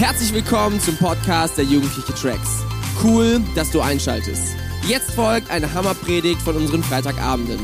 Herzlich 0.00 0.32
willkommen 0.32 0.80
zum 0.80 0.96
Podcast 0.96 1.58
der 1.58 1.66
Jugendliche 1.66 2.14
Tracks. 2.14 2.62
Cool, 3.04 3.38
dass 3.54 3.70
du 3.70 3.82
einschaltest. 3.82 4.56
Jetzt 4.88 5.10
folgt 5.10 5.50
eine 5.50 5.74
Hammerpredigt 5.74 6.40
von 6.40 6.56
unseren 6.56 6.82
Freitagabenden. 6.82 7.60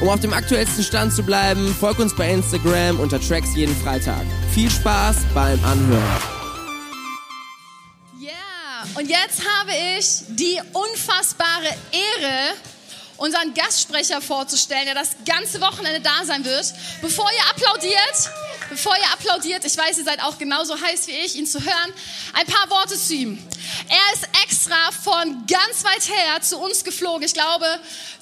Um 0.00 0.08
auf 0.08 0.18
dem 0.18 0.32
aktuellsten 0.32 0.82
Stand 0.82 1.12
zu 1.12 1.22
bleiben, 1.22 1.76
folg 1.78 1.98
uns 1.98 2.16
bei 2.16 2.32
Instagram 2.32 2.98
unter 3.00 3.20
Tracks 3.20 3.54
jeden 3.54 3.76
Freitag. 3.76 4.22
Viel 4.54 4.70
Spaß 4.70 5.26
beim 5.34 5.62
Anhören. 5.62 6.22
Ja, 8.18 8.32
und 8.94 9.06
jetzt 9.10 9.42
habe 9.46 9.72
ich 9.98 10.22
die 10.30 10.58
unfassbare 10.72 11.68
Ehre, 11.92 12.54
unseren 13.18 13.52
Gastsprecher 13.52 14.22
vorzustellen, 14.22 14.86
der 14.86 14.94
das 14.94 15.16
ganze 15.26 15.60
Wochenende 15.60 16.00
da 16.00 16.24
sein 16.24 16.46
wird. 16.46 16.64
Bevor 17.02 17.26
ihr 17.30 17.50
applaudiert, 17.50 18.30
bevor 18.70 18.94
ihr 18.96 19.12
applaudiert, 19.12 19.64
ich 19.64 19.76
weiß, 19.76 19.98
ihr 19.98 20.04
seid 20.04 20.22
auch 20.22 20.38
genauso 20.38 20.80
heiß 20.80 21.06
wie 21.06 21.12
ich, 21.12 21.36
ihn 21.36 21.46
zu 21.46 21.60
hören, 21.60 21.92
ein 22.32 22.46
paar 22.46 22.70
Worte 22.70 22.98
zu 22.98 23.14
ihm. 23.14 23.38
Er 23.88 24.14
ist 24.14 24.28
extra 24.44 24.90
von 25.02 25.46
ganz 25.46 25.84
weit 25.84 26.08
her 26.08 26.40
zu 26.40 26.58
uns 26.58 26.84
geflogen. 26.84 27.24
Ich 27.24 27.34
glaube, 27.34 27.66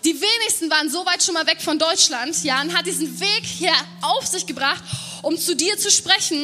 die 0.04 0.20
wenigsten 0.20 0.70
waren 0.70 0.90
so 0.90 1.04
weit 1.06 1.22
schon 1.22 1.34
mal 1.34 1.46
weg 1.46 1.60
von 1.60 1.78
Deutschland, 1.78 2.42
ja, 2.44 2.60
und 2.60 2.76
hat 2.76 2.86
diesen 2.86 3.20
Weg 3.20 3.44
hier 3.44 3.74
auf 4.00 4.26
sich 4.26 4.46
gebracht, 4.46 4.82
um 5.22 5.38
zu 5.38 5.54
dir 5.54 5.78
zu 5.78 5.90
sprechen. 5.90 6.42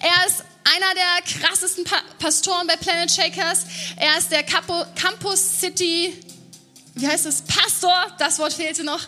Er 0.00 0.26
ist 0.26 0.44
einer 0.64 0.94
der 0.94 1.40
krassesten 1.40 1.84
pa 1.84 1.96
Pastoren 2.18 2.66
bei 2.66 2.76
Planet 2.76 3.10
Shakers. 3.10 3.66
Er 3.96 4.16
ist 4.18 4.30
der 4.30 4.44
Capo 4.44 4.84
Campus 4.94 5.60
City 5.60 6.14
wie 6.94 7.08
heißt 7.08 7.26
es, 7.26 7.42
Pastor, 7.42 7.94
das 8.18 8.38
Wort 8.38 8.52
fehlte 8.52 8.84
noch, 8.84 9.00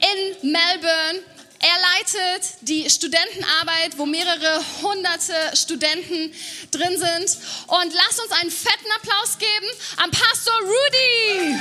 in 0.00 0.50
Melbourne. 0.50 1.20
Er 1.62 1.76
leitet 1.94 2.54
die 2.62 2.88
Studentenarbeit, 2.88 3.98
wo 3.98 4.06
mehrere 4.06 4.64
hunderte 4.80 5.34
Studenten 5.54 6.32
drin 6.70 6.98
sind. 6.98 7.38
Und 7.66 7.92
lasst 7.92 8.22
uns 8.22 8.32
einen 8.40 8.50
fetten 8.50 8.90
Applaus 8.96 9.36
geben 9.36 9.66
am 9.98 10.10
Pastor 10.10 10.54
Rudy. 10.60 11.60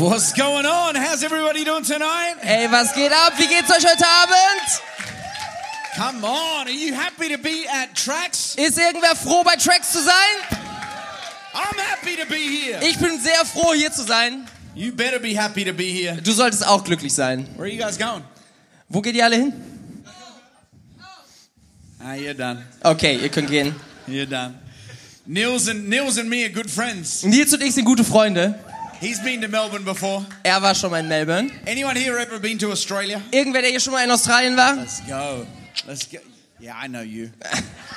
What's 0.00 0.32
going 0.32 0.64
on? 0.64 0.94
How's 0.94 1.22
everybody 1.22 1.62
doing 1.62 1.84
tonight? 1.84 2.36
Ey, 2.42 2.68
was 2.68 2.94
geht 2.94 3.12
ab? 3.12 3.34
Wie 3.36 3.46
geht's 3.46 3.70
euch 3.70 3.84
heute 3.84 4.06
Abend? 4.06 4.80
Come 5.94 6.24
on, 6.24 6.66
are 6.66 6.70
you 6.70 6.94
happy 6.94 7.28
to 7.28 7.36
be 7.36 7.66
at 7.68 7.94
Tracks? 7.94 8.54
Ist 8.54 8.78
irgendwer 8.78 9.14
froh, 9.14 9.44
bei 9.44 9.56
Tracks 9.56 9.92
zu 9.92 10.02
sein? 10.02 10.14
I'm 11.52 11.78
happy 11.78 12.16
to 12.16 12.26
be 12.26 12.36
here. 12.36 12.80
Ich 12.82 12.98
bin 12.98 13.20
sehr 13.20 13.44
froh, 13.44 13.74
hier 13.74 13.92
zu 13.92 14.04
sein. 14.04 14.46
You 14.74 14.90
better 14.90 15.18
be 15.18 15.36
happy 15.36 15.66
to 15.66 15.74
be 15.74 15.84
here. 15.84 16.16
Du 16.22 16.32
solltest 16.32 16.66
auch 16.66 16.82
glücklich 16.82 17.12
sein. 17.12 17.46
Where 17.56 17.64
are 17.64 17.68
you 17.68 17.78
guys 17.78 17.98
going? 17.98 18.24
Wo 18.88 19.02
geht 19.02 19.14
ihr 19.14 19.24
alle 19.26 19.36
hin? 19.36 19.52
Ah, 22.02 22.14
you're 22.14 22.32
done. 22.32 22.64
Okay, 22.82 23.18
ihr 23.18 23.28
könnt 23.28 23.50
gehen. 23.50 23.76
You're 24.08 24.24
done. 24.24 24.54
Nils 25.26 25.68
and 25.68 25.90
Nils 25.90 26.16
and 26.16 26.30
me 26.30 26.44
are 26.44 26.50
good 26.50 26.70
friends. 26.70 27.22
Nils 27.22 27.52
und 27.52 27.62
ich 27.62 27.74
sind 27.74 27.84
gute 27.84 28.02
Freunde. 28.02 28.58
He's 29.00 29.18
been 29.18 29.40
to 29.40 29.48
Melbourne 29.48 29.84
before. 29.84 30.26
Er 30.44 30.60
war 30.60 30.74
schon 30.74 30.90
mal 30.90 31.00
in 31.00 31.08
Melbourne. 31.08 31.50
Anyone 31.66 31.96
here 31.96 32.18
ever 32.18 32.38
been 32.38 32.58
to 32.58 32.70
Australia? 32.70 33.22
Irgendwer, 33.30 33.62
der 33.62 33.70
hier 33.70 33.80
schon 33.80 33.94
mal 33.94 34.04
in 34.04 34.10
Australien 34.10 34.58
war? 34.58 34.76
Let's 34.76 35.00
go. 35.06 35.46
Let's 35.86 36.06
go. 36.06 36.18
Yeah, 36.60 36.74
I 36.78 36.86
know 36.86 37.00
you. 37.00 37.30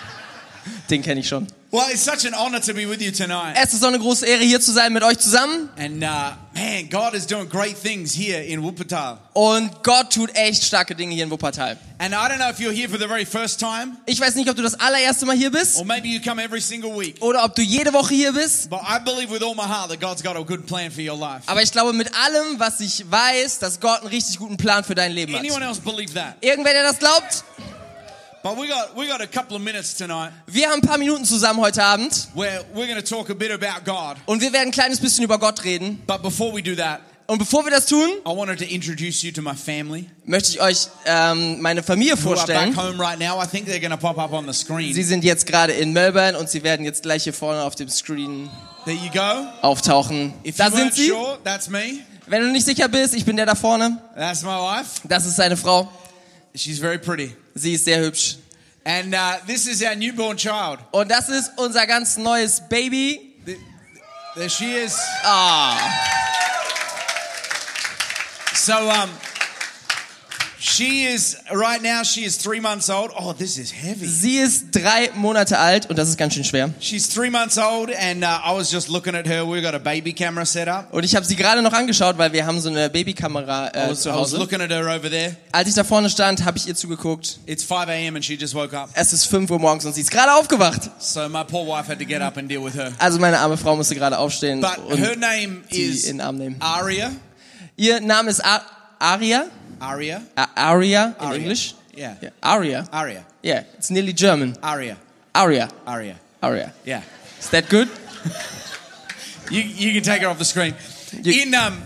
Den 0.89 1.01
kenne 1.01 1.19
ich 1.19 1.27
schon. 1.27 1.47
Well, 1.73 1.87
it's 1.89 2.03
such 2.03 2.23
an 2.25 2.35
honor 2.35 2.59
to 2.59 2.73
be 2.75 2.85
with 2.87 3.01
you 3.01 3.09
tonight. 3.11 3.55
Es 3.55 3.73
ist 3.73 3.81
so 3.81 3.87
eine 3.87 3.97
große 3.97 4.27
Ehre, 4.27 4.43
hier 4.43 4.61
zu 4.61 4.71
sein 4.71 4.93
mit 4.93 5.01
euch 5.01 5.17
zusammen. 5.17 5.69
And 5.75 6.03
uh, 6.03 6.33
man, 6.53 6.87
God 6.87 7.15
is 7.15 7.25
doing 7.25 7.49
great 7.49 7.75
things 7.81 8.13
here 8.13 8.39
in 8.43 8.61
Wuppertal. 8.61 9.17
Und 9.33 9.81
Gott 9.81 10.13
tut 10.13 10.29
echt 10.35 10.63
starke 10.63 10.93
Dinge 10.93 11.15
hier 11.15 11.23
in 11.23 11.31
Wuppertal. 11.31 11.75
And 11.97 12.13
I 12.13 12.29
don't 12.29 12.37
know 12.37 12.47
if 12.51 12.59
you're 12.59 12.71
here 12.71 12.87
for 12.87 12.99
the 12.99 13.07
very 13.07 13.25
first 13.25 13.59
time, 13.59 13.97
Ich 14.05 14.19
weiß 14.19 14.35
nicht, 14.35 14.47
ob 14.51 14.55
du 14.55 14.61
das 14.61 14.79
allererste 14.79 15.25
Mal 15.25 15.35
hier 15.35 15.49
bist 15.49 15.79
or 15.79 15.83
maybe 15.85 16.09
you 16.09 16.21
come 16.21 16.39
every 16.43 16.61
single 16.61 16.91
week. 16.95 17.15
oder 17.21 17.43
ob 17.43 17.55
du 17.55 17.63
jede 17.63 17.91
Woche 17.91 18.13
hier 18.13 18.33
bist. 18.33 18.69
But 18.69 18.81
I 18.81 18.99
believe 19.03 19.31
with 19.33 19.41
all 19.41 19.55
my 19.55 19.63
heart 19.63 19.89
that 19.89 19.99
God's 19.99 20.21
got 20.21 20.35
a 20.35 20.43
good 20.43 20.67
plan 20.67 20.91
for 20.91 21.01
your 21.01 21.17
life. 21.17 21.41
Aber 21.47 21.63
ich 21.63 21.71
glaube 21.71 21.91
mit 21.93 22.11
allem, 22.13 22.59
was 22.59 22.81
ich 22.81 23.03
weiß, 23.09 23.57
dass 23.57 23.79
Gott 23.79 24.01
einen 24.01 24.09
richtig 24.09 24.37
guten 24.37 24.57
Plan 24.57 24.83
für 24.83 24.93
dein 24.93 25.11
Leben 25.11 25.33
Anyone 25.33 25.65
hat. 25.65 25.69
else 25.69 25.81
believe 25.81 26.13
that? 26.13 26.35
Irgendwer, 26.41 26.73
der 26.73 26.83
das 26.83 26.99
glaubt? 26.99 27.43
But 28.43 28.57
we 28.57 28.67
got 28.67 28.95
we 28.97 29.07
got 29.07 29.21
a 29.21 29.27
couple 29.27 29.55
of 29.55 29.63
minutes 29.63 29.95
tonight 29.95 30.31
Wir 30.47 30.67
haben 30.67 30.81
ein 30.81 30.87
paar 30.87 30.97
Minuten 30.97 31.23
zusammen 31.23 31.61
heute 31.61 31.81
Abend 31.83 32.27
where 32.35 32.65
we're 32.75 32.87
going 32.87 33.01
to 33.01 33.01
talk 33.01 33.29
a 33.29 33.33
bit 33.33 33.51
about 33.51 33.85
God. 33.85 34.17
und 34.25 34.41
wir 34.41 34.51
werden 34.51 34.67
ein 34.67 34.71
kleines 34.71 34.99
bisschen 34.99 35.23
über 35.23 35.39
Gott 35.39 35.63
reden. 35.63 36.01
But 36.05 36.21
before 36.21 36.53
we 36.53 36.61
do 36.61 36.75
that, 36.75 36.99
Und 37.25 37.37
bevor 37.37 37.63
wir 37.63 37.71
das 37.71 37.85
tun, 37.85 38.09
I 38.27 38.35
wanted 38.35 38.59
to 38.59 38.65
introduce 38.65 39.23
you 39.23 39.31
to 39.31 39.41
my 39.41 39.55
family 39.55 40.09
möchte 40.25 40.49
ich 40.51 40.61
euch 40.61 40.89
ähm, 41.05 41.61
meine 41.61 41.81
Familie 41.83 42.15
who 42.21 42.31
are 42.33 42.45
back 42.45 42.73
vorstellen. 42.73 42.75
home 42.77 42.99
right 43.01 43.17
now. 43.17 43.41
I 43.41 43.47
think 43.47 43.65
they're 43.65 43.79
going 43.79 43.91
to 43.91 43.97
pop 43.97 44.17
up 44.17 44.33
on 44.33 44.45
the 44.45 44.53
screen. 44.53 44.93
Sie 44.93 45.03
sind 45.03 45.23
jetzt 45.23 45.45
gerade 45.47 45.71
in 45.71 45.93
Melbourne 45.93 46.37
und 46.37 46.49
sie 46.49 46.63
werden 46.63 46.85
jetzt 46.85 47.03
gleich 47.03 47.23
hier 47.23 47.33
vorne 47.33 47.63
auf 47.63 47.75
dem 47.75 47.87
Screen 47.87 48.49
There 48.83 48.97
you 48.97 49.09
go. 49.13 49.47
auftauchen. 49.61 50.33
If 50.45 50.57
Da 50.57 50.67
you 50.67 50.75
sind 50.75 50.93
sie. 50.93 51.07
sure, 51.07 51.37
that's 51.45 51.69
me. 51.69 51.99
Wenn 52.27 52.41
du 52.41 52.51
nicht 52.51 52.65
sicher 52.65 52.89
bist, 52.89 53.13
ich 53.15 53.23
bin 53.23 53.37
der 53.37 53.45
da 53.45 53.55
vorne. 53.55 53.99
That's 54.17 54.41
my 54.43 54.49
wife. 54.49 54.99
Das 55.05 55.25
ist 55.25 55.37
seine 55.37 55.55
Frau. 55.55 55.89
She's 56.53 56.79
very 56.79 56.97
pretty. 56.99 57.33
Sie 57.55 57.73
ist 57.73 57.85
sehr 57.85 57.99
hübsch. 57.99 58.37
And 58.85 59.13
uh, 59.13 59.37
this 59.47 59.67
is 59.67 59.81
our 59.81 59.95
newborn 59.95 60.37
child. 60.37 60.79
Und 60.91 61.09
das 61.09 61.29
ist 61.29 61.51
unser 61.57 61.87
ganz 61.87 62.17
neues 62.17 62.61
Baby. 62.67 63.33
There 64.35 64.49
she 64.49 64.73
is. 64.73 64.97
Ah, 65.23 65.77
So 68.55 68.73
um, 68.77 69.09
she 70.65 71.03
is 71.05 71.35
right 71.51 71.81
now. 71.81 72.03
She 72.03 72.23
is 72.23 72.37
three 72.37 72.61
months 72.61 72.89
old. 72.89 73.11
Oh, 73.19 73.33
this 73.33 73.57
is 73.57 73.71
heavy. 73.71 74.07
sie 74.07 74.37
ist 74.37 74.71
drei 74.71 75.09
Monate 75.13 75.57
alt 75.59 75.89
und 75.89 75.97
das 75.97 76.07
ist 76.07 76.17
ganz 76.17 76.33
schön 76.33 76.45
schwer. 76.45 76.69
She's 76.79 77.09
three 77.09 77.29
months 77.29 77.57
old, 77.57 77.91
and 77.93 78.23
uh, 78.23 78.27
I 78.45 78.55
was 78.55 78.71
just 78.71 78.87
looking 78.87 79.13
at 79.13 79.27
her. 79.27 79.43
We've 79.45 79.61
got 79.61 79.75
a 79.75 79.79
baby 79.79 80.13
camera 80.13 80.45
set 80.45 80.69
up. 80.69 80.93
Und 80.93 81.03
ich 81.03 81.15
habe 81.15 81.25
sie 81.25 81.35
gerade 81.35 81.61
noch 81.61 81.73
angeschaut, 81.73 82.17
weil 82.17 82.31
wir 82.31 82.45
haben 82.45 82.61
so 82.61 82.69
eine 82.69 82.89
Babykamera 82.89 83.67
I 83.67 83.77
äh, 83.77 83.89
was, 83.89 84.01
zu 84.01 84.09
I 84.09 84.13
was 84.13 84.19
Hause. 84.19 84.37
looking 84.37 84.61
at 84.61 84.69
her 84.71 84.87
over 84.87 85.09
there. 85.09 85.35
Als 85.51 85.67
ich 85.67 85.75
da 85.75 85.83
vorne 85.83 86.09
stand, 86.09 86.45
habe 86.45 86.57
ich 86.57 86.65
ihr 86.65 86.75
zugeguckt. 86.75 87.39
It's 87.45 87.63
5 87.63 87.89
a.m. 87.89 88.15
and 88.15 88.23
she 88.23 88.35
just 88.35 88.55
woke 88.55 88.73
up. 88.75 88.89
Es 88.93 89.11
ist 89.11 89.25
5 89.25 89.51
Uhr 89.51 89.59
morgens 89.59 89.83
und 89.85 89.93
sie 89.93 90.01
ist 90.01 90.11
gerade 90.11 90.33
aufgewacht. 90.33 90.89
So 90.99 91.27
my 91.27 91.43
poor 91.43 91.67
wife 91.67 91.89
had 91.91 91.99
to 91.99 92.05
get 92.05 92.21
up 92.21 92.37
and 92.37 92.49
deal 92.49 92.63
with 92.63 92.75
her. 92.75 92.93
Also 92.99 93.19
meine 93.19 93.37
arme 93.39 93.57
Frau 93.57 93.75
musste 93.75 93.95
gerade 93.95 94.17
aufstehen 94.17 94.61
But 94.61 94.77
und 94.87 94.97
her 94.97 95.17
name 95.17 95.63
die 95.71 95.81
is 95.81 96.05
in 96.05 96.19
den 96.19 96.21
Arm 96.25 96.37
nehmen. 96.37 96.55
Aria. 96.59 97.11
Ihr 97.75 97.99
Name 97.99 98.29
ist 98.29 98.39
Ar 98.45 98.61
Aria. 98.99 99.47
Aria. 99.83 100.21
A 100.37 100.47
Aria 100.55 101.15
in 101.19 101.25
Aria. 101.27 101.39
English. 101.39 101.73
Yeah. 101.95 102.15
Yeah. 102.21 102.29
Aria. 102.41 102.87
Aria. 102.91 103.25
Yeah, 103.43 103.63
it's 103.77 103.89
nearly 103.91 104.13
German. 104.13 104.55
Aria. 104.63 104.97
Aria. 105.35 105.69
Aria. 105.85 106.15
Aria. 106.41 106.73
Yeah. 106.85 107.01
Is 107.39 107.49
that 107.49 107.69
good? 107.69 107.89
You, 109.51 109.61
you 109.61 109.93
can 109.93 110.03
take 110.03 110.21
her 110.21 110.29
off 110.29 110.37
the 110.39 110.45
screen. 110.45 110.73
You- 111.21 111.43
in 111.43 111.53
um, 111.53 111.81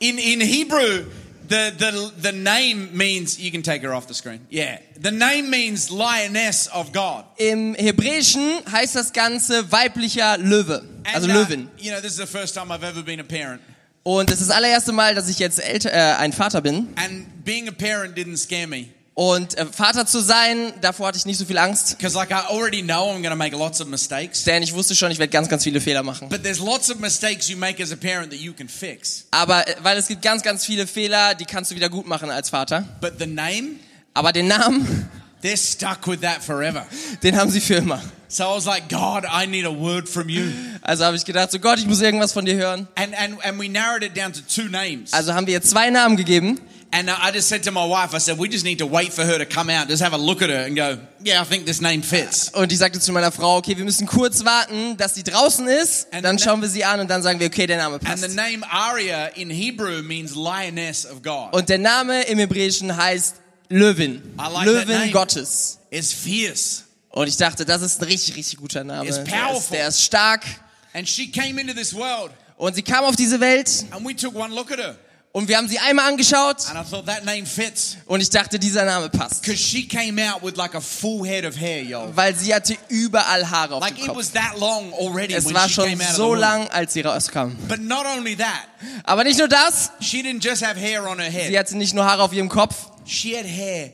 in 0.00 0.18
in 0.18 0.40
Hebrew, 0.40 1.04
the 1.48 1.72
the 1.76 2.12
the 2.20 2.32
name 2.32 2.96
means 2.96 3.38
you 3.38 3.50
can 3.52 3.62
take 3.62 3.82
her 3.82 3.94
off 3.94 4.06
the 4.08 4.14
screen. 4.14 4.40
Yeah, 4.50 4.78
the 5.00 5.10
name 5.12 5.48
means 5.50 5.90
lioness 5.90 6.66
of 6.68 6.90
God. 6.92 7.24
Im 7.38 7.74
Hebräischen 7.74 8.64
heißt 8.64 8.94
das 8.96 9.12
Ganze 9.12 9.70
weiblicher 9.70 10.38
Löwe, 10.38 10.82
also 11.04 11.28
uh, 11.28 11.32
Löwin. 11.34 11.68
you 11.78 11.92
know, 11.92 12.00
this 12.00 12.12
is 12.12 12.18
the 12.18 12.26
first 12.26 12.54
time 12.54 12.72
I've 12.72 12.82
ever 12.84 13.02
been 13.02 13.20
a 13.20 13.24
parent, 13.24 13.60
Und 14.06 14.30
es 14.30 14.40
ist 14.40 14.50
das 14.50 14.56
allererste 14.56 14.92
Mal, 14.92 15.16
dass 15.16 15.28
ich 15.28 15.40
jetzt 15.40 15.58
älter, 15.60 15.92
äh, 15.92 15.96
ein 16.14 16.32
Vater 16.32 16.60
bin. 16.60 16.86
and 16.94 17.44
being 17.44 17.66
a 17.68 17.72
parent 17.72 18.16
didn't 18.16 18.36
scare 18.36 18.68
me 18.68 18.84
Und 19.14 19.58
äh, 19.58 19.66
Vater 19.66 20.06
zu 20.06 20.20
sein, 20.20 20.72
davor 20.80 21.08
hatte 21.08 21.18
ich 21.18 21.26
nicht 21.26 21.38
so 21.38 21.44
viel 21.44 21.58
Angst. 21.58 21.98
because, 21.98 22.14
like, 22.16 22.30
I 22.30 22.34
already 22.48 22.82
know 22.82 23.10
I'm 23.10 23.16
going 23.22 23.30
to 23.30 23.34
make 23.36 23.56
lots 23.56 23.80
of 23.80 23.88
mistakes. 23.88 24.44
Denn 24.44 24.62
ich 24.62 24.72
wusste 24.74 24.94
schon, 24.94 25.10
ich 25.10 25.18
werde 25.18 25.32
ganz, 25.32 25.48
ganz 25.48 25.64
viele 25.64 25.80
Fehler 25.80 26.04
machen. 26.04 26.28
But 26.28 26.44
there's 26.44 26.60
lots 26.60 26.88
of 26.88 27.00
mistakes 27.00 27.48
you 27.48 27.56
make 27.56 27.82
as 27.82 27.90
a 27.90 27.96
parent 27.96 28.30
that 28.30 28.38
you 28.38 28.52
can 28.52 28.68
fix. 28.68 29.24
Aber 29.32 29.66
äh, 29.66 29.74
weil 29.82 29.98
es 29.98 30.06
gibt 30.06 30.22
ganz, 30.22 30.44
ganz 30.44 30.64
viele 30.64 30.86
Fehler, 30.86 31.34
die 31.34 31.44
kannst 31.44 31.72
du 31.72 31.74
wieder 31.74 31.88
gut 31.88 32.06
machen 32.06 32.30
als 32.30 32.48
Vater. 32.50 32.84
But 33.00 33.14
the 33.18 33.26
name, 33.26 33.70
Aber 34.14 34.32
den 34.32 34.46
Namen, 34.46 35.10
they're 35.46 35.56
stuck 35.56 36.06
with 36.06 36.20
that 36.22 36.42
forever. 36.42 36.84
den 37.22 37.36
haben 37.36 37.50
sie 37.50 37.60
für 37.60 37.74
immer. 37.76 38.02
So 38.28 38.42
I 38.44 38.54
was 38.56 38.66
like, 38.66 38.88
God, 38.88 39.24
I 39.30 39.46
need 39.46 39.64
a 39.66 39.70
word 39.70 40.08
from 40.08 40.28
you. 40.28 40.50
Also 40.82 41.04
habe 41.04 41.16
ich 41.16 41.24
gedacht, 41.24 41.52
so 41.52 41.60
Gott, 41.60 41.78
ich 41.78 41.86
muss 41.86 42.00
irgendwas 42.00 42.32
von 42.32 42.44
dir 42.44 42.56
hören. 42.56 42.88
And, 42.96 43.14
and, 43.16 43.38
and 43.44 43.58
we 43.60 43.68
narrowed 43.68 44.02
it 44.02 44.16
down 44.16 44.32
to 44.32 44.40
two 44.40 44.68
names. 44.68 45.12
Also 45.12 45.32
haben 45.32 45.46
wir 45.46 45.54
ihr 45.54 45.62
zwei 45.62 45.90
Namen 45.90 46.16
gegeben. 46.16 46.60
And 46.92 47.10
I 47.10 47.30
just 47.32 47.48
said 47.48 47.62
to 47.64 47.72
my 47.72 47.84
wife, 47.84 48.14
I 48.14 48.18
said, 48.18 48.38
we 48.38 48.48
just 48.48 48.64
need 48.64 48.78
to 48.78 48.86
wait 48.86 49.12
for 49.12 49.24
her 49.24 49.38
to 49.38 49.44
come 49.44 49.68
out, 49.70 49.88
just 49.88 50.02
have 50.02 50.14
a 50.14 50.16
look 50.18 50.40
at 50.40 50.48
her 50.50 50.64
and 50.64 50.76
go, 50.76 50.96
yeah, 51.22 51.42
I 51.42 51.44
think 51.44 51.66
this 51.66 51.80
name 51.80 52.02
fits. 52.02 52.48
Und 52.54 52.72
ich 52.72 52.78
sagte 52.78 53.00
zu 53.00 53.12
meiner 53.12 53.32
Frau, 53.32 53.56
okay, 53.58 53.76
wir 53.76 53.84
müssen 53.84 54.06
kurz 54.06 54.44
warten, 54.44 54.96
dass 54.96 55.14
sie 55.14 55.22
draußen 55.24 55.66
ist. 55.68 56.06
And 56.12 56.24
Dann 56.24 56.38
schauen 56.38 56.62
wir 56.62 56.68
sie 56.68 56.84
an 56.84 57.00
und 57.00 57.08
dann 57.10 57.22
sagen 57.22 57.38
wir, 57.40 57.48
okay, 57.48 57.66
der 57.66 57.76
Name 57.78 57.96
And 57.96 58.02
the 58.02 58.26
passt. 58.26 58.34
name 58.36 58.64
Aria 58.70 59.26
in 59.34 59.50
Hebrew 59.50 60.02
means 60.02 60.34
lioness 60.34 61.04
of 61.06 61.22
God. 61.22 61.52
Und 61.52 61.68
der 61.68 61.78
Name 61.78 62.22
im 62.22 62.38
Hebräischen 62.38 62.96
heißt 62.96 63.36
Löwin. 63.68 64.22
Like 64.36 64.66
Löwin. 64.66 65.12
Gottes. 65.12 65.78
is 65.90 66.12
fierce. 66.12 66.84
Und 67.10 67.28
ich 67.28 67.36
dachte, 67.36 67.64
das 67.64 67.82
ist 67.82 68.00
ein 68.00 68.04
richtig, 68.04 68.36
richtig 68.36 68.58
guter 68.58 68.84
Name. 68.84 69.08
Der 69.10 69.22
ist, 69.22 69.30
powerful. 69.30 69.76
der 69.76 69.88
ist 69.88 70.02
stark. 70.02 70.44
And 70.92 71.08
she 71.08 71.30
came 71.30 71.60
into 71.60 71.74
this 71.74 71.94
world, 71.94 72.30
Und 72.56 72.74
sie 72.74 72.82
kam 72.82 73.04
auf 73.04 73.16
diese 73.16 73.38
Welt 73.40 73.70
and 73.90 74.06
we 74.06 74.14
took 74.16 74.34
one 74.34 74.54
look 74.54 74.70
at 74.72 74.78
her, 74.78 74.96
und 75.32 75.46
wir 75.48 75.58
haben 75.58 75.68
sie 75.68 75.78
einmal 75.78 76.08
angeschaut 76.08 76.56
and 76.70 76.78
I 76.78 76.90
thought 76.90 77.04
that 77.06 77.22
name 77.26 77.44
fits 77.44 77.98
und 78.06 78.22
ich 78.22 78.30
dachte, 78.30 78.58
dieser 78.58 78.86
Name 78.86 79.10
passt. 79.10 79.42
because 79.42 79.58
she 79.62 79.86
came 79.86 80.18
out 80.18 80.42
with 80.42 80.56
like 80.56 80.74
a 80.74 80.80
full 80.80 81.26
head 81.26 81.44
of 81.44 81.54
hair. 81.60 82.08
Weil 82.16 82.34
sie 82.34 82.54
hatte 82.54 82.76
überall 82.88 83.50
Haare 83.50 83.74
auf 83.74 83.82
Like 83.82 83.96
dem 83.96 84.04
it 84.04 84.06
Kopf. 84.08 84.18
was 84.18 84.32
that 84.32 84.58
long 84.58 84.90
already 84.94 85.34
Es 85.34 85.52
war 85.52 85.68
schon 85.68 85.98
so 86.14 86.34
lang, 86.34 86.66
als 86.68 86.94
sie 86.94 87.02
rauskam. 87.02 87.54
But 87.68 87.80
not 87.80 88.06
only 88.06 88.34
that, 88.36 88.68
Aber 89.04 89.24
nicht 89.24 89.38
nur 89.38 89.48
das, 89.48 89.90
she 90.00 90.22
didn't 90.22 90.42
just 90.42 90.62
have 90.64 90.80
hair 90.80 91.06
on 91.06 91.18
her 91.18 91.48
sie 91.48 91.58
hatte 91.58 91.76
nicht 91.76 91.92
nur 91.94 92.06
Haare 92.06 92.22
auf 92.22 92.32
ihrem 92.32 92.48
Kopf, 92.48 92.74
She 93.06 93.36
had 93.36 93.46
hair 93.46 93.90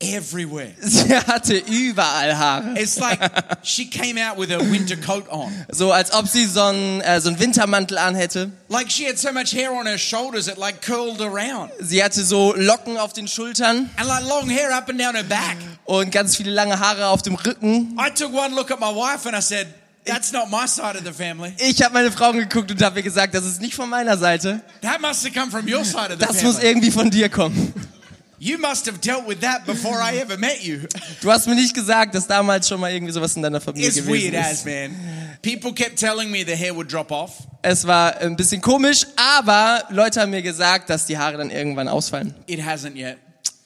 everywhere. 0.00 0.72
sie 0.80 1.14
hatte 1.16 1.54
überall 1.56 2.36
Haare. 2.36 2.74
It's 2.76 2.98
like 2.98 3.18
she 3.62 3.86
came 3.88 4.18
out 4.18 4.36
with 4.38 4.50
her 4.50 4.60
winter 4.60 4.96
coat 4.96 5.24
on. 5.30 5.52
So 5.70 5.92
als 5.92 6.12
ob 6.12 6.28
sie 6.28 6.44
so 6.46 6.62
einen, 6.62 7.00
äh, 7.00 7.20
so 7.20 7.28
einen 7.28 7.38
Wintermantel 7.38 7.96
anhätte. 7.98 8.50
Like 8.68 8.90
she 8.90 9.06
had 9.06 9.18
so 9.18 9.32
much 9.32 9.52
hair 9.54 9.72
on 9.72 9.86
her 9.86 9.96
shoulders 9.98 10.48
it 10.48 10.58
like 10.58 10.82
curled 10.82 11.20
around. 11.20 11.70
Sie 11.80 12.02
hatte 12.02 12.22
so 12.24 12.54
Locken 12.56 12.98
auf 12.98 13.12
den 13.12 13.28
Schultern 13.28 13.88
And 13.96 14.08
like 14.08 14.24
long 14.28 14.48
hair 14.50 14.76
up 14.76 14.88
and 14.88 15.00
down 15.00 15.14
her 15.14 15.22
back. 15.24 15.56
und 15.84 16.10
ganz 16.10 16.36
viele 16.36 16.50
lange 16.50 16.78
Haare 16.78 17.06
auf 17.06 17.22
dem 17.22 17.36
Rücken. 17.36 17.96
I 17.98 18.10
took 18.10 18.32
one 18.34 18.54
look 18.54 18.70
at 18.70 18.80
my 18.80 18.86
wife 18.94 19.26
and 19.26 19.36
I 19.36 19.40
said, 19.40 19.68
That's 20.06 20.32
not 20.32 20.50
my 20.50 20.66
side 20.66 20.98
of 20.98 21.04
the 21.06 21.12
family. 21.14 21.54
Ich 21.56 21.80
habe 21.82 21.94
meine 21.94 22.12
Frau 22.12 22.32
geguckt 22.32 22.70
und 22.70 22.82
habe 22.82 22.98
ihr 22.98 23.02
gesagt, 23.02 23.34
das 23.34 23.46
ist 23.46 23.62
nicht 23.62 23.74
von 23.74 23.88
meiner 23.88 24.18
Seite. 24.18 24.60
That 24.82 25.00
must 25.00 25.24
have 25.24 25.32
come 25.32 25.50
from 25.50 25.66
your 25.66 25.82
side 25.82 26.12
of 26.12 26.18
the 26.20 26.26
Das 26.26 26.42
muss 26.42 26.56
family. 26.56 26.66
irgendwie 26.68 26.90
von 26.90 27.10
dir 27.10 27.30
kommen. 27.30 27.72
You 28.38 28.58
must 28.58 28.86
have 28.86 29.00
dealt 29.00 29.26
with 29.26 29.40
that 29.40 29.64
before 29.64 29.98
I 30.00 30.16
ever 30.18 30.36
met 30.36 30.62
you. 30.64 30.80
Du 31.22 31.30
hast 31.30 31.46
mir 31.46 31.54
nicht 31.54 31.74
gesagt, 31.74 32.14
dass 32.14 32.26
damals 32.26 32.68
schon 32.68 32.80
mal 32.80 32.92
irgendwie 32.92 33.12
sowas 33.12 33.34
in 33.36 33.42
deiner 33.42 33.60
Familie 33.60 33.88
It's 33.88 33.96
gewesen 33.96 34.32
weird 34.32 34.44
as, 34.44 34.52
ist. 34.52 34.66
man. 34.66 34.94
People 35.42 35.72
kept 35.72 35.98
telling 35.98 36.30
me 36.30 36.44
the 36.44 36.54
hair 36.56 36.74
would 36.74 36.92
drop 36.92 37.10
off. 37.10 37.32
Es 37.62 37.86
war 37.86 38.16
ein 38.18 38.36
bisschen 38.36 38.60
komisch, 38.60 39.06
aber 39.16 39.84
Leute 39.88 40.20
haben 40.20 40.30
mir 40.30 40.42
gesagt, 40.42 40.90
dass 40.90 41.06
die 41.06 41.16
Haare 41.16 41.38
dann 41.38 41.50
irgendwann 41.50 41.88
ausfallen. 41.88 42.34
It 42.46 42.60
hasn't 42.60 42.96
yet. 42.96 43.16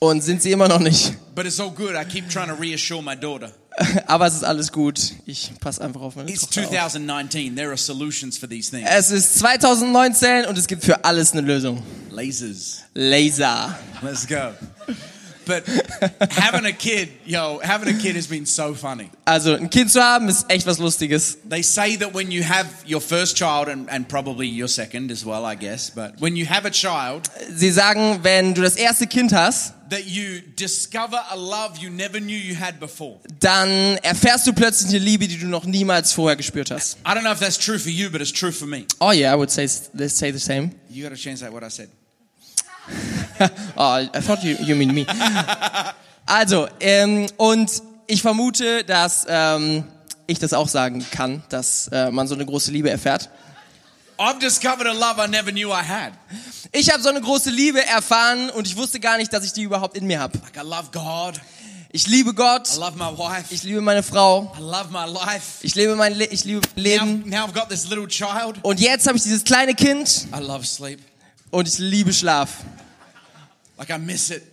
Und 0.01 0.23
sind 0.23 0.41
sie 0.41 0.51
immer 0.51 0.69
noch 0.69 0.79
nicht. 0.79 1.13
But 1.35 1.45
it's 1.45 1.59
all 1.59 1.71
good. 1.71 1.91
I 1.93 2.05
keep 2.05 2.29
trying 2.29 2.47
to 2.47 2.55
reassure 2.55 3.01
my 3.03 3.15
daughter. 3.17 3.51
Aber 4.07 4.27
es 4.27 4.35
ist 4.35 4.43
alles 4.43 4.71
gut. 4.71 5.13
Ich 5.25 5.51
passe 5.59 5.81
einfach 5.81 6.01
auf 6.01 6.15
meine 6.15 6.29
It's 6.31 6.41
Tochter 6.41 6.61
auf. 6.61 6.69
2019. 6.69 7.55
There 7.55 7.67
are 7.69 7.77
solutions 7.77 8.37
for 8.37 8.47
these 8.47 8.71
things. 8.71 8.87
Es 8.89 9.11
ist 9.11 9.39
2019 9.39 10.45
und 10.45 10.57
es 10.57 10.67
gibt 10.67 10.83
für 10.85 11.03
alles 11.03 11.33
eine 11.33 11.41
Lösung. 11.41 11.83
Lasers. 12.11 12.83
Laser. 12.93 13.77
Let's 14.01 14.25
go. 14.25 14.51
But 15.49 15.65
having 16.31 16.65
a 16.65 16.71
kid, 16.71 17.09
yo, 17.25 17.59
having 17.63 17.89
a 17.89 17.97
kid 17.97 18.15
has 18.15 18.27
been 18.27 18.45
so 18.45 18.75
funny. 18.75 19.09
Also 19.25 19.55
ein 19.55 19.71
Kind 19.71 19.91
zu 19.91 19.99
haben 19.99 20.29
ist 20.29 20.45
echt 20.47 20.67
was 20.67 20.77
Lustiges. 20.77 21.39
They 21.49 21.63
say 21.63 21.97
that 21.97 22.13
when 22.13 22.29
you 22.29 22.43
have 22.43 22.67
your 22.85 23.01
first 23.01 23.35
child, 23.35 23.67
and, 23.67 23.89
and 23.89 24.07
probably 24.07 24.47
your 24.47 24.67
second 24.67 25.11
as 25.11 25.25
well, 25.25 25.45
I 25.45 25.55
guess, 25.55 25.89
but 25.89 26.21
when 26.21 26.35
you 26.35 26.45
have 26.45 26.67
a 26.67 26.71
child, 26.71 27.29
Sie 27.55 27.71
sagen, 27.71 28.19
wenn 28.21 28.53
du 28.53 28.61
das 28.61 28.75
erste 28.75 29.07
Kind 29.07 29.33
hast, 29.33 29.73
that 29.89 30.05
you 30.05 30.41
discover 30.55 31.19
a 31.31 31.35
love 31.35 31.79
you 31.79 31.89
never 31.89 32.19
knew 32.19 32.37
you 32.37 32.53
had 32.53 32.79
before. 32.79 33.17
dann 33.39 33.97
erfährst 34.03 34.45
du 34.45 34.53
plötzlich 34.53 34.89
eine 34.89 34.99
Liebe, 34.99 35.27
die 35.27 35.39
du 35.39 35.47
noch 35.47 35.65
niemals 35.65 36.13
vorher 36.13 36.35
gespürt 36.35 36.69
hast. 36.69 36.97
I 36.99 37.15
don't 37.15 37.21
know 37.21 37.31
if 37.31 37.39
that's 37.39 37.57
true 37.57 37.79
for 37.79 37.89
you, 37.89 38.11
but 38.11 38.21
it's 38.21 38.31
true 38.31 38.51
for 38.51 38.67
me. 38.67 38.85
Oh 38.99 39.11
yeah, 39.11 39.33
I 39.33 39.35
would 39.35 39.49
say 39.49 39.67
let's 39.93 40.15
say 40.15 40.31
the 40.31 40.39
same. 40.39 40.71
You 40.91 41.03
got 41.03 41.15
to 41.15 41.19
translate 41.19 41.51
what 41.51 41.63
I 41.63 41.69
said. 41.71 41.89
Oh, 43.75 43.97
I 44.15 44.21
thought 44.21 44.43
you, 44.43 44.55
you 44.61 44.75
mean 44.75 44.93
me. 44.93 45.05
Also, 46.25 46.67
ähm, 46.79 47.27
und 47.37 47.71
ich 48.07 48.21
vermute, 48.21 48.83
dass 48.83 49.25
ähm, 49.27 49.83
ich 50.27 50.39
das 50.39 50.53
auch 50.53 50.67
sagen 50.67 51.05
kann, 51.11 51.43
dass 51.49 51.87
äh, 51.89 52.11
man 52.11 52.27
so 52.27 52.35
eine 52.35 52.45
große 52.45 52.71
Liebe 52.71 52.89
erfährt. 52.89 53.29
I've 54.17 54.39
discovered 54.39 54.85
a 54.87 54.91
love 54.91 55.17
I 55.23 55.27
never 55.29 55.51
knew 55.51 55.69
I 55.71 55.81
had. 55.81 56.11
Ich 56.73 56.91
habe 56.91 57.01
so 57.01 57.09
eine 57.09 57.21
große 57.21 57.49
Liebe 57.49 57.85
erfahren 57.85 58.49
und 58.49 58.67
ich 58.67 58.75
wusste 58.75 58.99
gar 58.99 59.17
nicht, 59.17 59.31
dass 59.31 59.45
ich 59.45 59.53
die 59.53 59.63
überhaupt 59.63 59.95
in 59.97 60.05
mir 60.05 60.19
habe. 60.19 60.37
Like 60.39 60.57
I 60.57 60.67
love 60.67 60.89
God. 60.91 61.39
Ich 61.91 62.05
liebe 62.05 62.35
Gott, 62.35 62.69
I 62.75 62.79
love 62.79 62.97
my 62.97 63.17
wife. 63.17 63.45
ich 63.49 63.63
liebe 63.63 63.81
meine 63.81 64.03
Frau, 64.03 64.53
I 64.59 64.61
love 64.61 64.89
my 64.91 65.11
life. 65.11 65.41
ich 65.61 65.73
lebe 65.73 65.95
mein 65.95 66.13
Le 66.13 66.25
ich 66.25 66.43
liebe 66.43 66.61
mein 66.75 66.83
Now, 66.83 66.83
Leben 67.05 67.29
now 67.29 67.45
I've 67.47 67.53
got 67.53 67.69
this 67.69 67.89
little 67.89 68.07
child. 68.07 68.57
und 68.61 68.79
jetzt 68.79 69.07
habe 69.07 69.17
ich 69.17 69.23
dieses 69.23 69.43
kleine 69.43 69.73
Kind 69.73 70.27
I 70.37 70.39
love 70.39 70.63
sleep. 70.65 70.99
und 71.49 71.67
ich 71.67 71.79
liebe 71.79 72.13
Schlaf. 72.13 72.49
Like 73.79 73.89
I 73.89 73.97
miss 73.97 74.29
it. 74.29 74.43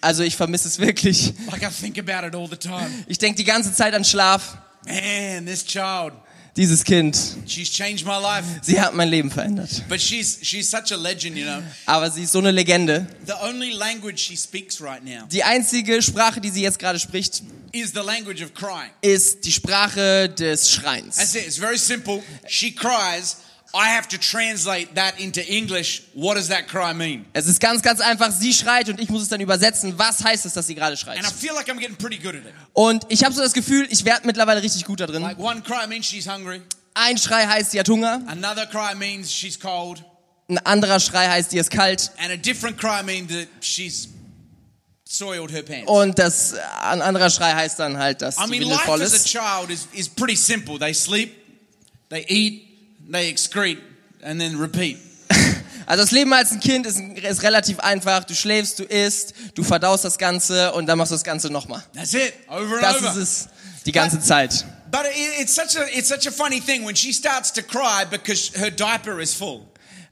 Also 0.00 0.22
ich 0.22 0.36
vermisse 0.36 0.68
es 0.68 0.78
wirklich. 0.78 1.32
Like 1.50 1.62
I 1.62 1.70
think 1.70 1.98
about 1.98 2.26
it 2.26 2.34
all 2.34 2.46
the 2.48 2.56
time. 2.56 2.90
Ich 3.08 3.18
denke 3.18 3.38
die 3.38 3.44
ganze 3.44 3.72
Zeit 3.74 3.94
an 3.94 4.04
Schlaf. 4.04 4.58
Man, 4.86 5.46
this 5.46 5.64
child, 5.64 6.12
Dieses 6.56 6.84
Kind, 6.84 7.18
she's 7.46 7.68
changed 7.70 8.04
my 8.06 8.20
life. 8.20 8.44
sie 8.62 8.78
hat 8.80 8.94
mein 8.94 9.08
Leben 9.08 9.30
verändert. 9.30 9.82
But 9.88 10.00
she's 10.00 10.38
she's 10.42 10.70
such 10.70 10.92
a 10.92 10.96
legend, 10.96 11.36
you 11.36 11.44
know. 11.46 11.62
Aber 11.86 12.10
sie 12.10 12.22
ist 12.24 12.32
so 12.32 12.38
eine 12.38 12.50
Legende. 12.52 13.06
The 13.26 13.32
only 13.42 13.70
language 13.72 14.20
she 14.20 14.36
speaks 14.36 14.80
right 14.80 15.02
now 15.02 15.26
Die 15.32 15.42
einzige 15.42 16.00
Sprache, 16.02 16.40
die 16.40 16.50
sie 16.50 16.62
jetzt 16.62 16.78
gerade 16.78 17.00
spricht, 17.00 17.42
is 17.72 17.90
the 17.92 18.02
language 18.04 18.40
of 18.44 18.52
crying. 18.54 18.90
ist 19.00 19.44
die 19.46 19.50
Sprache 19.52 20.28
des 20.28 20.70
Schreins. 20.70 21.16
That's 21.16 21.34
it. 21.34 21.46
It's 21.46 21.56
very 21.58 21.78
simple. 21.78 22.22
She 22.46 22.72
cries. 22.72 23.38
I 23.74 23.88
have 23.96 24.06
to 24.10 24.16
translate 24.18 24.94
that 24.94 25.18
into 25.18 25.40
English. 25.40 26.02
What 26.14 26.36
does 26.36 26.46
that 26.48 26.68
cry 26.68 26.94
mean? 26.94 27.24
Es 27.32 27.48
ist 27.48 27.58
ganz, 27.60 27.82
ganz 27.82 28.00
einfach. 28.00 28.30
Sie 28.30 28.54
schreit 28.54 28.88
und 28.88 29.00
ich 29.00 29.08
muss 29.08 29.22
es 29.22 29.28
dann 29.28 29.40
übersetzen. 29.40 29.98
Was 29.98 30.22
heißt 30.22 30.46
es, 30.46 30.52
dass 30.52 30.68
sie 30.68 30.76
gerade 30.76 30.96
schreit? 30.96 31.18
And 31.18 31.26
I 31.26 31.30
feel 31.32 31.54
like 31.54 31.68
I'm 31.68 31.80
getting 31.80 31.96
pretty 31.96 32.18
good 32.18 32.36
at 32.36 32.42
it. 32.42 32.54
Und 32.72 33.04
ich 33.08 33.24
habe 33.24 33.34
so 33.34 33.40
das 33.42 33.52
Gefühl, 33.52 33.88
ich 33.90 34.04
werde 34.04 34.26
mittlerweile 34.26 34.62
richtig 34.62 34.84
gut 34.84 35.00
da 35.00 35.06
drin. 35.06 35.22
Like 35.22 35.38
one 35.40 35.60
cry 35.62 35.88
means 35.88 36.06
she's 36.06 36.28
hungry. 36.28 36.62
Ein 36.94 37.18
Schrei 37.18 37.44
heißt, 37.46 37.72
sie 37.72 37.80
hat 37.80 37.88
Hunger. 37.88 38.22
Another 38.28 38.66
cry 38.66 38.94
means 38.94 39.32
she's 39.32 39.58
cold. 39.58 40.04
Ein 40.48 40.58
anderer 40.58 41.00
Schrei 41.00 41.26
heißt, 41.26 41.50
sie 41.50 41.58
ist 41.58 41.70
kalt. 41.72 42.12
And 42.18 42.30
a 42.30 42.36
different 42.36 42.78
cry 42.78 43.02
means 43.02 43.32
that 43.32 43.48
she's 43.60 44.08
soiled 45.04 45.50
her 45.50 45.62
pants. 45.62 45.90
Und 45.90 46.18
das, 46.20 46.54
ein 46.80 47.02
anderer 47.02 47.30
Schrei 47.30 47.52
heißt 47.52 47.80
dann 47.80 47.98
halt, 47.98 48.22
dass 48.22 48.36
I 48.38 48.44
die 48.44 48.50
mean, 48.50 48.60
Windel 48.62 48.76
life 48.76 48.86
voll 48.86 49.02
as 49.02 49.12
a 49.12 49.16
ist. 49.16 49.26
child 49.26 49.70
is, 49.70 49.88
is 49.92 50.08
pretty 50.08 50.36
simple. 50.36 50.78
They 50.78 50.94
sleep, 50.94 51.34
they 52.10 52.24
eat, 52.28 52.62
they 53.10 53.28
excrete, 53.30 53.78
and 54.22 54.40
then 54.40 54.58
repeat. 54.58 54.98
Also 55.86 56.02
das 56.02 56.12
Leben 56.12 56.32
als 56.32 56.50
ein 56.50 56.60
Kind 56.60 56.86
ist, 56.86 56.98
ist 56.98 57.42
relativ 57.42 57.78
einfach. 57.80 58.24
Du 58.24 58.34
schläfst, 58.34 58.78
du 58.78 58.84
isst, 58.84 59.34
du 59.54 59.62
verdaust 59.62 60.02
das 60.02 60.16
Ganze 60.16 60.72
und 60.72 60.86
dann 60.86 60.96
machst 60.96 61.12
du 61.12 61.14
das 61.14 61.24
Ganze 61.24 61.50
nochmal. 61.50 61.84
That's 61.94 62.14
it, 62.14 62.32
over 62.48 62.76
and 62.76 62.82
Das 62.82 62.96
over. 62.96 63.10
ist 63.10 63.16
es 63.16 63.48
die 63.84 63.92
ganze 63.92 64.18
Zeit. 64.18 64.64
But 64.90 65.02
it, 65.14 65.42
it's 65.42 65.54
such 65.54 65.76
a 65.78 65.84
it's 65.92 66.08
such 66.08 66.26
a 66.26 66.30
funny 66.30 66.58
thing 66.58 66.86
when 66.86 66.96
she 66.96 67.12
starts 67.12 67.52
to 67.52 67.62
cry 67.62 68.06
because 68.10 68.50
her 68.58 68.70
diaper 68.70 69.20
is 69.20 69.34
full. 69.34 69.66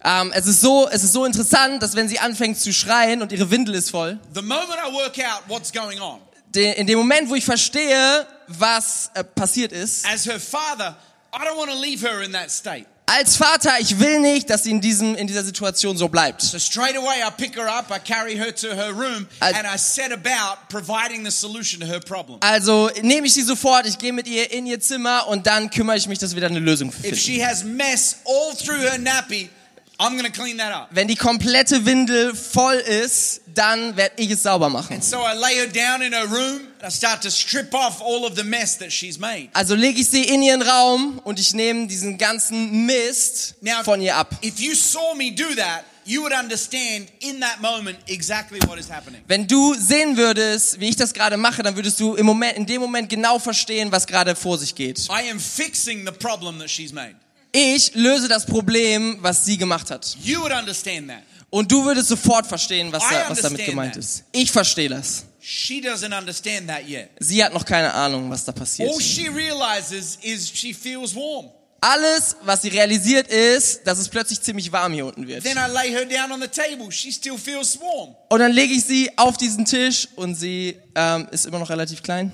Ähm, 0.05 0.31
es, 0.35 0.47
ist 0.47 0.61
so, 0.61 0.89
es 0.91 1.05
ist 1.05 1.13
so 1.15 1.25
interessant, 1.25 1.83
dass 1.83 1.95
wenn 1.95 2.07
sie 2.09 2.19
anfängt 2.19 2.59
zu 2.59 2.73
schreien 2.75 3.23
und 3.23 3.33
ihre 3.33 3.51
Windel 3.51 3.75
ist 3.77 3.91
voll, 3.91 4.19
The 4.35 4.43
moment 4.43 4.77
I 4.87 4.93
work 4.93 5.17
out 5.21 5.45
what's 5.49 5.73
going 5.73 6.01
on, 6.01 6.19
de, 6.55 6.75
in 6.75 6.87
dem 6.87 6.99
Moment, 6.99 7.31
wo 7.31 7.35
ich 7.35 7.45
verstehe, 7.45 8.27
was 8.49 9.11
äh, 9.15 9.25
passiert 9.25 9.73
ist, 9.73 10.05
as 10.07 10.27
her 10.27 10.39
father, 10.41 10.97
I 11.35 11.45
don't 11.45 11.57
want 11.57 11.71
to 11.71 11.79
leave 11.79 12.03
her 12.03 12.23
in 12.23 12.33
that 12.33 12.51
state. 12.51 12.87
als 13.07 13.37
Vater, 13.37 13.73
ich 13.79 13.99
will 13.99 14.21
nicht, 14.21 14.49
dass 14.49 14.63
sie 14.65 14.71
in, 14.71 14.81
diesem, 14.81 15.15
in 15.17 15.27
dieser 15.27 15.43
Situation 15.45 15.97
so 15.99 16.09
bleibt. 16.09 16.41
So 16.41 16.59
straight 16.59 16.97
away, 16.97 17.17
I 17.27 17.31
pick 17.31 17.57
her 17.57 17.69
up, 17.69 17.91
I 17.91 17.99
carry 17.99 18.37
her 18.39 18.55
to 18.55 18.69
her 18.69 18.91
room, 18.93 19.27
Al- 19.41 19.55
and 19.55 19.67
I 19.67 19.77
set 19.77 20.13
about 20.13 20.69
providing 20.71 21.23
the 21.25 21.31
solution 21.31 21.81
to 21.81 21.87
her 21.87 22.01
problem. 22.01 22.39
Also 22.41 22.91
nehme 23.03 23.27
ich 23.27 23.35
sie 23.35 23.43
sofort, 23.43 23.87
ich 23.87 23.99
gehe 23.99 24.13
mit 24.15 24.29
ihr 24.29 24.51
in 24.51 24.67
ihr 24.67 24.81
Zimmer 24.81 25.27
und 25.29 25.47
dann 25.47 25.69
kümmere 25.69 25.97
ich 25.99 26.07
mich, 26.07 26.19
dass 26.21 26.35
wir 26.35 26.41
da 26.41 26.47
eine 26.47 26.59
Lösung 26.61 26.89
If 26.89 26.95
finden. 27.01 27.17
she 27.19 27.45
has 27.45 27.65
mess 27.65 28.17
all 28.25 28.55
through 28.57 28.81
her 28.81 28.97
nappy, 28.99 29.51
I'm 29.99 30.19
to 30.19 30.31
clean 30.31 30.59
that 30.59 30.73
up. 30.75 30.89
Wenn 30.91 31.07
die 31.09 31.15
komplette 31.17 31.85
Windel 31.85 32.35
voll 32.35 32.75
ist, 32.75 33.43
dann 33.55 33.97
werde 33.97 34.15
ich 34.17 34.31
es 34.31 34.43
sauber 34.43 34.69
machen. 34.69 35.01
So 35.03 35.19
I 35.19 35.35
lay 35.35 35.55
her 35.57 35.67
down 35.67 36.03
in 36.03 36.13
her 36.13 36.25
room, 36.25 36.61
and 36.81 36.85
I 36.85 36.91
start 36.91 37.23
to 37.23 37.31
strip 37.31 37.73
off 37.75 38.01
all 38.01 38.25
of 38.25 38.35
the 38.37 38.43
mess 38.43 38.77
that 38.79 38.93
she's 38.93 39.19
made. 39.19 39.49
Also 39.53 39.75
lege 39.75 40.01
ich 40.01 40.09
sie 40.09 40.25
in 40.25 40.43
ihren 40.43 40.63
Raum 40.63 41.21
und 41.25 41.39
ich 41.39 41.55
nehme 41.55 41.87
diesen 41.87 42.19
ganzen 42.19 42.87
Mist 42.87 43.55
Now, 43.61 43.83
von 43.85 44.01
ihr 44.01 44.17
ab. 44.17 44.35
if 44.43 44.59
you 44.59 44.75
saw 44.75 45.15
me 45.15 45.31
do 45.31 45.55
that, 45.57 45.85
you 46.05 46.21
would 46.23 46.33
understand 46.33 47.07
in 47.21 47.39
that 47.41 47.61
moment 47.61 47.97
exactly 48.09 48.59
what 48.67 48.79
is 48.79 48.91
happening. 48.91 49.21
Wenn 49.29 49.47
du 49.47 49.75
sehen 49.75 50.17
würdest, 50.17 50.81
wie 50.81 50.89
ich 50.89 50.97
das 50.97 51.13
gerade 51.13 51.37
mache, 51.37 51.63
dann 51.63 51.77
würdest 51.77 52.01
du 52.01 52.15
im 52.17 52.27
Moment, 52.27 52.57
in 52.57 52.67
dem 52.67 52.81
Moment 52.81 53.09
genau 53.09 53.39
verstehen, 53.39 53.93
was 53.93 54.07
gerade 54.07 54.35
vor 54.35 54.59
sich 54.59 54.75
geht. 54.75 54.99
I 55.11 55.31
am 55.31 55.39
fixing 55.39 56.05
the 56.05 56.13
problem 56.13 56.59
that 56.59 56.71
she's 56.71 56.93
made. 56.93 57.15
Ich 57.53 57.95
löse 57.95 58.29
das 58.29 58.47
Problem, 58.47 59.19
was 59.21 59.45
sie 59.45 59.59
gemacht 59.59 59.91
hat. 59.91 60.17
You 60.23 60.41
would 60.41 60.53
understand 60.53 61.09
that. 61.09 61.23
Und 61.51 61.71
du 61.71 61.85
würdest 61.85 62.09
sofort 62.09 62.47
verstehen, 62.47 62.91
was, 62.91 63.03
da, 63.11 63.29
was 63.29 63.43
damit 63.43 63.67
gemeint 63.67 63.93
that. 63.93 64.03
ist. 64.03 64.25
Ich 64.33 64.51
verstehe 64.51 64.89
das. 64.89 65.25
She 65.39 65.81
doesn't 65.81 66.17
understand 66.17 66.69
that 66.69 66.89
yet. 66.89 67.11
Sie 67.19 67.45
hat 67.45 67.53
noch 67.53 67.65
keine 67.65 67.93
Ahnung, 67.93 68.31
was 68.31 68.45
da 68.45 68.53
passiert. 68.53 68.91
All 68.91 69.01
she 69.01 69.29
realizes 69.29 70.17
is 70.23 70.51
she 70.51 70.73
feels 70.73 71.15
warm. 71.15 71.51
Alles, 71.85 72.37
was 72.43 72.63
sie 72.63 72.69
realisiert, 72.69 73.27
ist, 73.27 73.85
dass 73.85 73.99
es 73.99 74.09
plötzlich 74.09 74.41
ziemlich 74.41 74.71
warm 74.71 74.93
hier 74.93 75.05
unten 75.05 75.27
wird. 75.27 75.43
Then 75.43 75.59
I 75.59 75.71
lay 75.71 75.91
her 75.91 76.07
down 76.07 76.31
on 76.33 76.41
the 76.41 76.47
table. 76.47 76.91
She 76.91 77.11
still 77.13 77.37
feels 77.37 77.79
warm. 77.79 78.15
Und 78.31 78.39
dann 78.39 78.53
lege 78.53 78.73
ich 78.73 78.85
sie 78.85 79.11
auf 79.17 79.37
diesen 79.37 79.65
Tisch 79.65 80.09
und 80.15 80.37
sie 80.37 80.79
ähm, 80.95 81.29
ist 81.33 81.45
immer 81.45 81.59
noch 81.59 81.69
relativ 81.69 82.03
klein. 82.03 82.31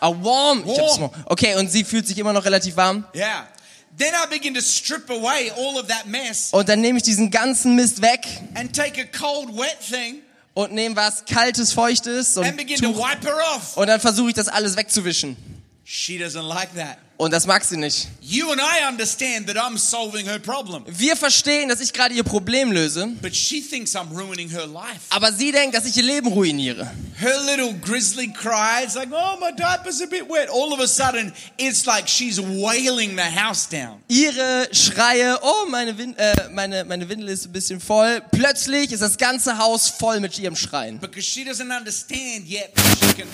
Ah, 0.00 0.10
warm. 0.10 0.62
Ich 0.66 0.78
hab's. 0.78 0.98
Okay, 1.26 1.54
und 1.56 1.70
sie 1.70 1.84
fühlt 1.84 2.06
sich 2.06 2.18
immer 2.18 2.32
noch 2.32 2.44
relativ 2.44 2.76
warm. 2.76 3.04
Yeah. 3.14 3.48
Then 3.96 4.12
I 4.14 4.28
begin 4.30 4.54
to 4.54 4.60
strip 4.60 5.10
away 5.10 5.50
all 5.56 5.76
of 5.76 5.88
that 5.88 6.06
mess 6.06 6.50
Und 6.52 6.68
dann 6.68 6.80
nehme 6.80 6.98
ich 6.98 7.02
diesen 7.02 7.30
ganzen 7.32 7.74
Mist 7.74 8.00
weg 8.00 8.20
and 8.54 8.72
take 8.74 9.00
a 9.00 9.04
cold, 9.04 9.48
wet 9.56 9.76
thing 9.80 10.20
und 10.54 10.72
nehme 10.72 10.94
was 10.94 11.24
Kaltes, 11.24 11.72
Feuchtes 11.72 12.36
und 12.36 12.44
and 12.44 12.56
begin 12.56 12.76
to 12.80 12.92
Tuch. 12.92 12.98
wipe 12.98 13.26
her 13.26 13.36
off. 13.56 13.76
Und 13.76 13.88
dann 13.88 14.00
versuche 14.00 14.28
ich 14.28 14.34
das 14.34 14.46
alles 14.46 14.76
wegzuwischen. 14.76 15.36
She 15.84 16.16
doesn't 16.16 16.42
like 16.46 16.72
that. 16.76 16.98
Und 17.20 17.32
das 17.32 17.46
mag 17.48 17.64
sie 17.64 17.76
nicht. 17.76 18.06
You 18.20 18.52
and 18.52 18.60
I 18.60 18.88
understand 18.88 19.48
that 19.48 19.56
I'm 19.56 19.76
solving 19.76 20.24
her 20.26 20.38
problem, 20.38 20.84
Wir 20.86 21.16
verstehen, 21.16 21.68
dass 21.68 21.80
ich 21.80 21.92
gerade 21.92 22.14
ihr 22.14 22.22
Problem 22.22 22.70
löse, 22.70 23.08
but 23.20 23.34
she 23.34 23.60
thinks 23.60 23.96
I'm 23.96 24.08
ruining 24.16 24.48
her 24.50 24.68
life. 24.68 25.00
aber 25.10 25.32
sie 25.32 25.50
denkt, 25.50 25.74
dass 25.76 25.84
ich 25.84 25.96
ihr 25.96 26.04
Leben 26.04 26.28
ruiniere. 26.28 26.88
Her 27.18 27.40
little 27.44 27.74
grizzly 27.74 28.32
cry, 28.32 28.84
it's 28.84 28.94
like, 28.94 29.08
oh, 29.10 29.36
my 29.40 29.50
diaper's 29.50 30.00
a 30.00 30.06
bit 30.06 30.28
wet. 30.30 30.48
All 30.48 30.72
of 30.72 30.78
a 30.78 30.86
sudden, 30.86 31.32
it's 31.56 31.86
like 31.86 32.06
she's 32.08 32.40
wailing 32.40 33.16
the 33.16 33.36
house 33.36 33.68
down. 33.68 34.00
Ihre 34.06 34.68
Schreie, 34.70 35.36
oh, 35.42 35.66
meine, 35.68 35.98
Win 35.98 36.14
äh, 36.16 36.48
meine, 36.52 36.84
meine 36.84 37.08
Windel 37.08 37.30
ist 37.30 37.46
ein 37.46 37.52
bisschen 37.52 37.80
voll. 37.80 38.22
Plötzlich 38.30 38.92
ist 38.92 39.02
das 39.02 39.18
ganze 39.18 39.58
Haus 39.58 39.88
voll 39.88 40.20
mit 40.20 40.38
ihrem 40.38 40.54
Schreien. 40.54 41.00
Because 41.00 41.22
she 41.28 41.42
doesn't 41.42 41.76
understand 41.76 42.46
yet 42.46 42.72
that 42.76 42.84
she 43.00 43.14
can, 43.22 43.26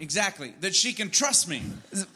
exactly, 0.00 0.52
that 0.60 0.74
she 0.74 0.92
can 0.92 1.10
trust 1.10 1.48
me. 1.48 1.60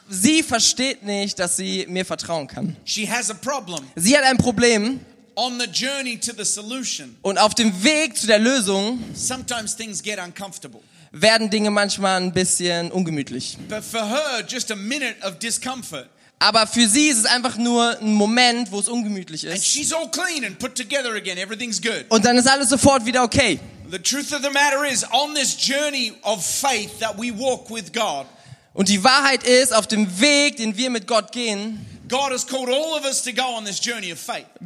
Sie 0.08 0.42
versteht 0.42 1.02
nicht, 1.04 1.38
dass 1.38 1.56
sie 1.56 1.86
mir 1.88 2.04
vertrauen 2.04 2.46
kann. 2.46 2.76
She 2.84 3.08
has 3.10 3.30
a 3.30 3.34
problem. 3.34 3.84
Sie 3.96 4.16
hat 4.16 4.24
ein 4.24 4.38
Problem 4.38 5.00
On 5.34 5.56
the 5.60 5.66
journey 5.66 6.18
to 6.18 6.32
the 6.36 6.44
solution, 6.44 7.16
und 7.22 7.38
auf 7.38 7.54
dem 7.54 7.84
Weg 7.84 8.16
zu 8.16 8.26
der 8.26 8.40
Lösung 8.40 8.98
sometimes 9.14 9.76
things 9.76 10.02
get 10.02 10.18
uncomfortable. 10.18 10.80
werden 11.12 11.48
Dinge 11.48 11.70
manchmal 11.70 12.20
ein 12.20 12.32
bisschen 12.32 12.90
ungemütlich. 12.90 13.56
But 13.68 13.84
for 13.84 14.00
her, 14.04 14.44
just 14.48 14.72
a 14.72 14.76
minute 14.76 15.14
of 15.24 15.38
discomfort, 15.38 16.08
Aber 16.40 16.66
für 16.66 16.86
sie 16.88 17.08
ist 17.08 17.18
es 17.18 17.24
einfach 17.24 17.56
nur 17.56 17.98
ein 18.00 18.12
Moment, 18.14 18.70
wo 18.72 18.78
es 18.80 18.88
ungemütlich 18.88 19.46
and 19.46 19.56
ist. 19.56 19.64
she's 19.66 19.92
all 19.92 20.08
clean 20.10 20.44
and 20.44 20.58
put 20.58 20.74
together 20.74 21.12
again. 21.14 21.38
Everything's 21.38 21.80
good. 21.80 22.04
Und 22.08 22.24
dann 22.24 22.36
ist 22.36 22.48
alles 22.48 22.68
sofort 22.68 23.06
wieder 23.06 23.22
okay. 23.22 23.58
The 23.90 23.98
truth 23.98 24.34
of 24.34 24.42
the 24.42 24.50
matter 24.50 24.84
is, 24.84 25.02
on 25.02 25.32
this 25.32 25.56
journey 25.56 26.12
of 26.22 26.44
faith 26.44 26.98
that 26.98 27.16
we 27.16 27.30
walk 27.30 27.70
with 27.70 27.92
God, 27.92 28.26
Und 28.74 28.88
die 28.88 29.02
Wahrheit 29.02 29.44
ist, 29.44 29.74
auf 29.74 29.86
dem 29.86 30.20
Weg, 30.20 30.58
den 30.58 30.76
wir 30.76 30.90
mit 30.90 31.06
Gott 31.06 31.32
gehen, 31.32 31.84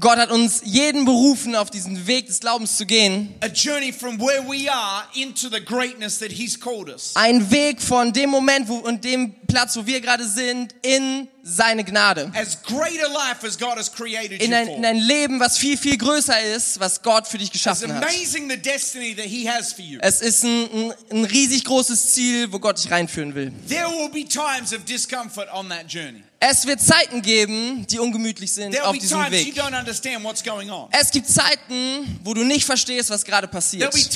Gott 0.01 0.17
hat 0.17 0.31
uns 0.31 0.61
jeden 0.65 1.05
berufen, 1.05 1.57
auf 1.57 1.71
diesen 1.71 2.07
Weg 2.07 2.27
des 2.27 2.41
Glaubens 2.41 2.77
zu 2.77 2.87
gehen. 2.87 3.35
A 3.41 3.49
journey 3.49 3.93
from 3.93 4.19
where 4.19 4.43
we 4.43 4.71
are 4.71 5.05
into 5.15 5.49
the 5.49 5.61
greatness 5.65 6.19
that 6.19 6.31
He's 6.31 6.59
called 6.59 6.89
us. 6.89 7.13
Ein 7.15 7.51
Weg 7.51 7.81
von 7.83 8.13
dem 8.13 8.31
Moment 8.31 8.69
wo, 8.69 8.77
und 8.77 9.05
dem 9.05 9.35
Platz, 9.47 9.77
wo 9.77 9.87
wir 9.87 10.01
gerade 10.01 10.27
sind, 10.27 10.75
in 10.83 11.29
seine 11.43 11.85
Gnade. 11.85 12.33
In 14.39 14.55
ein, 14.55 14.69
in 14.69 14.85
ein 14.85 14.97
Leben, 14.97 15.41
was 15.41 15.59
viel, 15.59 15.77
viel 15.77 15.99
größer 15.99 16.41
ist, 16.55 16.81
was 16.81 17.03
Gott 17.03 17.27
für 17.27 17.39
dich 17.39 17.51
geschaffen 17.51 17.93
hat. 17.93 18.07
Es 20.01 20.21
ist 20.21 20.45
ein, 20.45 20.69
ein, 20.73 20.95
ein 21.11 21.25
riesig 21.25 21.65
großes 21.65 22.15
Ziel, 22.15 22.53
wo 22.53 22.59
Gott 22.59 22.79
dich 22.79 22.91
reinführen 22.91 23.35
will. 23.35 23.53
There 23.69 23.89
will 23.89 24.09
be 24.09 24.25
times 24.25 24.73
of 24.73 24.85
discomfort 24.85 25.49
on 25.53 25.69
that 25.69 25.87
journey. 25.89 26.23
Es 26.45 26.67
wird 26.67 26.81
Zeiten 26.81 27.23
geben, 27.23 27.87
die 27.87 28.01
ungemütlich 28.01 28.53
sind 28.53 28.77
auf 28.83 28.95
be 28.95 28.99
diesem 28.99 29.21
Weg. 29.31 29.57
Es 30.91 31.11
gibt 31.13 31.29
Zeiten, 31.29 32.19
wo 32.25 32.35
du 32.35 32.43
nicht 32.43 32.67
verstehst, 32.67 33.11
was 33.11 33.25
gerade 33.25 33.47
passiert. 33.47 33.95
Es 33.95 34.11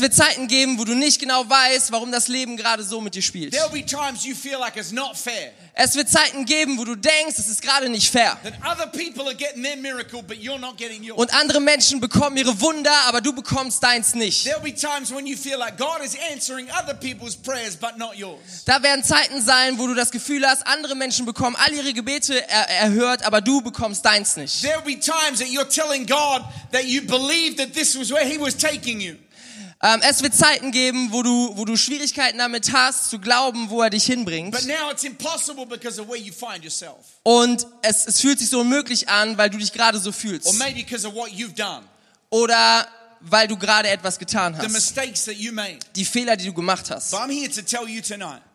wird 0.00 0.14
Zeiten 0.14 0.46
geben, 0.46 0.78
wo 0.78 0.84
du 0.84 0.94
nicht 0.94 1.18
genau 1.18 1.50
weißt, 1.50 1.90
warum 1.90 2.12
das 2.12 2.28
Leben 2.28 2.56
gerade 2.56 2.84
so 2.84 3.00
mit 3.00 3.16
dir 3.16 3.22
spielt. 3.22 3.52
Es 5.74 5.96
wird 5.96 6.08
Zeiten 6.08 6.44
geben, 6.44 6.78
wo 6.78 6.84
du 6.84 6.94
denkst, 6.94 7.38
es 7.38 7.48
ist 7.48 7.60
gerade 7.60 7.88
nicht 7.88 8.08
fair. 8.08 8.38
Und 11.16 11.34
andere 11.34 11.60
Menschen 11.60 12.00
bekommen 12.00 12.36
ihre 12.36 12.60
Wunder, 12.60 12.94
aber 13.06 13.20
du 13.20 13.32
bekommst 13.32 13.82
deins 13.82 14.14
nicht. 14.14 14.46
There'll 14.46 14.60
be 14.60 14.72
times 14.72 15.12
when 15.12 15.26
you 15.26 15.36
feel 15.36 15.58
like 15.58 15.76
God 15.76 16.04
is 16.04 16.14
answering 16.32 16.68
other 16.70 16.94
people's 16.94 17.34
prayers, 17.34 17.74
but 17.76 17.96
not 17.98 18.14
yours. 18.16 18.38
Da 18.64 18.80
werden 18.82 18.91
Zeiten 19.02 19.40
sein, 19.40 19.78
wo 19.78 19.86
du 19.86 19.94
das 19.94 20.10
Gefühl 20.10 20.46
hast, 20.46 20.66
andere 20.66 20.94
Menschen 20.94 21.24
bekommen 21.24 21.56
all 21.56 21.72
ihre 21.72 21.92
Gebete 21.92 22.48
er 22.48 22.68
erhört, 22.68 23.24
aber 23.24 23.40
du 23.40 23.60
bekommst 23.60 24.04
deins 24.04 24.36
nicht. 24.36 24.62
There'll 24.64 24.82
be 24.82 24.98
times 24.98 25.38
that 25.38 25.48
you're 25.48 25.68
telling 25.68 26.06
God 26.06 26.42
that 26.72 26.84
you 26.84 27.02
believe 27.02 27.56
that 27.56 27.72
this 27.72 27.98
was 27.98 28.10
where 28.10 28.26
He 28.26 28.38
was 28.38 28.56
taking 28.56 29.00
you. 29.00 29.14
Ähm, 29.84 30.00
es 30.08 30.22
wird 30.22 30.34
Zeiten 30.34 30.70
geben, 30.70 31.08
wo 31.10 31.24
du, 31.24 31.56
wo 31.56 31.64
du 31.64 31.76
Schwierigkeiten 31.76 32.38
damit 32.38 32.72
hast, 32.72 33.10
zu 33.10 33.18
glauben, 33.18 33.68
wo 33.68 33.82
er 33.82 33.90
dich 33.90 34.04
hinbringt. 34.04 34.52
But 34.52 34.66
now 34.66 34.92
it's 34.92 35.02
impossible 35.02 35.66
because 35.66 36.00
of 36.00 36.08
where 36.08 36.20
you 36.20 36.32
find 36.32 36.62
yourself. 36.62 36.98
Und 37.24 37.66
es, 37.82 38.06
es 38.06 38.20
fühlt 38.20 38.38
sich 38.38 38.48
so 38.48 38.60
unmöglich 38.60 39.08
an, 39.08 39.36
weil 39.38 39.50
du 39.50 39.58
dich 39.58 39.72
gerade 39.72 39.98
so 39.98 40.12
fühlst. 40.12 40.48
Oder 42.30 42.86
weil 43.22 43.48
du 43.48 43.56
gerade 43.56 43.88
etwas 43.88 44.18
getan 44.18 44.56
hast. 44.56 44.70
mistakes 44.70 45.24
that 45.24 45.34
you 45.34 45.52
made. 45.52 45.78
Die 45.96 46.04
Fehler, 46.04 46.36
die 46.36 46.46
du 46.46 46.52
gemacht 46.52 46.90
hast. 46.90 47.12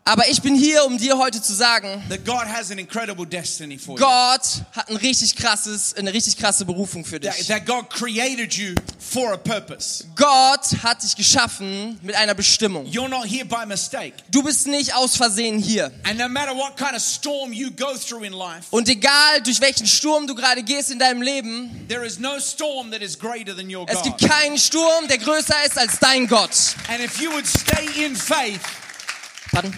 But 0.07 0.21
I'm 0.21 0.23
here 0.23 0.27
to 0.27 0.27
tell 0.27 0.27
you 0.27 0.27
tonight 0.27 0.27
Aber 0.27 0.29
ich 0.29 0.41
bin 0.41 0.55
hier, 0.55 0.85
um 0.85 0.97
dir 0.97 1.17
heute 1.17 1.41
zu 1.41 1.53
sagen, 1.53 2.03
that 2.09 2.25
God 2.25 2.45
has 2.47 2.71
an 2.71 2.79
incredible 2.79 3.25
destiny 3.25 3.77
for 3.77 3.97
you. 3.97 4.05
Gott 4.05 4.63
hat 4.71 4.89
ein 4.89 4.95
richtig 4.95 5.35
krasses, 5.35 5.93
eine 5.95 6.13
richtig 6.13 6.37
krasse 6.37 6.65
Berufung 6.65 7.03
für 7.05 7.19
That, 7.19 7.37
dich. 7.37 7.47
that 7.47 7.65
God 7.65 7.89
created 7.89 8.53
you 8.53 8.75
for 8.99 9.33
a 9.33 9.37
purpose. 9.37 10.05
Gott 10.15 10.65
hat 10.83 11.03
dich 11.03 11.15
geschaffen 11.15 11.99
mit 12.01 12.15
einer 12.15 12.33
Bestimmung. 12.33 12.85
You're 12.87 13.09
not 13.09 13.25
here 13.25 13.45
by 13.45 13.65
mistake. 13.65 14.13
Du 14.29 14.43
bist 14.43 14.67
nicht 14.67 14.93
aus 14.95 15.15
Versehen 15.17 15.59
hier. 15.59 15.91
And 16.03 16.17
no 16.17 16.27
matter 16.29 16.55
what 16.55 16.77
kind 16.77 16.95
of 16.95 17.01
storm 17.01 17.51
you 17.51 17.69
go 17.71 17.95
through 17.97 18.23
in 18.23 18.33
life, 18.33 18.67
Und 18.71 18.87
egal, 18.89 19.41
durch 19.43 19.59
welchen 19.61 19.87
Sturm 19.87 20.27
du 20.27 20.35
gerade 20.35 20.63
gehst 20.63 20.91
in 20.91 20.99
deinem 20.99 21.21
Leben, 21.21 21.85
there 21.89 22.05
is 22.05 22.19
no 22.19 22.39
storm 22.39 22.91
that 22.91 23.01
is 23.01 23.17
greater 23.17 23.55
than 23.55 23.69
your 23.73 23.85
es 23.89 24.01
gibt 24.03 24.19
God. 24.19 24.29
keinen 24.29 24.57
Sturm, 24.57 25.07
der 25.09 25.17
größer 25.17 25.65
ist 25.65 25.77
als 25.77 25.99
dein 25.99 26.27
Gott. 26.27 26.75
And 26.89 27.01
if 27.03 27.19
you 27.19 27.31
would 27.31 27.45
stay 27.45 28.05
in 28.05 28.15
faith, 28.15 28.61
Pardon? 29.51 29.73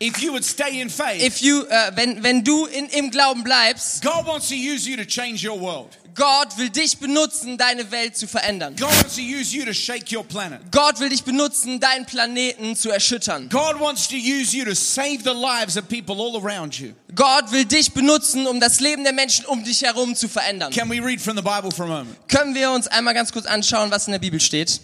If 0.00 0.22
you 0.22 0.32
would 0.32 0.44
stay 0.44 0.80
in 0.80 0.90
faith, 0.90 1.22
If 1.22 1.40
you, 1.40 1.64
äh, 1.68 1.92
wenn, 1.94 2.22
wenn 2.22 2.44
du 2.44 2.66
in, 2.66 2.86
im 2.86 3.10
Glauben 3.10 3.44
bleibst, 3.44 4.02
God 4.02 4.26
wants 4.26 4.48
to 4.48 4.54
use 4.54 4.88
you 4.88 4.96
to 4.96 5.04
change 5.04 5.46
your 5.46 5.60
world. 5.60 5.96
Gott 6.14 6.56
will 6.58 6.70
dich 6.70 6.98
benutzen, 6.98 7.58
deine 7.58 7.90
Welt 7.90 8.16
zu 8.16 8.28
verändern. 8.28 8.76
God 8.76 8.90
wants 9.02 9.16
to 9.16 9.20
use 9.20 9.54
you 9.54 9.64
to 9.64 9.72
shake 9.72 10.12
your 10.12 10.22
planet. 10.22 10.60
Gott 10.70 11.00
will 11.00 11.08
dich 11.08 11.24
benutzen, 11.24 11.80
deinen 11.80 12.06
Planeten 12.06 12.76
zu 12.76 12.90
erschüttern. 12.90 13.48
God 13.48 13.80
wants 13.80 14.06
to 14.08 14.14
use 14.14 14.56
you 14.56 14.64
to 14.64 14.74
save 14.74 15.24
the 15.24 15.34
lives 15.34 15.76
of 15.76 15.88
people 15.88 16.14
all 16.20 16.36
around 16.36 16.78
you. 16.78 16.92
Gott 17.14 17.50
will 17.50 17.64
dich 17.64 17.92
benutzen, 17.92 18.46
um 18.46 18.60
das 18.60 18.80
Leben 18.80 19.02
der 19.02 19.12
Menschen 19.12 19.44
um 19.46 19.64
dich 19.64 19.82
herum 19.82 20.14
zu 20.14 20.28
verändern. 20.28 20.72
Can 20.72 20.88
we 20.88 21.04
read 21.04 21.20
from 21.20 21.36
the 21.36 21.42
Bible 21.42 21.72
for 21.72 21.84
a 21.86 21.88
moment? 21.88 22.16
Können 22.28 22.54
wir 22.54 22.70
uns 22.70 22.86
einmal 22.86 23.14
ganz 23.14 23.32
kurz 23.32 23.46
anschauen, 23.46 23.90
was 23.90 24.06
in 24.06 24.12
der 24.12 24.20
Bibel 24.20 24.38
steht? 24.38 24.80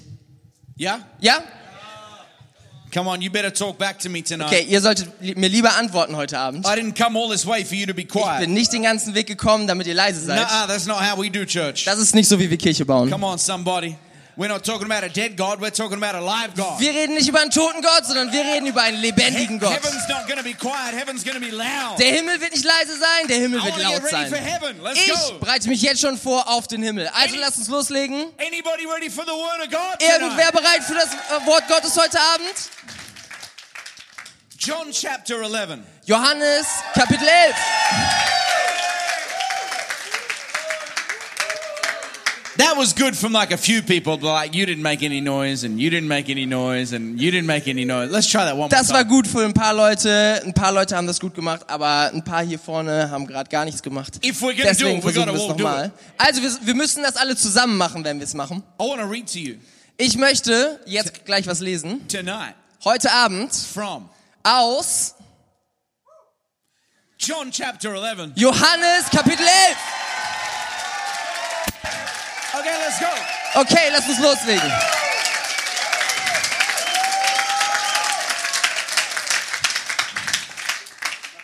Yeah? 0.79 1.07
Ja? 1.21 1.45
Come 2.93 3.09
on, 3.09 3.21
you 3.23 3.31
better 3.31 3.53
talk 3.53 3.79
back 3.79 3.99
to 4.01 4.09
me 4.09 4.23
tonight. 4.23 4.47
Okay, 4.49 4.65
ihr 4.69 4.81
solltet 4.81 5.09
mir 5.37 5.49
lieber 5.49 5.77
antworten 5.77 6.17
heute 6.17 6.39
Abend. 6.39 6.67
I 6.67 6.71
didn't 6.71 6.97
come 6.97 7.17
all 7.17 7.29
this 7.31 7.47
way 7.47 7.65
for 7.65 7.75
you 7.77 7.87
to 7.87 7.95
be 7.95 8.03
Ich 8.03 8.09
quiet. 8.09 8.41
bin 8.41 8.53
nicht 8.53 8.73
den 8.73 8.83
ganzen 8.83 9.15
Weg 9.15 9.27
gekommen, 9.29 9.67
damit 9.69 9.87
ihr 9.87 9.95
leise 9.95 10.21
seid. 10.21 10.39
Nuh-uh, 10.41 10.67
that's 10.67 10.87
not 10.87 10.99
how 11.01 11.17
we 11.17 11.31
do 11.31 11.45
church. 11.45 11.85
Das 11.85 11.99
ist 11.99 12.15
nicht 12.15 12.29
so, 12.29 12.39
wie 12.41 12.51
wir 12.51 12.57
Kirche 12.57 12.85
bauen. 12.85 13.09
Come 13.11 13.25
on, 13.27 13.39
somebody. 13.39 13.97
We're 14.41 14.49
not 14.49 14.65
talking 14.65 14.87
about 14.87 15.05
a 15.05 15.11
dead 15.11 15.37
God, 15.37 15.61
we're 15.61 15.69
talking 15.69 15.99
about 15.99 16.15
a 16.15 16.21
live 16.23 16.55
God. 16.55 16.81
Wir 16.81 16.95
reden 16.95 17.15
nicht 17.15 17.29
über 17.29 17.43
einen 17.43 17.51
toten 17.51 17.83
Gott, 17.83 18.07
sondern 18.07 18.33
wir 18.33 18.43
reden 18.43 18.67
über 18.67 18.81
einen 18.81 18.97
lebendigen 18.97 19.59
Gott. 19.59 19.75
Heaven's 19.75 20.09
not 20.09 20.27
to 20.35 20.43
be 20.43 20.55
quiet, 20.55 20.95
heaven's 20.95 21.23
to 21.25 21.39
be 21.39 21.51
loud. 21.51 21.99
Der 21.99 22.11
Himmel 22.11 22.41
wird 22.41 22.53
nicht 22.53 22.65
leise 22.65 22.99
sein, 22.99 23.29
der 23.29 23.37
Himmel 23.37 23.63
wird 23.63 23.77
laut 23.77 24.03
sein. 24.11 24.33
Ich 24.95 25.39
bereite 25.41 25.69
mich 25.69 25.83
jetzt 25.83 26.01
schon 26.01 26.17
vor 26.17 26.49
auf 26.49 26.67
den 26.69 26.83
Himmel. 26.83 27.07
Also 27.09 27.37
lasst 27.37 27.59
uns 27.59 27.69
loslegen. 27.69 28.33
Anybody 28.39 28.87
ready 28.87 29.11
for 29.11 29.27
the 29.27 29.31
word 29.31 29.61
of 29.63 29.71
God 29.71 30.01
Irgendwer 30.01 30.53
bereit 30.53 30.85
für 30.85 30.95
das 30.95 31.13
äh, 31.13 31.47
Wort 31.47 31.69
Gottes 31.69 31.95
heute 32.03 32.19
Abend? 32.19 32.55
John 34.59 34.91
chapter 34.91 35.43
11. 35.43 35.81
Johannes 36.07 36.67
Kapitel 36.95 37.29
11. 37.29 38.30
That 42.61 42.77
was 42.77 42.93
good 42.95 43.17
from 43.17 43.33
like 43.33 43.53
a 43.53 43.57
few 43.57 43.81
people, 43.81 44.19
but 44.19 44.27
like 44.27 44.55
you 44.55 44.67
didn't 44.67 44.83
make 44.83 45.03
any 45.03 45.23
noise 45.23 45.65
and 45.65 45.81
you 45.81 45.89
didn't 45.89 46.09
make 46.09 46.29
any 46.29 46.45
noise 46.45 46.93
and 46.95 47.19
you 47.19 47.31
didn't 47.31 47.47
make 47.47 47.67
any 47.67 47.87
noise. 47.87 48.11
Let's 48.11 48.27
try 48.31 48.45
that 48.45 48.53
one 48.53 48.59
more 48.59 48.69
Das 48.69 48.91
war 48.91 48.99
time. 49.03 49.09
gut 49.09 49.27
für 49.27 49.45
ein 49.47 49.55
paar 49.55 49.73
Leute. 49.73 50.43
Ein 50.45 50.53
paar 50.53 50.71
Leute 50.71 50.95
haben 50.95 51.07
das 51.07 51.19
gut 51.21 51.35
gemacht, 51.35 51.63
aber 51.69 52.11
ein 52.13 52.23
paar 52.23 52.45
hier 52.45 52.59
vorne 52.59 53.11
haben 53.11 53.27
gerade 53.27 53.49
gar 53.49 53.65
nichts 53.65 53.83
gemacht. 53.83 54.23
If 54.23 54.43
we're 54.43 54.53
gonna 54.53 54.65
do 54.65 54.69
Deswegen 54.69 54.99
it, 54.99 55.05
we 55.05 55.13
versuchen 55.13 55.27
gotta 55.27 55.33
wir 55.33 55.43
es 55.45 55.51
all 55.51 55.57
do 55.57 55.63
nochmal. 55.65 55.93
Also 56.19 56.43
wir, 56.43 56.51
wir 56.67 56.75
müssen 56.75 57.03
das 57.03 57.17
alle 57.17 57.35
zusammen 57.35 57.79
machen, 57.79 58.05
wenn 58.05 58.19
wir 58.19 58.25
es 58.25 58.35
machen. 58.35 58.63
I 58.79 58.85
want 58.85 59.01
to 59.01 59.07
read 59.09 59.27
to 59.33 59.39
you 59.39 59.55
Ich 59.97 60.17
möchte 60.19 60.81
jetzt 60.85 61.25
gleich 61.25 61.47
was 61.47 61.61
lesen. 61.61 62.07
tonight 62.09 62.55
Heute 62.85 63.11
Abend 63.11 63.55
from 63.55 64.11
aus 64.43 65.15
John 67.19 67.51
chapter 67.53 67.95
11. 67.95 68.33
Johannes 68.37 69.09
Kapitel 69.11 69.47
11. 69.47 69.77
Okay, 72.61 72.77
let's 72.79 73.01
go. 73.01 73.61
Okay, 73.61 73.89
lass 73.91 74.07
uns 74.07 74.19
loslegen. 74.21 74.71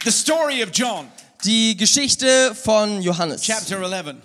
The 0.04 0.12
story 0.12 0.62
of 0.62 0.72
John. 0.72 1.10
Die 1.42 1.74
Geschichte 1.76 2.54
von 2.54 3.00
Johannes. 3.00 3.42
Chapter 3.42 3.80
11. 3.80 4.20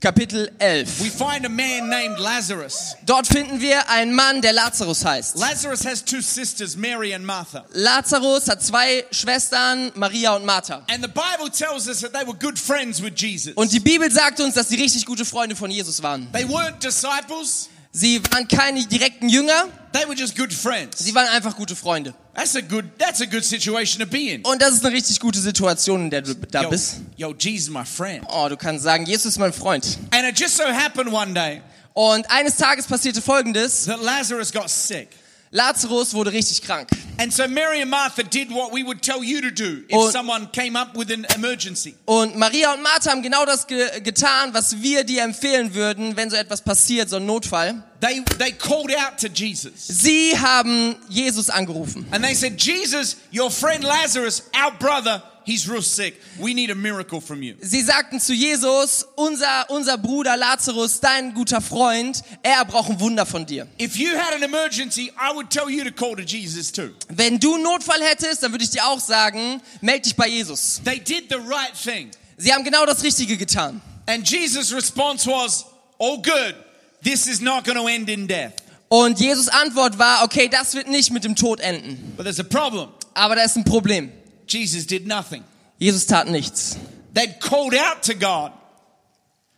Kapitel 0.00 0.48
11. 0.60 1.00
We 1.00 1.10
find 1.10 1.44
a 1.44 1.48
man 1.48 1.88
named 1.88 2.20
Lazarus. 2.20 2.94
Dort 3.04 3.26
finden 3.26 3.60
wir 3.60 3.90
einen 3.90 4.14
Mann, 4.14 4.40
der 4.40 4.52
Lazarus 4.52 5.04
heißt. 5.04 5.36
Lazarus 5.36 5.84
has 5.84 6.04
two 6.04 6.20
sisters, 6.20 6.76
Mary 6.76 7.12
and 7.12 7.26
Martha. 7.26 7.64
Lazarus 7.72 8.46
hat 8.46 8.62
zwei 8.62 9.04
Schwestern, 9.10 9.90
Maria 9.96 10.36
und 10.36 10.46
Martha. 10.46 10.84
And 10.88 11.02
the 11.02 11.08
Bible 11.08 11.50
tells 11.50 11.88
us 11.88 12.00
that 12.02 12.12
they 12.12 12.24
were 12.24 12.38
good 12.38 12.56
friends 12.56 13.02
with 13.02 13.14
Jesus. 13.16 13.54
Und 13.54 13.72
die 13.72 13.80
Bibel 13.80 14.08
sagt 14.08 14.38
uns, 14.38 14.54
dass 14.54 14.68
sie 14.68 14.76
richtig 14.76 15.04
gute 15.04 15.24
Freunde 15.24 15.56
von 15.56 15.68
Jesus 15.68 16.00
waren. 16.00 16.28
They 16.32 16.44
weren't 16.44 16.78
disciples, 16.78 17.68
Sie 17.90 18.20
waren 18.30 18.46
keine 18.46 18.84
direkten 18.86 19.28
Jünger, 19.28 19.68
they 19.92 20.06
were 20.06 20.14
just 20.14 20.36
good 20.36 20.52
friends. 20.52 20.98
sie 20.98 21.14
waren 21.14 21.26
einfach 21.28 21.56
gute 21.56 21.74
Freunde. 21.74 22.14
That's 22.34 22.54
a 22.54 22.60
good 22.60 22.84
that's 22.98 23.20
a 23.20 23.24
good 23.24 23.44
situation 23.44 24.00
to 24.00 24.06
be 24.06 24.30
in. 24.34 24.42
Und 24.44 24.60
das 24.62 24.74
ist 24.74 24.84
eine 24.84 24.94
richtig 24.94 25.18
gute 25.20 25.38
Situation, 25.40 26.02
in 26.02 26.10
der 26.10 26.22
du 26.22 26.34
da 26.34 26.62
Yo, 26.64 26.70
bist. 26.70 26.96
yo, 27.16 27.34
Jesus, 27.36 27.70
my 27.70 27.84
friend. 27.84 28.24
Oh, 28.30 28.46
du 28.48 28.56
kannst 28.56 28.84
sagen, 28.84 29.06
Jesus 29.06 29.26
ist 29.32 29.38
mein 29.38 29.52
Freund. 29.52 29.98
And 30.12 30.24
it 30.28 30.38
just 30.38 30.56
so 30.56 30.64
happened 30.64 31.12
one 31.12 31.32
day 31.34 31.62
Und 31.94 32.30
eines 32.30 32.56
Tages 32.56 32.86
passierte 32.86 33.20
Folgendes. 33.22 33.86
that 33.86 34.00
Lazarus 34.00 34.52
got 34.52 34.68
sick. 34.70 35.08
Lazarus 35.50 36.12
wurde 36.14 36.32
richtig 36.32 36.62
krank. 36.62 36.88
And 37.20 37.32
so 37.32 37.48
Mary 37.48 37.80
and 37.82 37.90
Martha 37.90 38.22
did 38.22 38.50
what 38.50 38.72
we 38.72 38.84
would 38.84 39.02
tell 39.02 39.24
you 39.24 39.40
to 39.40 39.50
do 39.50 39.82
if 39.88 39.96
Und- 39.96 40.12
someone 40.12 40.48
came 40.52 40.76
up 40.76 40.96
with 40.96 41.10
an 41.10 41.26
emergency. 41.34 41.94
Und 42.06 42.36
Maria 42.36 42.72
und 42.74 42.82
Martha 42.82 43.10
haben 43.10 43.22
genau 43.22 43.44
das 43.44 43.66
ge 43.66 44.00
getan, 44.02 44.52
was 44.54 44.80
wir 44.82 45.04
dir 45.04 45.22
empfehlen 45.22 45.74
würden, 45.74 46.16
wenn 46.16 46.30
so 46.30 46.36
etwas 46.36 46.62
passiert, 46.62 47.08
so 47.08 47.16
ein 47.16 47.26
Notfall. 47.26 47.82
They 48.00 48.22
they 48.38 48.52
called 48.52 48.94
out 48.94 49.18
to 49.20 49.26
Jesus. 49.28 49.72
Sie 49.88 50.38
haben 50.38 50.94
Jesus 51.08 51.50
angerufen. 51.50 52.06
And 52.12 52.22
they 52.24 52.34
said, 52.34 52.56
Jesus, 52.60 53.16
your 53.32 53.50
friend 53.50 53.82
Lazarus, 53.82 54.44
our 54.54 54.70
brother, 54.78 55.22
he's 55.48 55.68
real 55.68 55.82
sick. 55.82 56.20
We 56.38 56.54
need 56.54 56.70
a 56.70 56.74
miracle 56.74 57.20
from 57.20 57.42
you. 57.42 57.54
Sie 57.60 57.82
sagten 57.82 58.20
zu 58.20 58.34
Jesus, 58.34 59.06
unser, 59.16 59.70
unser 59.70 59.96
Bruder 59.96 60.36
Lazarus, 60.36 61.00
dein 61.00 61.32
guter 61.32 61.60
Freund, 61.60 62.22
er 62.42 62.64
braucht 62.64 62.90
ein 62.90 63.00
Wunder 63.00 63.24
von 63.24 63.46
dir. 63.46 63.66
If 63.80 63.96
you 63.96 64.10
had 64.10 64.34
an 64.34 64.42
emergency, 64.42 65.10
I 65.18 65.34
would 65.34 65.50
tell 65.50 65.70
you 65.70 65.84
to 65.84 65.90
call 65.90 66.14
to 66.16 66.22
Jesus 66.22 66.70
too. 66.70 66.90
Wenn 67.08 67.38
du 67.40 67.54
einen 67.54 67.64
Notfall 67.64 68.00
hättest, 68.02 68.42
dann 68.42 68.52
würde 68.52 68.64
ich 68.64 68.70
dir 68.70 68.84
auch 68.86 69.00
sagen, 69.00 69.62
meld 69.80 70.04
dich 70.04 70.14
bei 70.14 70.28
Jesus. 70.28 70.80
They 70.84 71.00
did 71.00 71.30
the 71.30 71.36
right 71.36 71.72
thing. 71.74 72.10
Sie 72.36 72.52
haben 72.52 72.64
genau 72.64 72.84
das 72.86 73.02
Richtige 73.02 73.36
getan. 73.36 73.80
And 74.06 74.28
Jesus' 74.28 74.72
response 74.72 75.26
was, 75.28 75.64
All 75.98 76.18
good. 76.22 76.54
This 77.02 77.26
is 77.26 77.40
not 77.40 77.64
going 77.64 77.76
to 77.76 77.88
end 77.88 78.08
in 78.08 78.28
death. 78.28 78.52
Und 78.88 79.20
Jesus 79.20 79.48
Antwort 79.48 79.98
war, 79.98 80.24
okay, 80.24 80.48
das 80.48 80.74
wird 80.74 80.88
nicht 80.88 81.10
mit 81.10 81.24
dem 81.24 81.36
Tod 81.36 81.60
enden. 81.60 82.14
But 82.16 82.24
there's 82.24 82.40
a 82.40 82.44
problem. 82.44 82.88
Aber 83.14 83.34
da 83.34 83.42
ist 83.42 83.56
ein 83.56 83.64
Problem. 83.64 84.12
Jesus 84.48 84.86
did 84.86 85.06
nothing. 85.06 85.44
Jesus 85.78 86.06
tat 86.06 86.26
nichts. 86.28 86.76
They'd 87.14 87.40
called 87.40 87.74
out 87.74 88.02
to 88.04 88.14
God, 88.14 88.52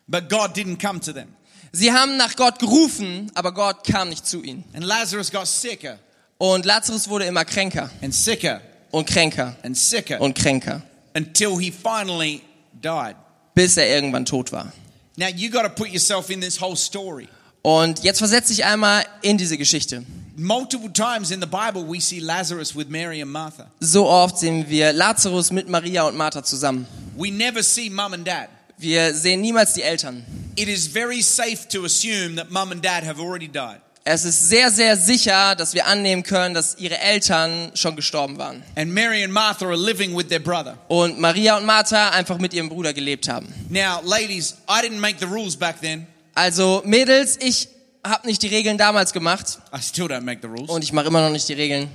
but 0.08 0.28
God 0.28 0.54
didn't 0.54 0.78
come 0.78 1.00
to 1.00 1.12
them. 1.12 1.28
Sie 1.72 1.92
haben 1.92 2.16
nach 2.16 2.34
Gott 2.36 2.58
gerufen, 2.58 3.30
aber 3.34 3.52
Gott 3.52 3.84
kam 3.84 4.08
nicht 4.08 4.26
zu 4.26 4.42
ihnen. 4.42 4.64
And 4.74 4.84
Lazarus 4.84 5.30
got 5.30 5.46
sicker 5.46 5.98
Und 6.38 6.64
Lazarus 6.64 7.08
wurde 7.08 7.26
immer 7.26 7.44
kränker 7.44 7.90
and 8.02 8.14
sicker 8.14 8.62
und 8.90 9.06
kränker 9.06 9.56
and 9.62 9.76
sicker 9.76 10.20
und 10.20 10.34
kränker, 10.34 10.82
until 11.14 11.58
he 11.58 11.70
finally 11.70 12.40
died. 12.72 13.14
bis 13.54 13.76
er 13.76 13.88
irgendwann 13.88 14.24
tot 14.24 14.50
war. 14.52 14.72
Now 15.16 15.28
you 15.28 15.50
got 15.50 15.64
to 15.64 15.68
put 15.68 15.88
yourself 15.88 16.30
in 16.30 16.40
this 16.40 16.58
whole 16.60 16.76
story. 16.76 17.28
Und 17.62 18.02
jetzt 18.04 18.18
versetz 18.18 18.48
dich 18.48 18.64
einmal 18.64 19.04
in 19.20 19.36
diese 19.36 19.58
Geschichte. 19.58 20.02
Multiple 20.36 20.88
times 20.88 21.30
in 21.30 21.40
the 21.40 21.46
Bible, 21.46 21.84
we 21.84 22.00
see 22.00 22.20
Lazarus 22.20 22.74
with 22.74 22.88
Mary 22.88 23.20
and 23.20 23.30
Martha. 23.30 23.66
So 23.80 24.06
oft 24.06 24.38
sehen 24.38 24.68
wir 24.68 24.92
Lazarus 24.92 25.50
mit 25.50 25.68
Maria 25.68 26.06
und 26.06 26.16
Martha 26.16 26.42
zusammen. 26.42 26.86
We 27.16 27.30
never 27.30 27.62
see 27.62 27.90
mum 27.90 28.14
and 28.14 28.24
dad. 28.24 28.48
Wir 28.78 29.12
sehen 29.14 29.42
niemals 29.42 29.74
die 29.74 29.82
Eltern. 29.82 30.24
It 30.56 30.68
is 30.68 30.86
very 30.86 31.20
safe 31.20 31.68
to 31.68 31.84
assume 31.84 32.36
that 32.36 32.50
mum 32.50 32.72
and 32.72 32.82
dad 32.82 33.04
have 33.04 33.20
already 33.20 33.48
died. 33.48 33.80
Es 34.04 34.24
ist 34.24 34.48
sehr, 34.48 34.70
sehr 34.70 34.96
sicher, 34.96 35.54
dass 35.56 35.74
wir 35.74 35.86
annehmen 35.86 36.22
können, 36.22 36.54
dass 36.54 36.78
ihre 36.78 36.98
Eltern 36.98 37.70
schon 37.74 37.96
gestorben 37.96 38.38
waren. 38.38 38.62
And 38.74 38.94
Mary 38.94 39.22
and 39.22 39.32
Martha 39.32 39.66
are 39.66 39.76
living 39.76 40.16
with 40.16 40.28
their 40.28 40.40
brother. 40.40 40.78
Und 40.88 41.20
Maria 41.20 41.58
und 41.58 41.66
Martha 41.66 42.08
einfach 42.10 42.38
mit 42.38 42.54
ihrem 42.54 42.70
Bruder 42.70 42.94
gelebt 42.94 43.28
haben. 43.28 43.46
Now, 43.68 44.00
ladies, 44.02 44.56
I 44.66 44.80
didn't 44.80 45.00
make 45.00 45.18
the 45.20 45.26
rules 45.26 45.54
back 45.54 45.80
then. 45.82 46.06
Also 46.34 46.82
Mädels, 46.86 47.36
ich 47.40 47.68
habe 48.04 48.26
nicht 48.26 48.42
die 48.42 48.48
Regeln 48.48 48.78
damals 48.78 49.12
gemacht 49.12 49.58
I 49.76 49.80
still 49.82 50.06
don't 50.06 50.22
make 50.22 50.40
the 50.42 50.48
rules. 50.48 50.70
und 50.70 50.82
ich 50.84 50.92
mache 50.92 51.06
immer 51.08 51.20
noch 51.22 51.30
nicht 51.30 51.48
die 51.48 51.54
Regeln. 51.54 51.88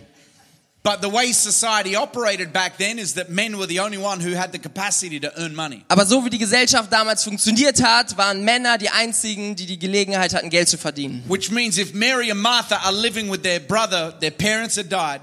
But 0.84 1.00
the 1.02 1.12
way 1.12 1.34
society 1.34 1.98
operated 1.98 2.54
back 2.54 2.78
then 2.78 3.00
is 3.00 3.16
that 3.16 3.28
men 3.32 3.58
were 3.58 3.66
the 3.68 3.80
only 3.80 3.98
one 3.98 4.20
who 4.24 4.38
had 4.38 4.52
the 4.52 4.60
capacity 4.60 5.20
to 5.20 5.32
earn 5.36 5.56
money. 5.56 5.84
Aber 5.88 6.06
so 6.06 6.24
wie 6.24 6.30
die 6.30 6.38
Gesellschaft 6.38 6.94
damals 6.94 7.24
funktioniert 7.24 7.82
hat, 7.82 8.16
waren 8.18 8.44
Männer 8.44 8.78
die 8.78 8.92
einzigen, 8.92 9.56
die 9.56 9.66
die 9.66 9.80
Gelegenheit 9.80 10.36
hatten, 10.36 10.52
Geld 10.52 10.70
zu 10.70 10.78
verdienen. 10.78 11.24
Which 11.28 11.50
means 11.50 11.80
if 11.80 11.96
Mary 11.96 12.30
and 12.30 12.40
Martha 12.40 12.76
are 12.86 12.94
living 12.94 13.32
with 13.32 13.42
their 13.42 13.60
brother, 13.60 14.14
their 14.20 14.30
parents 14.30 14.78
had 14.78 14.92
died, 14.92 15.22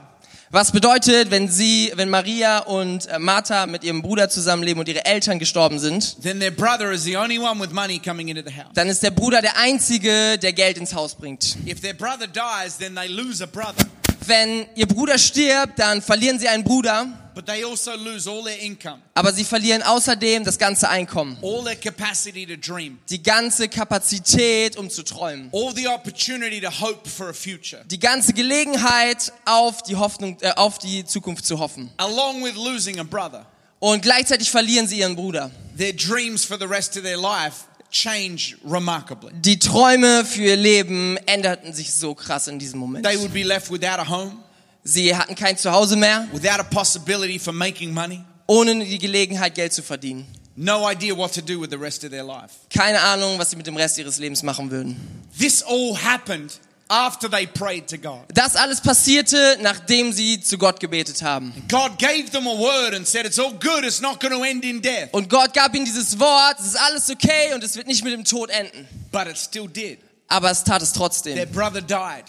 Was 0.55 0.71
bedeutet, 0.71 1.31
wenn 1.31 1.49
sie, 1.49 1.91
wenn 1.95 2.11
Maria 2.11 2.59
und 2.59 3.07
äh, 3.07 3.19
Martha 3.19 3.65
mit 3.65 3.85
ihrem 3.85 4.03
Bruder 4.03 4.29
zusammenleben 4.29 4.81
und 4.81 4.87
ihre 4.87 5.07
Eltern 5.07 5.39
gestorben 5.39 5.79
sind, 5.79 6.15
dann 8.75 8.89
ist 8.89 9.03
der 9.03 9.11
Bruder 9.13 9.41
der 9.41 9.57
einzige, 9.57 10.37
der 10.37 10.53
Geld 10.53 10.77
ins 10.77 10.95
Haus 10.95 11.15
bringt. 11.15 11.57
If 11.67 11.81
their 11.81 11.95
brother 11.95 12.27
dies, 12.27 12.77
then 12.77 12.95
they 12.95 13.09
lose 13.09 13.43
a 13.43 13.47
brother, 13.47 13.87
Wenn 14.27 14.67
ihr 14.75 14.87
Bruder 14.87 15.17
stirbt, 15.17 15.79
dann 15.79 16.03
verlieren 16.03 16.39
sie 16.39 16.49
einen 16.49 16.65
Bruder, 16.65 17.07
but 17.35 17.47
they 17.47 17.65
also 17.65 17.97
lose 17.97 18.29
all 18.29 18.43
their 18.45 18.59
income, 18.61 19.01
aber 19.15 19.33
sie 19.33 19.45
verlieren 19.45 19.83
außerdem 19.83 20.45
das 20.45 20.59
ganze 20.59 20.89
Einkommen, 20.89 21.37
all 21.43 21.65
their 21.65 21.77
capacity 21.77 22.47
to 22.47 22.57
dream, 22.57 22.99
die 23.09 23.23
ganze 23.23 23.69
Kapazität, 23.69 24.77
um 24.77 24.91
zu 24.91 25.03
träumen, 25.03 25.51
all 25.53 25.75
the 25.75 25.87
opportunity 25.89 26.61
to 26.61 26.71
hope 26.71 27.09
for 27.09 27.29
a 27.29 27.33
future, 27.33 27.85
die 27.87 27.99
ganze 27.99 28.33
Gelegenheit, 28.33 29.33
auf 29.45 29.83
die 29.83 29.97
Hoffnung, 29.97 30.37
äh, 30.41 30.51
auf 30.57 30.79
die 30.79 31.05
Zukunft 31.05 31.45
zu 31.47 31.59
hoffen. 31.59 31.91
along 31.99 32.43
with 32.45 32.55
losing 32.57 32.99
a 32.99 33.05
brother. 33.05 33.47
Und 33.79 34.03
gleichzeitig 34.03 34.49
verlieren 34.51 34.87
sie 34.87 34.99
ihren 35.01 35.17
Bruder. 35.17 35.51
Their 35.77 35.93
dreams 35.93 36.45
for 36.45 36.57
the 36.57 36.67
rest 36.67 36.97
of 36.97 37.03
their 37.03 37.17
life 37.17 37.65
change 37.91 38.57
remarkably. 38.65 39.33
Die 39.35 39.59
Träume 39.59 40.25
für 40.25 40.43
ihr 40.43 40.57
Leben 40.57 41.17
änderten 41.27 41.73
sich 41.73 41.93
so 41.93 42.15
krass 42.15 42.47
in 42.47 42.59
diesem 42.61 42.79
Moment. 42.79 43.05
They 43.05 43.19
would 43.19 43.33
be 43.35 43.43
left 43.43 43.71
without 43.73 43.99
a 43.99 44.09
home, 44.09 44.39
Sie 44.85 45.15
hatten 45.17 45.35
kein 45.35 45.57
Zuhause 45.57 45.97
mehr, 45.97 46.27
without 46.33 46.59
a 46.61 46.65
possibility 46.65 47.39
for 47.39 47.53
making 47.53 47.93
money, 47.95 48.21
ohne 48.47 48.85
die 48.85 48.99
Gelegenheit, 48.99 49.55
Geld 49.55 49.73
zu 49.73 49.83
verdienen. 49.83 50.27
no 50.57 50.87
idea 50.91 51.15
what 51.17 51.33
to 51.33 51.41
do 51.41 51.59
with 51.59 51.71
the 51.71 51.79
rest 51.79 52.05
of 52.05 52.11
their 52.11 52.25
life. 52.25 52.53
Keine 52.69 53.01
Ahnung, 53.01 53.39
was 53.39 53.51
sie 53.51 53.57
mit 53.57 53.67
dem 53.67 53.77
Rest 53.77 53.97
ihres 53.99 54.19
Lebens 54.19 54.43
machen 54.43 54.71
würden. 54.71 54.97
This 55.39 55.63
all 55.63 55.95
happened 55.97 56.59
after 56.89 57.31
they 57.31 57.47
prayed 57.47 57.87
to 57.89 57.97
God. 57.97 58.25
Das 58.35 58.55
alles 58.57 58.81
passierte, 58.81 59.57
nachdem 59.63 60.13
sie 60.13 60.41
zu 60.43 60.59
Gott 60.59 60.79
gebetet 60.81 61.23
haben. 61.23 61.53
God 61.71 61.99
gave 61.99 62.31
them 62.31 62.47
a 62.47 62.59
word 62.59 62.95
and 62.95 63.07
said, 63.07 63.25
It's 63.25 63.39
all 63.39 63.53
good, 63.53 63.85
it's 63.85 64.01
not 64.03 64.21
going 64.21 64.35
to 64.35 64.43
end 64.45 64.65
in 64.65 64.83
death. 64.83 65.09
Und 65.13 65.31
Gott 65.31 65.55
gab 65.55 65.75
ihnen 65.75 65.85
dieses 65.87 66.19
Wort, 66.19 66.59
es 66.61 66.67
ist 66.67 66.77
alles 66.77 67.09
okay 67.09 67.55
und 67.55 67.65
es 67.65 67.77
wird 67.77 67.87
nicht 67.87 68.05
mit 68.05 68.13
dem 68.13 68.25
Tod 68.25 68.51
enden. 68.51 68.87
But 69.11 69.27
it 69.27 69.39
still 69.39 69.69
did. 69.69 70.01
Aber 70.29 70.51
es 70.51 70.65
tat 70.65 70.83
es 70.83 70.93
Their 70.93 71.01
trotzdem. 71.01 71.51
brother 71.53 71.81
died. 71.81 72.25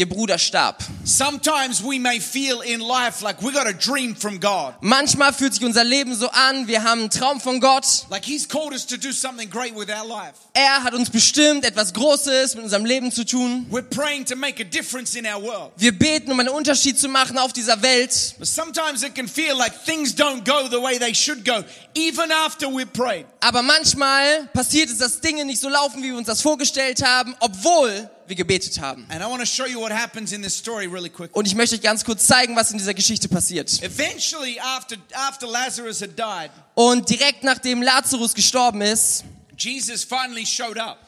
Ihr 0.00 0.08
Bruder 0.08 0.38
starb. 0.38 0.82
Sometimes 1.04 1.84
we 1.84 1.98
may 1.98 2.20
feel 2.20 2.62
in 2.62 2.80
life 2.80 3.22
like 3.22 3.42
we 3.42 3.52
got 3.52 3.66
a 3.66 3.74
dream 3.74 4.16
from 4.16 4.40
God. 4.40 4.72
Manchmal 4.80 5.34
fühlt 5.34 5.52
sich 5.52 5.62
unser 5.62 5.84
Leben 5.84 6.14
so 6.14 6.30
an, 6.30 6.66
wir 6.66 6.84
haben 6.84 7.00
einen 7.00 7.10
Traum 7.10 7.38
von 7.38 7.60
Gott. 7.60 8.06
Like 8.08 8.24
He's 8.24 8.48
called 8.48 8.72
us 8.72 8.86
to 8.86 8.96
do 8.96 9.12
something 9.12 9.50
great 9.50 9.76
with 9.76 9.90
our 9.90 10.06
life. 10.06 10.32
Er 10.54 10.84
hat 10.84 10.94
uns 10.94 11.10
bestimmt, 11.10 11.66
etwas 11.66 11.92
Großes 11.92 12.54
mit 12.54 12.64
unserem 12.64 12.86
Leben 12.86 13.12
zu 13.12 13.26
tun. 13.26 13.66
We're 13.70 13.82
praying 13.82 14.24
to 14.24 14.36
make 14.36 14.58
a 14.58 14.64
difference 14.64 15.14
in 15.14 15.26
our 15.26 15.42
world. 15.42 15.72
Wir 15.76 15.92
beten, 15.92 16.32
um 16.32 16.40
einen 16.40 16.48
Unterschied 16.48 16.98
zu 16.98 17.10
machen 17.10 17.36
auf 17.36 17.52
dieser 17.52 17.82
Welt. 17.82 18.36
But 18.38 18.48
sometimes 18.48 19.02
it 19.02 19.14
can 19.14 19.28
feel 19.28 19.54
like 19.54 19.84
things 19.84 20.14
don't 20.14 20.46
go 20.46 20.66
the 20.70 20.82
way 20.82 20.98
they 20.98 21.14
should 21.14 21.44
go, 21.44 21.62
even 21.94 22.32
after 22.32 22.68
we've 22.68 22.90
prayed. 22.94 23.26
Aber 23.40 23.60
manchmal 23.60 24.48
passiert 24.54 24.88
es, 24.88 24.96
dass 24.96 25.20
Dinge 25.20 25.44
nicht 25.44 25.60
so 25.60 25.68
laufen, 25.68 26.02
wie 26.02 26.06
wir 26.06 26.16
uns 26.16 26.26
das 26.26 26.40
vorgestellt 26.40 27.04
haben, 27.04 27.36
obwohl 27.40 28.08
wir 28.30 28.36
gebetet 28.36 28.80
haben. 28.80 29.06
Really. 29.10 31.28
Und 31.32 31.46
ich 31.46 31.54
möchte 31.54 31.74
euch 31.74 31.82
ganz 31.82 32.04
kurz 32.04 32.26
zeigen, 32.26 32.56
was 32.56 32.70
in 32.70 32.78
dieser 32.78 32.94
Geschichte 32.94 33.28
passiert. 33.28 33.82
Eventually, 33.82 34.58
after, 34.58 34.96
after 35.12 35.46
Lazarus 35.46 36.00
had 36.00 36.18
died, 36.18 36.50
Und 36.74 37.10
direkt 37.10 37.44
nachdem 37.44 37.82
Lazarus 37.82 38.32
gestorben 38.32 38.80
ist, 38.80 39.24
Jesus 39.58 40.04
finally 40.04 40.46
showed 40.46 40.78
up. 40.78 40.98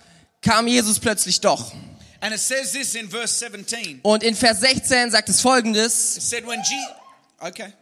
kam 0.43 0.67
Jesus 0.67 1.01
plötzlich 1.01 1.41
doch. 1.41 1.73
And 2.21 2.35
it 2.35 2.41
says 2.41 2.73
this 2.73 2.95
in 2.95 3.09
verse 3.09 3.35
17. 3.39 4.01
Und 4.03 4.23
in 4.23 4.37
Vers 4.37 4.61
16 4.61 5.11
sagt 5.11 5.29
es 5.29 5.41
folgendes. 5.41 6.19
It 6.19 6.23
said, 6.23 6.47
when 6.47 6.61
Je- 6.61 7.49
okay. 7.49 7.73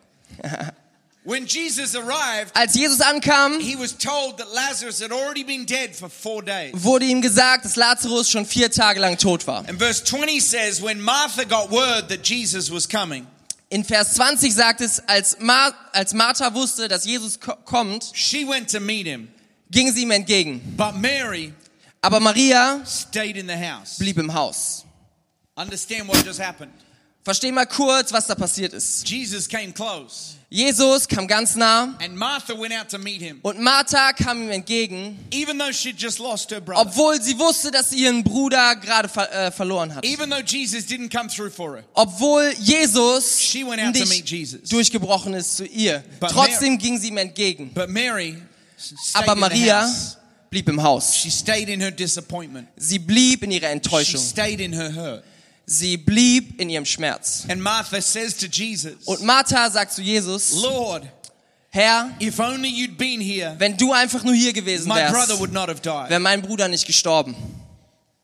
when 1.24 1.46
Jesus 1.46 1.94
arrived, 1.94 2.52
Als 2.56 2.74
Jesus 2.74 3.00
ankam, 3.00 3.61
he 3.61 3.76
was 3.76 3.92
told 3.92 4.38
that 4.38 4.48
Lazarus 4.52 5.00
had 5.00 5.12
already 5.12 5.44
been 5.44 5.64
dead 5.66 5.94
for 5.94 6.09
four 6.09 6.42
days. 6.42 6.72
wurde 6.74 7.04
ihm 7.04 7.20
gesagt, 7.20 7.64
dass 7.64 7.76
Lazarus 7.76 8.30
schon 8.30 8.46
vier 8.46 8.70
Tage 8.70 8.98
lang 9.00 9.16
tot 9.16 9.46
war. 9.46 9.64
And 9.68 9.78
verse 9.78 10.02
20 10.02 10.40
says, 10.40 10.80
when 10.83 11.00
Martha 11.00 11.44
got 11.44 11.70
word 11.70 12.09
that 12.09 12.22
Jesus 12.22 12.70
was 12.70 12.87
coming, 12.88 13.26
In 13.72 13.85
Vers 13.85 14.14
20 14.14 14.50
sagt 14.52 14.80
es, 14.80 14.98
als, 15.06 15.38
Mar 15.38 15.72
als 15.92 16.12
Martha 16.12 16.52
wusste, 16.54 16.88
dass 16.88 17.04
Jesus 17.04 17.38
ko 17.38 17.52
kommt, 17.64 18.11
she 18.14 18.44
went 18.44 18.68
to 18.70 18.80
meet 18.80 19.06
him. 19.06 19.28
ging 19.70 19.92
sie 19.92 20.02
ihm 20.02 20.11
entgegen. 20.11 20.61
But 20.76 20.96
Mary 20.96 21.52
Aber 22.02 22.18
Maria 22.18 22.83
stayed 22.87 23.37
in 23.37 23.46
the 23.46 23.56
house. 23.56 23.98
blieb 23.98 24.18
im 24.18 24.33
Haus. 24.35 24.85
Understand 25.56 26.09
what 26.09 26.24
just 26.24 26.40
happened. 26.40 26.72
Versteh 27.30 27.52
mal 27.52 27.64
kurz, 27.66 28.12
was 28.12 28.26
da 28.26 28.34
passiert 28.34 28.72
ist. 28.72 29.08
Jesus 29.08 29.48
came 29.48 29.72
close, 29.72 30.34
Jesus 30.48 31.06
kam 31.06 31.28
ganz 31.28 31.54
nah 31.54 31.94
and 32.04 32.16
Martha 32.16 32.54
went 32.58 32.72
out 32.74 32.88
to 32.88 32.98
meet 32.98 33.20
him, 33.22 33.38
und 33.42 33.60
Martha 33.60 34.12
kam 34.12 34.42
ihm 34.42 34.50
entgegen, 34.50 35.16
even 35.30 35.56
though 35.56 35.70
she'd 35.72 35.96
just 35.96 36.18
lost 36.18 36.50
her 36.50 36.60
brother. 36.60 36.80
obwohl 36.80 37.22
sie 37.22 37.38
wusste, 37.38 37.70
dass 37.70 37.90
sie 37.90 38.02
ihren 38.02 38.24
Bruder 38.24 38.74
gerade 38.74 39.08
ver 39.08 39.30
äh, 39.32 39.52
verloren 39.52 39.94
hat. 39.94 40.04
Even 40.04 40.28
though 40.28 40.42
Jesus 40.44 40.86
didn't 40.88 41.08
come 41.16 41.28
through 41.28 41.50
for 41.52 41.76
her. 41.76 41.84
Obwohl 41.94 42.52
Jesus 42.58 43.38
She 43.40 43.62
went 43.64 43.80
out 43.80 43.94
to 43.94 44.06
meet 44.06 44.28
Jesus. 44.28 44.68
durchgebrochen 44.68 45.32
ist 45.34 45.56
zu 45.56 45.64
ihr. 45.66 46.02
But 46.18 46.30
Trotzdem 46.30 46.78
ging 46.78 46.98
sie 46.98 47.08
ihm 47.10 47.18
entgegen. 47.18 47.70
But 47.72 47.88
Mary 47.90 48.42
stayed 48.76 49.22
Aber 49.22 49.34
in 49.34 49.38
the 49.38 49.40
Maria 49.40 49.82
house. 49.82 50.16
blieb 50.50 50.68
im 50.68 50.82
Haus. 50.82 51.14
She 51.14 51.30
stayed 51.30 51.68
in 51.68 51.80
her 51.80 51.92
disappointment. 51.92 52.66
Sie 52.76 52.98
blieb 52.98 53.44
in 53.44 53.52
ihrer 53.52 53.68
She 53.68 53.72
Enttäuschung. 53.74 54.20
stayed 54.20 54.58
in 54.58 54.72
her 54.72 54.92
hurt. 54.92 55.22
Sie 55.72 55.96
blieb 55.96 56.61
in 56.61 56.68
ihrem 56.68 56.85
Schmerz. 56.85 57.44
And 57.48 57.62
Martha 57.62 58.02
says 58.02 58.37
to 58.38 58.46
Jesus, 58.46 58.94
Und 59.04 59.22
Martha 59.22 59.70
sagt 59.70 59.92
zu 59.92 60.02
Jesus, 60.02 60.52
Lord, 60.61 61.04
Herr, 61.68 62.11
if 62.18 62.40
only 62.40 62.68
you'd 62.68 62.98
been 62.98 63.20
here, 63.20 63.54
wenn 63.56 63.76
du 63.76 63.92
einfach 63.92 64.24
nur 64.24 64.35
hier 64.35 64.52
gewesen 64.52 64.88
my 64.88 65.09
brother 65.09 65.28
wärst, 65.28 65.38
would 65.38 65.52
not 65.52 65.68
have 65.68 65.80
died. 65.80 66.11
wäre 66.11 66.18
mein 66.18 66.42
Bruder 66.42 66.66
nicht 66.66 66.88
gestorben. 66.88 67.37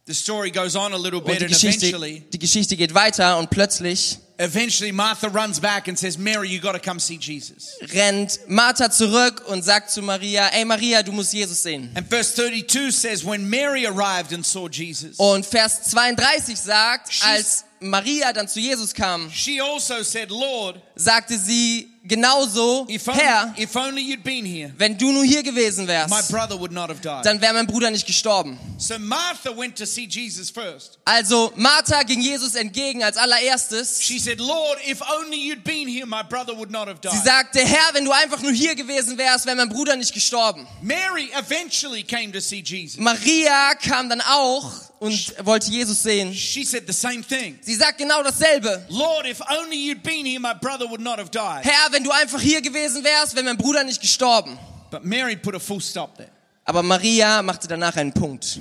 The 0.07 0.15
story 0.15 0.51
goes 0.51 0.77
on 0.77 0.93
a 0.93 0.97
little 0.97 1.19
Und 1.21 1.27
bit 1.27 1.41
die 1.41 1.45
and 1.47 1.53
Geschichte, 1.53 1.87
eventually, 1.87 2.23
die 2.33 2.39
Geschichte 2.39 2.77
geht 2.77 2.95
weiter 2.95 3.39
und 3.39 3.51
plötzlich 3.51 4.19
eventually 4.39 4.93
Martha 4.93 5.29
runs 5.29 5.59
back 5.59 5.89
and 5.89 5.99
says, 5.99 6.17
Mary, 6.19 6.49
you 6.49 6.61
got 6.61 6.73
to 6.73 6.79
come 6.79 7.01
see 7.01 7.17
Jesus. 7.17 7.77
rennt 7.93 8.39
Martha 8.49 8.91
zurück 8.91 9.43
und 9.49 9.65
sagt 9.65 9.91
zu 9.91 10.03
Maria, 10.03 10.49
ey 10.53 10.65
Maria, 10.65 11.03
du 11.03 11.11
musst 11.13 11.33
Jesus 11.33 11.63
sehen. 11.63 11.91
And 11.97 12.07
verse 12.09 12.35
32 12.37 12.93
says, 12.93 13.25
when 13.25 13.49
Mary 13.49 13.87
arrived 13.87 14.33
and 14.33 14.45
saw 14.45 14.69
Jesus, 14.69 15.17
Und 15.19 15.45
Vers 15.45 15.83
32 15.91 16.57
sagt, 16.57 17.11
als 17.23 17.65
Maria 17.81 18.33
dann 18.33 18.47
zu 18.47 18.61
Jesus 18.61 18.95
kam, 18.95 19.31
she 19.33 19.61
also 19.61 20.03
said, 20.03 20.31
Lord, 20.31 20.81
sagte 20.95 21.39
sie 21.39 21.89
genauso, 22.07 22.87
if 22.89 23.07
Herr, 23.07 23.49
only, 23.49 23.63
if 23.63 23.77
only 23.77 24.03
you'd 24.03 24.23
been 24.23 24.45
here, 24.45 24.73
wenn 24.77 24.97
du 24.97 25.13
nur 25.13 25.25
hier 25.25 25.43
gewesen 25.43 25.87
my 25.87 25.93
wärst, 25.93 26.31
brother 26.31 26.59
would 26.59 26.73
not 26.73 26.89
have 26.89 27.01
died. 27.01 27.25
dann 27.25 27.41
wäre 27.41 27.55
mein 27.55 27.67
Bruder 27.67 27.91
nicht 27.91 28.07
gestorben. 28.07 28.59
So 28.79 28.99
Martha 28.99 29.57
went 29.57 29.77
to 29.77 29.87
see 29.87 30.07
Jesus 30.07 30.51
first. 30.51 30.99
Also 31.05 31.53
Martha 31.57 32.03
ging 32.03 32.21
Jesus 32.21 32.55
entgegen 32.55 33.03
als 33.03 33.17
allererstes. 33.17 34.03
She 34.03 34.19
said, 34.19 34.41
Lord, 34.41 34.79
if 34.87 35.01
only 35.03 35.37
you'd 35.37 35.65
been 35.65 35.89
here, 35.89 36.07
my 36.07 36.23
brother 36.23 36.55
would 36.57 36.71
not 36.71 36.89
have 36.89 36.99
Sie 37.03 37.19
sagte, 37.19 37.61
Herr, 37.61 37.95
wenn 37.95 38.05
du 38.05 38.13
einfach 38.13 38.41
nur 38.43 38.53
hier 38.53 38.75
gewesen 38.75 39.19
wärst, 39.19 39.47
wäre 39.47 39.57
mein 39.57 39.69
Bruder 39.69 39.97
nicht 39.97 40.13
gestorben. 40.13 40.67
Mary 40.83 41.31
eventually 41.37 42.03
came 42.03 42.33
to 42.33 42.41
see 42.41 42.63
Jesus. 42.63 42.99
Maria 42.99 43.75
kam 43.75 44.09
dann 44.09 44.21
auch 44.21 44.71
und 44.99 45.35
wollte 45.45 45.71
Jesus 45.71 46.03
sehen. 46.03 46.33
She 46.33 46.65
said 46.65 46.85
the 46.87 46.93
same 46.93 47.23
thing. 47.23 47.59
Sie 47.63 47.75
sagt 47.75 47.99
genau 47.99 48.23
dasselbe. 48.23 48.85
Lord, 48.89 49.27
if 49.27 49.41
only 49.51 49.77
you'd 49.77 50.03
been 50.03 50.25
here, 50.25 50.41
my 50.41 50.55
brother 50.55 50.87
would 50.89 51.01
not 51.01 51.19
have 51.19 51.31
died. 51.31 51.65
Herr, 51.65 51.91
wenn 51.97 52.05
du 52.05 52.11
einfach 52.11 52.41
hier 52.41 52.61
gewesen 52.61 53.05
wärst, 53.05 53.35
wäre 53.35 53.47
mein 53.47 53.57
Bruder 53.57 53.83
nicht 53.83 54.03
gestorben. 54.03 54.59
But 54.91 55.05
Mary 55.05 55.35
put 55.35 55.55
a 55.55 55.59
full 55.59 55.81
stop 55.81 56.17
there. 56.17 56.29
Aber 56.67 56.83
Maria 56.83 57.41
machte 57.43 57.69
danach 57.69 57.97
einen 57.97 58.13
Punkt. 58.13 58.61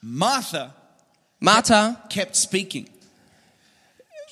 Martha 0.00 0.74
Martha 1.38 1.96
kept 2.08 2.34
speaking. 2.36 2.88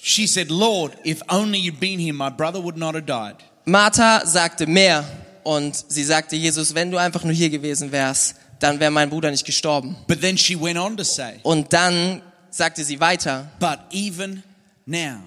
She 0.02 0.26
said, 0.26 0.50
Lord, 0.50 0.96
if 1.04 1.22
only 1.28 1.59
you'd 1.59 1.78
been 1.78 2.00
here, 2.00 2.12
my 2.12 2.28
brother 2.28 2.61
would 2.61 2.76
not 2.76 2.94
have 2.94 3.07
died. 3.07 3.37
Martha 3.64 4.26
sagte 4.26 4.66
mehr 4.66 5.04
und 5.44 5.76
sie 5.88 6.04
sagte, 6.04 6.35
Jesus, 6.35 6.74
wenn 6.74 6.90
du 6.90 6.98
einfach 6.98 7.22
nur 7.22 7.33
hier 7.33 7.50
gewesen 7.50 7.92
wärst, 7.92 8.35
dann 8.59 8.81
wäre 8.81 8.90
mein 8.90 9.11
Bruder 9.11 9.31
nicht 9.31 9.46
gestorben. 9.46 9.96
But 10.09 10.20
then 10.20 10.37
she 10.37 10.61
went 10.61 10.76
on 10.76 10.96
to 10.96 11.04
say, 11.04 11.38
Und 11.44 11.72
dann 11.72 12.20
sagte 12.50 12.83
sie 12.83 12.98
weiter, 12.98 13.48
But 13.61 13.78
even 13.92 14.42
now, 14.87 15.20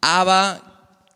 aber 0.00 0.60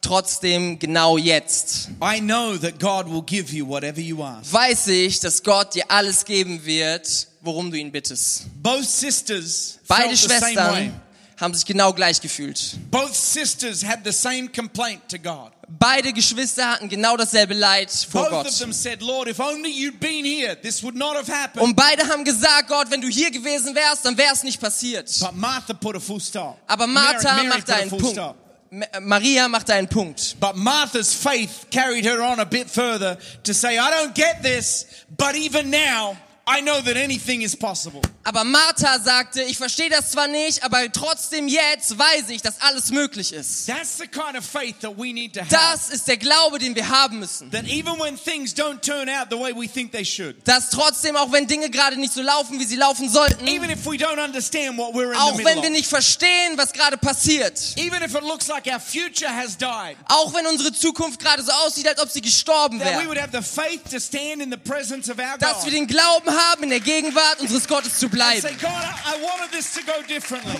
trotzdem 0.05 0.79
genau 0.79 1.19
jetzt 1.19 1.88
I 2.03 2.21
know 2.21 2.57
that 2.57 2.79
God 2.79 3.07
will 3.12 3.23
give 3.25 3.55
you 3.55 3.67
whatever 3.69 4.01
you 4.01 4.23
ask. 4.23 4.53
weiß 4.53 4.88
ich, 4.88 5.21
dass 5.21 5.43
Gott 5.43 5.75
dir 5.75 5.85
alles 5.88 6.25
geben 6.25 6.64
wird, 6.64 7.29
worum 7.40 7.71
du 7.71 7.79
ihn 7.79 7.90
bittest. 7.90 8.47
Both 8.62 8.85
sisters 8.85 9.79
Beide. 9.87 10.17
Schwestern 10.17 11.01
haben 11.40 11.55
sich 11.55 11.67
genau 11.67 11.93
gleich 11.93 12.21
gefühlt. 12.21 12.77
Both 12.90 13.14
sisters 13.14 13.85
had 13.85 14.01
the 14.05 14.12
same 14.12 14.49
complaint 14.49 15.03
to 15.09 15.19
God. 15.19 15.51
Beide 15.69 16.12
Geschwister 16.12 16.71
hatten 16.71 16.88
genau 16.88 17.17
dasselbe 17.17 17.55
Leid 17.55 17.90
vor 17.90 18.25
Both 18.25 18.33
of 18.33 18.45
Gott. 18.45 18.59
them 18.59 18.73
said, 18.73 19.01
Lord, 19.03 19.29
if 19.29 19.40
only 19.40 19.71
you'd 19.71 19.99
been 19.99 20.25
here, 20.25 20.55
this 20.61 20.83
would 20.83 20.95
not 20.95 21.17
have 21.17 21.33
happened. 21.33 21.64
Und 21.64 21.75
beide 21.75 22.07
haben 22.07 22.25
gesagt, 22.25 22.69
Gott, 22.69 22.90
wenn 22.90 23.01
du 23.01 23.09
hier 23.09 23.31
gewesen 23.31 23.75
wärst, 23.75 24.05
dann 24.05 24.17
wäre 24.17 24.33
es 24.33 24.43
nicht 24.43 24.61
passiert. 24.61 25.11
But 25.21 25.35
Martha 25.35 25.73
put 25.73 25.97
a 25.97 26.01
full 26.01 26.21
stop. 26.21 26.59
Aber 26.67 26.87
Martha 26.87 27.31
a 27.31 27.75
einen 27.75 27.90
Punkt. 27.90 28.35
Ma- 28.75 29.01
Maria 29.01 29.49
machte 29.49 29.73
einen 29.73 29.89
Punkt. 29.89 30.37
But 30.41 30.57
Martha's 30.57 31.15
faith 31.15 31.67
carried 31.71 32.05
her 32.07 32.21
on 32.23 32.41
a 32.41 32.45
bit 32.47 32.69
further 32.69 33.19
to 33.45 33.55
say, 33.55 33.79
I 33.79 33.91
don't 33.91 34.15
get 34.15 34.43
this, 34.43 34.87
but 35.17 35.37
even 35.37 35.71
now, 35.71 36.17
I 36.47 36.61
know 36.61 36.81
that 36.83 36.97
anything 36.97 37.41
is 37.41 37.57
possible. 37.57 38.03
Aber 38.23 38.45
Martha 38.45 38.99
sagte, 39.01 39.43
ich 39.43 39.57
verstehe 39.57 39.89
das 39.89 40.11
zwar 40.11 40.29
nicht, 40.29 40.63
aber 40.63 40.91
trotzdem 40.93 41.49
jetzt 41.49 41.99
weiß 41.99 42.29
ich, 42.29 42.43
dass 42.43 42.61
alles 42.61 42.91
möglich 42.91 43.33
ist. 43.33 43.67
That's 43.67 43.97
the 43.99 44.07
kind 44.07 44.37
of 44.37 44.45
faith 44.45 44.81
that 44.81 44.97
we 44.97 45.13
need 45.13 45.35
to 45.35 45.41
have. 45.41 45.51
Das 45.51 45.89
ist 45.89 46.07
der 46.07 46.19
Glaube, 46.19 46.59
den 46.59 46.75
wir 46.75 46.89
haben 46.89 47.19
müssen. 47.19 47.51
That 47.51 47.65
even 47.67 47.99
when 47.99 48.19
things 48.19 48.55
don't 48.55 48.81
turn 48.83 49.09
out 49.09 49.29
the 49.31 49.39
way 49.39 49.53
we 49.55 49.67
think 49.67 49.93
they 49.93 50.05
should, 50.05 50.37
Dass 50.47 50.69
trotzdem, 50.69 51.17
auch 51.17 51.33
wenn 51.33 51.47
Dinge 51.47 51.71
gerade 51.71 51.97
nicht 51.97 52.13
so 52.13 52.21
laufen, 52.21 52.59
wie 52.59 52.65
sie 52.65 52.77
laufen 52.77 53.09
sollten, 53.09 53.47
even 53.47 53.71
if 53.71 53.85
we 53.87 53.97
don't 53.97 54.23
understand 54.23 54.77
what 54.77 54.95
we're 54.95 55.13
in 55.13 55.19
auch 55.19 55.39
wenn 55.39 55.63
wir 55.63 55.71
nicht 55.71 55.89
verstehen, 55.89 56.57
was 56.57 56.73
gerade 56.73 56.99
passiert, 56.99 57.59
even 57.77 58.03
if 58.03 58.15
it 58.15 58.23
looks 58.23 58.49
like 58.49 58.67
our 58.67 58.81
future 58.81 59.35
has 59.35 59.57
died, 59.57 59.97
auch 60.09 60.35
wenn 60.35 60.47
unsere 60.47 60.73
Zukunft 60.73 61.21
gerade 61.21 61.43
so 61.43 61.53
aussieht, 61.67 61.89
als 61.89 62.01
ob 62.01 62.11
sie 62.11 62.21
gestorben 62.21 62.79
that 62.81 62.89
we 62.89 62.99
wäre, 62.99 63.09
would 63.09 63.21
have 63.21 63.33
the 63.33 63.43
faith 63.43 63.83
to 63.91 63.99
stand 63.99 64.43
in 64.43 64.51
the 64.51 64.59
presence 64.59 65.11
of 65.11 65.19
our 65.19 65.39
dass 65.39 65.65
wir 65.65 65.73
God 65.73 65.73
den 65.73 65.87
Glauben 65.87 66.34
haben, 66.35 66.64
in 66.64 66.70
der 66.70 66.81
Gegenwart 66.81 67.40
unseres 67.40 67.66
Gottes 67.66 67.99
zu 67.99 68.09
bleiben 68.09 68.47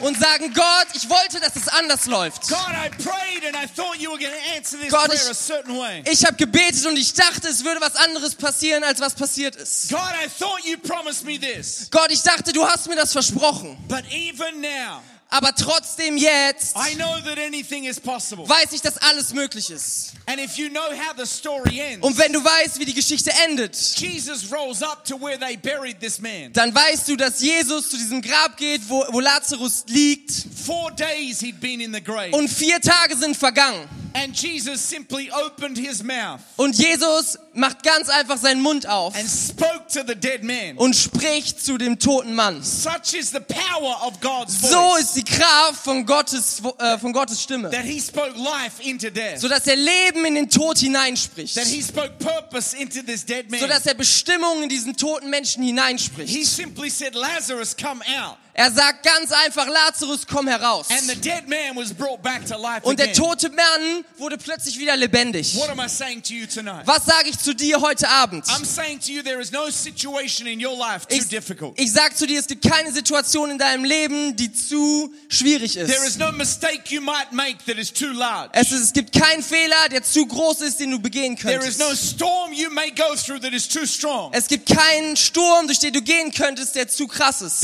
und 0.01 0.19
sagen, 0.19 0.53
Gott, 0.55 0.87
ich 0.95 1.09
wollte, 1.09 1.41
dass 1.41 1.57
es 1.57 1.69
anders 1.69 2.07
läuft. 2.07 2.49
Gott, 4.91 5.13
ich-. 5.13 6.13
Ich 6.13 6.25
habe 6.25 6.37
gebetet 6.37 6.87
und 6.87 6.97
ich 6.97 7.13
dachte, 7.13 7.49
es 7.49 7.65
würde 7.65 7.81
was 7.81 7.97
anderes 7.97 8.35
passieren, 8.35 8.85
als 8.85 9.01
was 9.01 9.15
passiert 9.15 9.57
ist. 9.57 9.91
Gott, 11.91 12.11
ich 12.11 12.23
dachte, 12.23 12.53
du 12.53 12.67
hast 12.67 12.89
mir 12.89 12.97
das 12.97 13.13
versprochen. 13.13 13.77
But 13.89 14.05
even 14.11 14.61
now, 14.61 15.03
Aber 15.31 15.53
trotzdem 15.55 16.17
jetzt 16.17 16.77
I 16.77 16.95
know 16.95 17.19
that 17.25 17.39
anything 17.39 17.85
is 17.85 17.99
possible. 17.99 18.49
weiß 18.49 18.73
ich, 18.73 18.81
dass 18.83 18.99
alles 18.99 19.33
möglich 19.33 19.69
ist. 19.71 20.13
And 20.27 20.39
if 20.41 20.57
you 20.57 20.69
know 20.69 20.81
how 20.93 21.15
the 21.17 21.27
story 21.27 21.81
ends, 21.81 22.07
Und 22.07 22.17
wenn 22.19 22.33
du 22.33 22.43
weißt, 22.45 22.79
wie 22.79 22.85
die 22.85 22.95
Geschichte 22.95 23.33
endet, 23.45 23.75
Jesus 23.97 24.51
rolls 24.53 24.83
up 24.83 25.05
to 25.05 25.21
where 25.21 25.39
they 25.39 25.57
buried 25.57 25.99
this 26.01 26.21
man. 26.21 26.53
dann 26.53 26.73
weißt 26.75 27.09
du, 27.09 27.17
dass 27.17 27.41
Jesus 27.41 27.91
zu 27.91 27.97
diesem 27.97 28.23
Grab 28.23 28.57
geht, 28.57 28.83
wo, 28.89 29.05
wo 29.11 29.19
Lazarus 29.21 29.85
liegt. 29.89 30.31
Four 30.65 30.93
days 30.93 31.41
he'd 31.41 31.61
been 31.61 31.81
in 31.81 31.93
the 31.93 32.01
grave. 32.03 32.31
Und 32.37 32.49
vier 32.49 32.81
Tage 32.81 33.17
sind 33.17 33.37
vergangen. 33.37 33.89
And 34.17 34.41
Jesus 34.41 34.81
simply 34.89 35.29
opened 35.33 35.77
his 35.77 36.01
mouth 36.03 36.39
Und 36.57 36.77
Jesus 36.79 37.37
macht 37.55 37.83
ganz 37.83 38.09
einfach 38.09 38.39
seinen 38.39 38.61
Mund 38.61 38.87
auf 38.87 39.15
and 39.15 39.29
spoke 39.29 39.87
to 39.93 40.01
the 40.07 40.15
dead 40.15 40.43
man. 40.43 40.77
und 40.77 40.95
spricht 40.95 41.65
zu 41.65 41.79
dem 41.79 41.99
toten 41.99 42.35
Mann. 42.35 42.63
Such 42.63 43.15
is 43.19 43.31
the 43.31 43.41
power 43.41 44.07
of 44.07 44.21
God's 44.21 44.61
So 44.61 44.97
ist 44.97 45.15
die 45.15 45.25
Kraft 45.25 45.85
von 45.85 46.05
Gottes, 46.07 46.63
äh, 46.79 46.99
von 46.99 47.13
Gottes 47.13 47.43
Stimme. 47.43 47.71
that 47.71 47.85
he 47.85 48.01
spoke 48.01 48.33
life 48.37 48.83
into 48.83 49.11
death. 49.11 49.41
So 49.41 49.49
dass 49.49 49.67
er 49.67 49.77
Leben 49.77 50.25
in 50.25 50.35
den 50.35 50.51
Tod 50.51 50.79
hineinspricht. 50.79 51.55
That 51.55 51.67
he 51.67 51.83
spoke 51.83 52.13
purpose 52.19 52.77
into 52.77 53.03
this 53.03 53.25
dead 53.25 53.51
man. 53.51 53.61
So 53.61 53.67
dass 53.67 53.87
er 53.87 53.95
Bestimmung 53.95 54.63
in 54.63 54.69
diesen 54.69 54.97
toten 54.97 55.31
Menschen 55.31 55.63
He 55.63 55.69
hineinspricht. 55.69 56.47
simply 56.47 56.91
said, 56.91 57.15
Lazarus, 57.15 57.77
come 57.77 58.03
out. 58.21 58.37
Er 58.57 58.71
sagt 58.71 59.03
ganz 59.03 59.33
einfach, 59.33 59.67
Lazarus, 59.67 60.27
komm 60.29 60.47
heraus. 60.47 60.87
And 60.89 61.01
the 61.11 61.17
dead 61.17 61.49
man 61.49 61.75
was 61.75 61.93
brought 61.93 62.23
back 62.23 62.47
to 62.47 62.57
life 62.57 62.85
Und 62.85 63.01
der 63.01 63.13
tote 63.13 63.51
Mann 63.51 64.05
wurde 64.17 64.39
plötzlich 64.39 64.79
wieder 64.79 64.97
lebendig. 64.97 65.57
What 65.57 65.71
am 65.71 65.81
I 65.81 65.89
saying 65.89 66.23
to 66.23 66.35
you 66.35 66.47
tonight? 66.47 66.87
Was 66.87 67.05
sage 67.05 67.31
ich 67.31 67.39
zu 67.45 67.55
dir 67.55 67.81
heute 67.81 68.09
Abend, 68.09 68.49
ich, 71.11 71.19
ich 71.77 71.93
sag 71.93 72.17
zu 72.17 72.27
dir, 72.27 72.41
es 72.41 72.47
gibt 72.47 72.65
keine 72.69 72.91
Situation 72.93 73.51
in 73.51 73.59
deinem 73.59 73.85
Leben, 73.85 74.35
die 74.37 74.53
zu 74.53 75.13
schwierig 75.29 75.77
ist. 75.77 75.89
Es, 78.53 78.73
ist, 78.73 78.81
es 78.85 78.93
gibt 78.93 79.13
keinen 79.13 79.43
Fehler, 79.43 79.89
der 79.91 80.03
zu 80.03 80.27
groß 80.27 80.63
ist, 80.63 80.81
den 80.81 80.91
du 80.93 80.99
begehen 80.99 81.37
könntest. 81.37 81.79
Es 84.33 84.47
gibt 84.49 84.67
keinen 84.69 85.17
Sturm, 85.17 85.67
durch 85.67 85.79
den 85.81 85.93
du 85.93 86.01
gehen 86.03 86.33
könntest, 86.33 86.75
der 86.75 86.89
zu 86.89 87.07
krass 87.07 87.43
ist. 87.43 87.63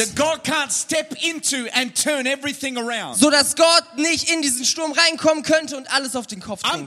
So 3.17 3.31
dass 3.31 3.57
Gott 3.57 3.85
nicht 3.97 4.31
in 4.31 4.43
diesen 4.43 4.65
Sturm 4.65 4.93
reinkommen 4.93 5.43
könnte 5.43 5.77
und 5.77 5.91
alles 5.93 6.15
auf 6.17 6.27
den 6.27 6.41
Kopf 6.41 6.63
drehen 6.63 6.85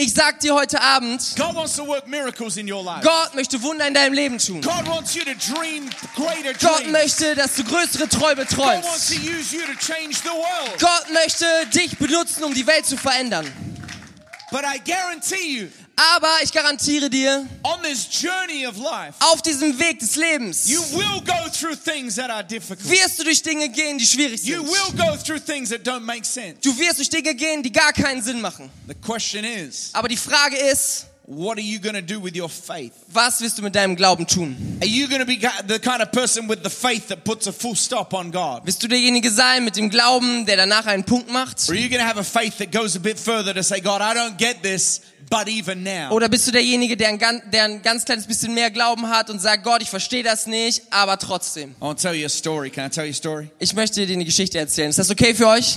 Ich 0.00 0.14
sag 0.14 0.38
dir 0.38 0.54
heute 0.54 0.80
Abend. 0.80 1.20
Gott 1.36 1.66
möchte 3.34 3.62
Wunder 3.62 3.88
in 3.88 3.94
deinem 3.94 4.12
Leben 4.12 4.38
tun. 4.38 4.60
Gott 4.60 4.84
möchte, 6.92 7.34
dass 7.34 7.56
du 7.56 7.64
größere 7.64 8.08
Träume 8.08 8.46
träumst. 8.46 9.16
Gott 10.78 11.06
möchte 11.12 11.46
dich 11.74 11.98
benutzen, 11.98 12.44
um 12.44 12.54
die 12.54 12.64
Welt 12.64 12.86
zu 12.86 12.96
verändern. 12.96 13.52
But 14.52 14.62
I 14.62 14.78
guarantee 14.78 15.62
you, 15.62 15.68
Aber 15.98 16.32
ich 16.44 16.52
garantiere 16.52 17.10
dir, 17.10 17.44
on 17.64 17.82
this 17.82 18.06
journey 18.08 18.64
of 18.64 18.76
life, 18.76 19.14
auf 19.18 19.42
diesem 19.42 19.76
Weg 19.80 19.98
des 19.98 20.14
Lebens 20.14 20.68
you 20.68 20.80
will 20.92 21.20
go 21.26 21.48
through 21.50 21.74
things 21.74 22.14
that 22.14 22.30
are 22.30 22.44
difficult. 22.44 22.88
wirst 22.88 23.18
du 23.18 23.24
durch 23.24 23.42
Dinge 23.42 23.68
gehen, 23.68 23.98
die 23.98 24.06
schwierig 24.06 24.40
sind. 24.40 24.56
Du 26.64 26.78
wirst 26.78 26.98
durch 26.98 27.10
Dinge 27.10 27.34
gehen, 27.34 27.64
die 27.64 27.72
gar 27.72 27.92
keinen 27.92 28.22
Sinn 28.22 28.40
machen. 28.40 28.70
The 28.86 28.94
question 28.94 29.44
is, 29.44 29.90
Aber 29.92 30.06
die 30.06 30.16
Frage 30.16 30.56
ist, 30.56 31.07
what 31.28 31.58
are 31.58 31.62
you 31.62 31.78
going 31.78 31.94
to 31.94 32.00
do 32.02 32.18
with 32.18 32.34
your 32.34 32.48
faith? 32.48 32.92
was 33.12 33.40
wirst 33.40 33.58
du 33.58 33.62
mit 33.62 33.74
deinem 33.74 33.96
Glauben 33.96 34.26
tun? 34.26 34.56
Are 34.80 34.88
you 34.88 35.08
going 35.08 35.20
to 35.20 35.26
be 35.26 35.36
the 35.66 35.78
kind 35.78 36.00
of 36.00 36.10
person 36.10 36.48
with 36.48 36.62
the 36.62 36.70
faith 36.70 37.08
that 37.08 37.24
puts 37.24 37.46
a 37.46 37.52
full 37.52 37.74
stop 37.74 38.14
on 38.14 38.30
God? 38.30 38.64
Wirst 38.64 38.82
du 38.82 38.88
derjenige 38.88 39.30
sein 39.30 39.64
mit 39.64 39.76
dem 39.76 39.90
Glauben, 39.90 40.46
der 40.46 40.56
danach 40.56 40.86
einen 40.86 41.04
Punkt 41.04 41.30
macht? 41.30 41.68
Or 41.68 41.74
are 41.74 41.80
you 41.80 41.90
going 41.90 42.00
to 42.00 42.06
have 42.06 42.18
a 42.18 42.24
faith 42.24 42.56
that 42.58 42.72
goes 42.72 42.96
a 42.96 43.00
bit 43.00 43.18
further 43.18 43.52
to 43.52 43.62
say, 43.62 43.80
God, 43.80 44.00
I 44.00 44.14
don't 44.14 44.38
get 44.38 44.62
this, 44.62 45.02
but 45.28 45.48
even 45.48 45.82
now? 45.82 46.10
Oder 46.12 46.30
bist 46.30 46.46
du 46.46 46.50
derjenige, 46.50 46.96
der 46.96 47.08
ein, 47.08 47.18
ganz, 47.18 47.42
der 47.52 47.64
ein 47.64 47.82
ganz 47.82 48.06
kleines 48.06 48.26
bisschen 48.26 48.54
mehr 48.54 48.70
Glauben 48.70 49.08
hat 49.10 49.28
und 49.28 49.38
sagt, 49.38 49.64
Gott, 49.64 49.82
ich 49.82 49.90
verstehe 49.90 50.22
das 50.22 50.46
nicht, 50.46 50.82
aber 50.90 51.18
trotzdem. 51.18 51.72
I 51.72 51.80
want 51.80 52.00
to 52.00 52.08
tell 52.08 52.16
you 52.16 52.24
a 52.24 52.30
story. 52.30 52.70
Can 52.70 52.86
I 52.86 52.88
tell 52.88 53.04
you 53.04 53.10
a 53.10 53.14
story? 53.14 53.50
Ich 53.58 53.74
möchte 53.74 54.06
dir 54.06 54.14
eine 54.14 54.24
Geschichte 54.24 54.58
erzählen. 54.58 54.88
Ist 54.88 54.98
das 54.98 55.10
okay 55.10 55.34
für 55.34 55.48
euch? 55.48 55.76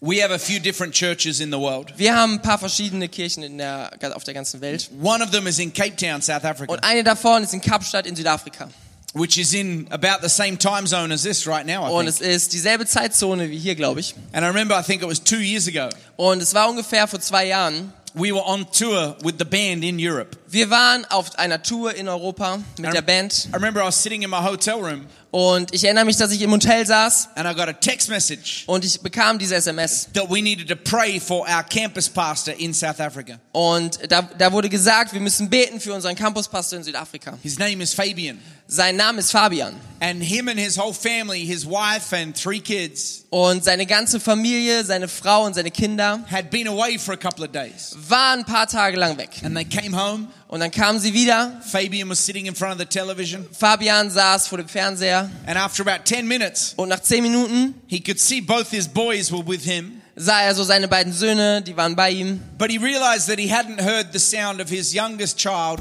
We 0.00 0.22
have 0.22 0.32
a 0.32 0.38
few 0.38 0.60
different 0.60 0.94
churches 0.94 1.40
in 1.40 1.50
the 1.50 1.58
world. 1.58 1.92
Wir 1.96 2.14
haben 2.14 2.34
ein 2.34 2.42
paar 2.42 2.58
verschiedene 2.58 3.08
Kirchen 3.08 3.42
in 3.42 3.58
der, 3.58 3.90
auf 4.14 4.22
der 4.22 4.32
ganzen 4.32 4.60
Welt. 4.60 4.88
One 5.02 5.24
of 5.24 5.32
them 5.32 5.48
is 5.48 5.58
in 5.58 5.72
Cape 5.72 5.96
Town, 5.96 6.22
South 6.22 6.44
Africa, 6.44 6.72
Und 6.72 6.84
eine 6.84 7.02
davon 7.02 7.42
ist 7.42 7.52
in 7.52 7.60
Kapstadt 7.60 8.06
in 8.06 8.14
Südafrika. 8.14 8.68
which 9.14 9.38
is 9.38 9.54
in 9.54 9.88
about 9.90 10.20
the 10.22 10.28
same 10.28 10.56
time 10.56 10.86
zone 10.86 11.12
as 11.12 11.22
this 11.22 11.46
right 11.48 11.66
now, 11.66 11.84
I 11.84 11.90
Und 11.90 12.06
es 12.06 12.20
ist 12.20 12.52
dieselbe 12.52 12.86
Zeitzone 12.86 13.50
wie 13.50 13.58
hier, 13.58 13.74
glaube 13.74 13.98
ich. 13.98 14.14
And 14.32 14.44
I 14.44 14.48
remember, 14.48 14.78
I 14.78 14.84
think 14.84 15.02
it 15.02 15.08
was 15.08 15.18
two 15.24 15.40
years 15.40 15.66
ago, 15.66 15.88
Und 16.16 16.40
es 16.42 16.54
war 16.54 16.68
ungefähr 16.70 17.08
vor 17.08 17.18
zwei 17.20 17.46
Jahren. 17.46 17.92
we 18.14 18.32
were 18.32 18.44
on 18.46 18.66
tour 18.70 19.16
with 19.22 19.34
the 19.38 19.44
band 19.44 19.82
in 19.82 19.98
Europe. 19.98 20.36
Wir 20.50 20.70
waren 20.70 21.04
auf 21.10 21.38
einer 21.38 21.62
Tour 21.62 21.94
in 21.94 22.08
Europa 22.08 22.58
mit 22.78 22.94
der 22.94 23.02
Band. 23.02 23.48
I 23.52 23.56
remember 23.56 23.82
I 23.82 23.86
was 23.88 24.02
sitting 24.02 24.22
in 24.22 24.30
my 24.30 24.38
hotel 24.42 24.76
room 24.76 25.06
Und 25.30 25.74
ich 25.74 25.84
erinnere 25.84 26.06
mich, 26.06 26.16
dass 26.16 26.30
ich 26.30 26.40
im 26.40 26.50
Hotel 26.50 26.86
saß 26.86 27.28
and 27.34 27.46
I 27.46 27.52
got 27.54 27.68
a 27.68 27.74
text 27.74 28.08
message 28.08 28.64
und 28.66 28.82
ich 28.82 28.98
bekam 29.02 29.38
diese 29.38 29.56
SMS. 29.56 30.08
that 30.14 30.30
we 30.30 30.40
needed 30.40 30.66
to 30.68 30.74
pray 30.74 31.20
for 31.20 31.46
our 31.46 31.62
campus 31.62 32.08
pastor 32.08 32.54
in 32.58 32.72
South 32.72 32.98
Africa. 32.98 33.38
Und 33.52 33.98
da, 34.10 34.22
da 34.22 34.50
wurde 34.50 34.70
gesagt, 34.70 35.12
wir 35.12 35.20
müssen 35.20 35.50
beten 35.50 35.80
für 35.80 35.92
unseren 35.92 36.14
Campuspastor 36.14 36.78
in 36.78 36.84
Südafrika. 36.84 37.36
His 37.42 37.58
name 37.58 37.82
is 37.82 37.92
Fabian. 37.92 38.38
Sein 38.70 38.96
Name 38.96 39.18
ist 39.20 39.30
Fabian. 39.30 39.74
And 40.00 40.22
him 40.22 40.48
and 40.48 40.58
his 40.58 40.78
whole 40.78 40.92
family, 40.94 41.44
his 41.44 41.66
wife 41.66 42.14
and 42.16 42.34
three 42.34 42.60
kids, 42.60 43.24
Und 43.30 43.64
seine 43.64 43.84
ganze 43.84 44.20
Familie, 44.20 44.82
seine 44.84 45.08
Frau 45.08 45.44
und 45.44 45.54
seine 45.54 45.70
Kinder 45.70 46.20
had 46.30 46.50
been 46.50 46.68
away 46.68 46.98
for 46.98 47.12
a 47.12 47.16
couple 47.18 47.44
of 47.44 47.52
days. 47.52 47.94
waren 48.08 48.40
ein 48.40 48.44
paar 48.46 48.66
Tage 48.66 48.96
lang 48.96 49.18
weg. 49.18 49.30
And 49.42 49.54
they 49.54 49.64
came 49.64 49.94
home. 49.94 50.28
Und 50.48 50.60
dann 50.60 50.70
kamen 50.70 50.98
sie 50.98 51.12
wieder. 51.12 51.60
Fabian 51.70 52.08
was 52.08 52.24
sitting 52.24 52.46
in 52.46 52.54
front 52.54 52.72
of 52.72 52.78
the 52.78 52.86
television. 52.86 53.46
Fabian 53.52 54.10
saß 54.10 54.48
vor 54.48 54.56
dem 54.58 54.66
Fernseher. 54.68 55.30
And 55.46 55.58
after 55.58 55.82
about 55.86 56.04
10 56.04 56.26
minutes, 56.26 56.72
Und 56.76 56.88
nach 56.88 57.00
zehn 57.02 57.22
Minuten 57.22 57.74
he 57.86 58.00
could 58.00 58.18
see 58.18 58.40
both 58.40 58.70
his 58.70 58.88
boys 58.88 59.30
were 59.30 59.46
with 59.46 59.62
him. 59.62 60.00
sah 60.16 60.40
er 60.40 60.54
so 60.54 60.64
seine 60.64 60.88
beiden 60.88 61.12
Söhne, 61.12 61.60
die 61.62 61.76
waren 61.76 61.94
bei 61.94 62.10
ihm. 62.10 62.40
But 62.56 62.70
he 62.70 62.78
realized 62.78 63.28
that 63.28 63.38
he 63.38 63.52
hadn't 63.52 63.82
heard 63.82 64.08
the 64.12 64.18
sound 64.18 64.60
of 64.62 64.70
his 64.70 64.94
youngest 64.94 65.38
child. 65.38 65.80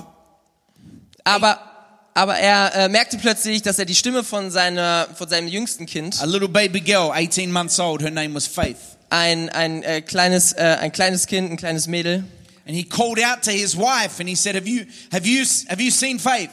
Aber, 1.23 1.59
aber 2.13 2.37
er 2.37 2.75
äh, 2.75 2.89
merkte 2.89 3.17
plötzlich, 3.17 3.61
dass 3.61 3.79
er 3.79 3.85
die 3.85 3.95
Stimme 3.95 4.23
von, 4.23 4.51
seiner, 4.51 5.07
von 5.15 5.27
seinem 5.29 5.47
jüngsten 5.47 5.85
Kind, 5.85 6.21
A 6.21 6.25
little 6.25 6.49
baby 6.49 6.81
girl, 6.81 7.11
18 7.11 7.51
months 7.51 7.79
old, 7.79 8.01
her 8.01 8.11
name 8.11 8.33
was 8.35 8.45
Faith. 8.47 8.77
ein, 9.09 9.49
ein, 9.49 9.83
äh, 9.83 10.01
kleines, 10.01 10.51
äh, 10.53 10.77
ein 10.81 10.91
kleines 10.91 11.25
Kind, 11.27 11.51
ein 11.51 11.57
kleines 11.57 11.87
Mädel, 11.87 12.25
And 12.67 12.75
he 12.75 12.83
called 12.83 13.19
out 13.19 13.43
to 13.43 13.51
his 13.51 13.75
wife 13.75 14.19
and 14.19 14.27
he 14.27 14.35
said, 14.35 14.55
have 14.55 14.67
you, 14.67 14.85
have 15.11 15.25
you, 15.25 15.45
have 15.69 15.81
you 15.81 15.89
seen 15.89 16.19
Faith? 16.19 16.51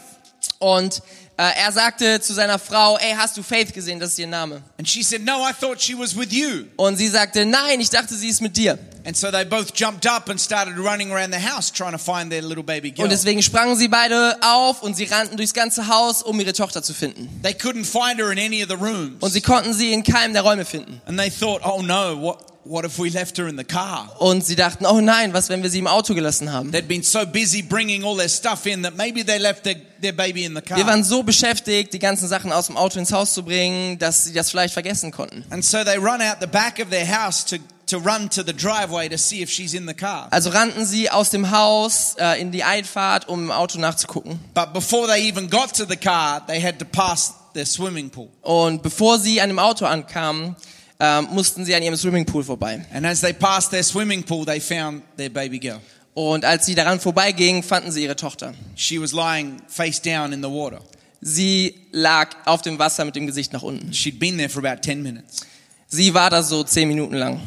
Und 0.60 1.02
äh, 1.36 1.50
er 1.56 1.72
sagte 1.72 2.20
zu 2.20 2.32
seiner 2.32 2.58
Frau, 2.58 2.96
ey, 2.98 3.14
hast 3.16 3.36
du 3.36 3.42
Faith 3.42 3.72
gesehen? 3.74 3.98
Das 3.98 4.10
ist 4.10 4.18
ihr 4.20 4.28
Name. 4.28 4.62
And 4.78 4.88
she 4.88 5.02
said, 5.02 5.24
no, 5.24 5.42
I 5.42 5.52
thought 5.52 5.80
she 5.80 5.98
was 5.98 6.16
with 6.16 6.32
you. 6.32 6.66
Und 6.76 6.96
sie 6.96 7.08
sagte, 7.08 7.44
nein, 7.44 7.80
ich 7.80 7.90
dachte, 7.90 8.14
sie 8.14 8.28
ist 8.28 8.40
mit 8.40 8.56
dir. 8.56 8.78
And 9.04 9.16
so 9.16 9.30
they 9.30 9.44
both 9.44 9.72
jumped 9.74 10.06
up 10.06 10.30
and 10.30 10.40
started 10.40 10.78
running 10.78 11.12
around 11.12 11.34
the 11.34 11.40
house 11.40 11.70
trying 11.70 11.92
to 11.92 11.98
find 11.98 12.30
their 12.30 12.40
little 12.40 12.62
baby 12.62 12.90
girl. 12.90 13.04
Und 13.04 13.10
deswegen 13.10 13.42
sprangen 13.42 13.76
sie 13.76 13.88
beide 13.88 14.38
auf 14.42 14.82
und 14.82 14.96
sie 14.96 15.04
rannten 15.04 15.36
durchs 15.36 15.52
ganze 15.52 15.88
Haus, 15.88 16.22
um 16.22 16.38
ihre 16.40 16.52
Tochter 16.52 16.82
zu 16.82 16.94
finden. 16.94 17.28
They 17.42 17.52
couldn't 17.52 17.84
find 17.84 18.18
her 18.18 18.30
in 18.30 18.38
any 18.38 18.62
of 18.62 18.68
the 18.68 18.76
rooms. 18.76 19.16
Und 19.20 19.32
sie 19.32 19.40
konnten 19.40 19.74
sie 19.74 19.92
in 19.92 20.04
keinem 20.04 20.32
der 20.32 20.42
Räume 20.42 20.64
finden. 20.64 21.02
And 21.06 21.18
they 21.18 21.30
thought, 21.30 21.62
oh 21.66 21.82
no, 21.82 22.16
what, 22.22 22.53
what 22.64 22.84
if 22.84 22.98
we 22.98 23.10
left 23.10 23.36
her 23.38 23.46
in 23.46 23.56
the 23.56 23.64
car? 23.64 24.10
Und 24.18 24.44
sie 24.44 24.56
dachten, 24.56 24.86
oh 24.86 25.00
nein, 25.00 25.32
was, 25.32 25.48
wenn 25.48 25.62
wir 25.62 25.70
sie 25.70 25.78
im 25.78 25.86
Auto 25.86 26.14
gelassen 26.14 26.52
haben? 26.52 26.70
They'd 26.72 26.88
been 26.88 27.02
so 27.02 27.26
busy 27.26 27.62
bringing 27.62 28.04
all 28.04 28.16
their 28.16 28.28
stuff 28.28 28.66
in 28.66 28.82
that 28.82 28.96
maybe 28.96 29.24
they 29.24 29.38
left 29.38 29.64
their, 29.64 29.76
their 30.00 30.12
baby 30.12 30.44
in 30.44 30.54
the 30.54 30.62
car. 30.62 30.76
Wir 30.76 30.86
waren 30.86 31.04
so 31.04 31.22
beschäftigt, 31.22 31.92
die 31.92 31.98
ganzen 31.98 32.26
Sachen 32.28 32.52
aus 32.52 32.66
dem 32.66 32.76
Auto 32.76 32.98
ins 32.98 33.12
Haus 33.12 33.34
zu 33.34 33.42
bringen, 33.42 33.98
dass 33.98 34.24
sie 34.24 34.32
das 34.32 34.50
vielleicht 34.50 34.72
vergessen 34.72 35.10
konnten. 35.10 35.44
And 35.50 35.64
so 35.64 35.84
they 35.84 35.96
run 35.96 36.22
out 36.22 36.36
the 36.40 36.46
back 36.46 36.80
of 36.80 36.90
their 36.90 37.06
house 37.06 37.44
to, 37.44 37.56
to 37.86 37.98
run 37.98 38.30
to 38.30 38.42
the 38.42 38.54
driveway 38.54 39.08
to 39.08 39.18
see 39.18 39.42
if 39.42 39.50
she's 39.50 39.74
in 39.74 39.86
the 39.86 39.94
car. 39.94 40.28
Also 40.30 40.50
rannten 40.50 40.86
sie 40.86 41.10
aus 41.10 41.30
dem 41.30 41.50
Haus 41.50 42.14
äh, 42.18 42.40
in 42.40 42.50
die 42.50 42.64
Einfahrt, 42.64 43.28
um 43.28 43.44
im 43.44 43.50
Auto 43.50 43.78
nachzugucken. 43.78 44.40
But 44.54 44.72
before 44.72 45.06
they 45.06 45.28
even 45.28 45.50
got 45.50 45.74
to 45.76 45.84
the 45.84 45.96
car, 45.96 46.44
they 46.46 46.62
had 46.62 46.78
to 46.78 46.86
pass 46.86 47.34
their 47.52 47.66
swimming 47.66 48.10
pool. 48.10 48.30
Und 48.42 48.82
bevor 48.82 49.18
sie 49.18 49.40
an 49.40 49.48
dem 49.48 49.58
Auto 49.58 49.84
ankamen, 49.84 50.56
ähm, 51.04 51.28
mussten 51.30 51.64
sie 51.64 51.74
an 51.74 51.82
ihrem 51.82 51.96
Swimmingpool 51.96 52.44
vorbei. 52.44 52.84
And 52.92 53.04
as 53.04 53.20
they 53.20 53.32
passed 53.32 53.70
their 53.70 53.82
swimming 53.82 54.22
pool, 54.22 54.46
they 54.46 54.60
found 54.60 55.02
their 55.16 55.28
baby 55.28 55.58
girl. 55.58 55.80
Und 56.14 56.44
als 56.44 56.64
sie 56.64 56.74
daran 56.74 57.00
vorbeigingen, 57.00 57.62
fanden 57.62 57.90
sie 57.90 58.04
ihre 58.04 58.16
Tochter. 58.16 58.54
She 58.76 58.98
was 59.00 59.12
lying 59.12 59.60
face 59.68 60.00
down 60.00 60.32
in 60.32 60.42
the 60.42 60.48
water. 60.48 60.80
Sie 61.20 61.74
lag 61.92 62.36
auf 62.46 62.62
dem 62.62 62.78
Wasser 62.78 63.04
mit 63.04 63.16
dem 63.16 63.26
Gesicht 63.26 63.52
nach 63.52 63.62
unten. 63.62 63.92
She'd 63.92 64.18
been 64.18 64.36
there 64.38 64.48
for 64.48 64.64
about 64.64 64.82
10 64.82 65.02
minutes. 65.02 65.40
Sie 65.88 66.14
war 66.14 66.30
da 66.30 66.42
so 66.42 66.64
zehn 66.64 66.88
Minuten 66.88 67.16
lang. 67.16 67.40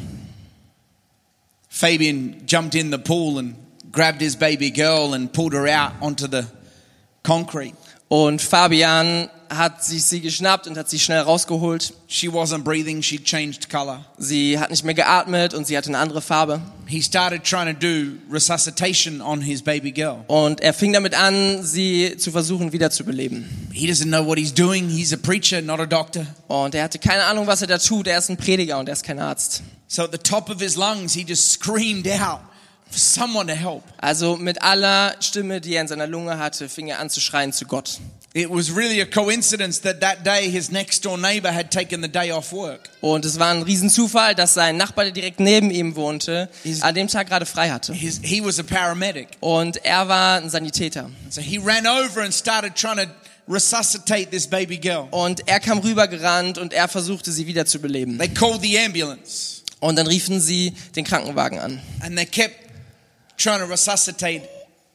Fabian 1.68 2.42
jumped 2.46 2.74
in 2.74 2.90
the 2.90 2.98
pool 2.98 3.38
and 3.38 3.54
grabbed 3.90 4.20
his 4.20 4.36
baby 4.36 4.70
girl 4.70 5.14
and 5.14 5.32
pulled 5.32 5.52
her 5.52 5.66
out 5.66 5.92
onto 6.00 6.26
the 6.26 6.44
concrete. 7.22 7.74
Und 8.08 8.40
Fabian 8.40 9.30
hat 9.50 9.84
sich 9.84 10.04
sie 10.04 10.20
geschnappt 10.20 10.66
und 10.66 10.76
hat 10.76 10.88
sie 10.88 10.98
schnell 10.98 11.20
rausgeholt. 11.20 11.94
She 12.06 12.28
wasn't 12.28 12.62
breathing, 12.62 13.00
she'd 13.02 13.24
changed 13.24 13.70
color. 13.70 14.04
Sie 14.18 14.58
hat 14.58 14.70
nicht 14.70 14.84
mehr 14.84 14.94
geatmet 14.94 15.54
und 15.54 15.66
sie 15.66 15.76
hatte 15.76 15.88
eine 15.88 15.98
andere 15.98 16.20
Farbe. 16.20 16.60
He 16.86 17.02
started 17.02 17.44
trying 17.44 17.66
to 17.66 17.78
do 17.78 18.12
resuscitation 18.32 19.20
on 19.20 19.40
his 19.40 19.62
baby 19.62 19.92
girl. 19.92 20.24
Und 20.26 20.60
er 20.60 20.72
fing 20.72 20.92
damit 20.92 21.14
an, 21.14 21.62
sie 21.62 22.16
zu 22.16 22.30
versuchen 22.30 22.72
wiederzubeleben. 22.72 23.68
He 23.72 23.90
doesn't 23.90 24.08
know 24.08 24.26
what 24.26 24.38
he's 24.38 24.54
doing. 24.54 24.88
He's 24.88 25.12
a 25.12 25.16
preacher, 25.16 25.60
not 25.60 25.80
a 25.80 25.86
doctor. 25.86 26.26
Und 26.48 26.74
er 26.74 26.84
hatte 26.84 26.98
keine 26.98 27.24
Ahnung, 27.24 27.46
was 27.46 27.62
er 27.62 27.68
da 27.68 27.78
tut. 27.78 28.06
Er 28.06 28.18
ist 28.18 28.30
ein 28.30 28.36
Prediger 28.36 28.78
und 28.78 28.88
er 28.88 28.94
ist 28.94 29.04
kein 29.04 29.18
Arzt. 29.18 29.62
So 29.86 30.02
at 30.02 30.12
the 30.12 30.18
top 30.18 30.50
of 30.50 30.60
his 30.60 30.76
lungs, 30.76 31.14
he 31.14 31.24
just 31.26 31.50
screamed 31.52 32.06
out 32.08 32.40
for 32.90 32.98
someone 32.98 33.46
to 33.46 33.54
help. 33.54 33.84
Also 33.98 34.36
mit 34.36 34.62
aller 34.62 35.14
Stimme, 35.20 35.60
die 35.60 35.74
er 35.74 35.82
in 35.82 35.88
seiner 35.88 36.06
Lunge 36.06 36.38
hatte, 36.38 36.68
fing 36.68 36.88
er 36.88 36.98
an 36.98 37.10
zu 37.10 37.20
schreien 37.20 37.52
zu 37.52 37.66
Gott. 37.66 37.98
It 38.34 38.50
was 38.50 38.70
really 38.70 39.00
a 39.00 39.06
coincidence 39.06 39.80
that 39.80 40.00
that 40.02 40.22
day 40.24 40.50
his 40.50 40.70
next 40.70 41.02
door 41.04 41.16
neighbor 41.16 41.50
had 41.50 41.70
taken 41.70 42.02
the 42.02 42.08
day 42.08 42.30
off 42.30 42.52
work. 42.52 42.90
Und 43.00 43.24
es 43.24 43.38
war 43.38 43.50
ein 43.52 43.62
Riesenzufall, 43.62 44.34
dass 44.34 44.52
sein 44.54 44.76
Nachbar, 44.76 45.04
der 45.06 45.12
direkt 45.12 45.40
neben 45.40 45.70
ihm 45.70 45.96
wohnte, 45.96 46.48
Is- 46.62 46.82
an 46.82 46.94
dem 46.94 47.08
Tag 47.08 47.28
gerade 47.28 47.46
frei 47.46 47.70
hatte. 47.70 47.94
His, 47.94 48.20
he 48.22 48.44
was 48.44 48.58
a 48.60 48.62
paramedic. 48.62 49.28
Und 49.40 49.82
er 49.84 50.08
war 50.08 50.36
ein 50.42 50.50
Sanitäter. 50.50 51.10
So 51.30 51.40
he 51.40 51.58
ran 51.58 51.86
over 51.86 52.20
and 52.22 52.32
started 52.34 52.74
trying 52.76 52.98
to 52.98 53.06
resuscitate 53.48 54.30
this 54.30 54.46
baby 54.46 54.76
girl. 54.76 55.08
Und 55.10 55.48
er 55.48 55.58
kam 55.58 55.78
rübergerannt 55.78 56.58
und 56.58 56.74
er 56.74 56.86
versuchte, 56.86 57.32
sie 57.32 57.46
wiederzubeleben. 57.46 58.18
They 58.18 58.28
called 58.28 58.60
the 58.60 58.78
ambulance. 58.78 59.62
Und 59.80 59.96
dann 59.96 60.06
riefen 60.06 60.38
sie 60.40 60.74
den 60.96 61.04
Krankenwagen 61.04 61.58
an. 61.58 61.80
and 62.02 62.14
they 62.16 62.26
kept 62.26 62.54
trying 63.38 63.60
to 63.60 63.64
resuscitate 63.66 64.42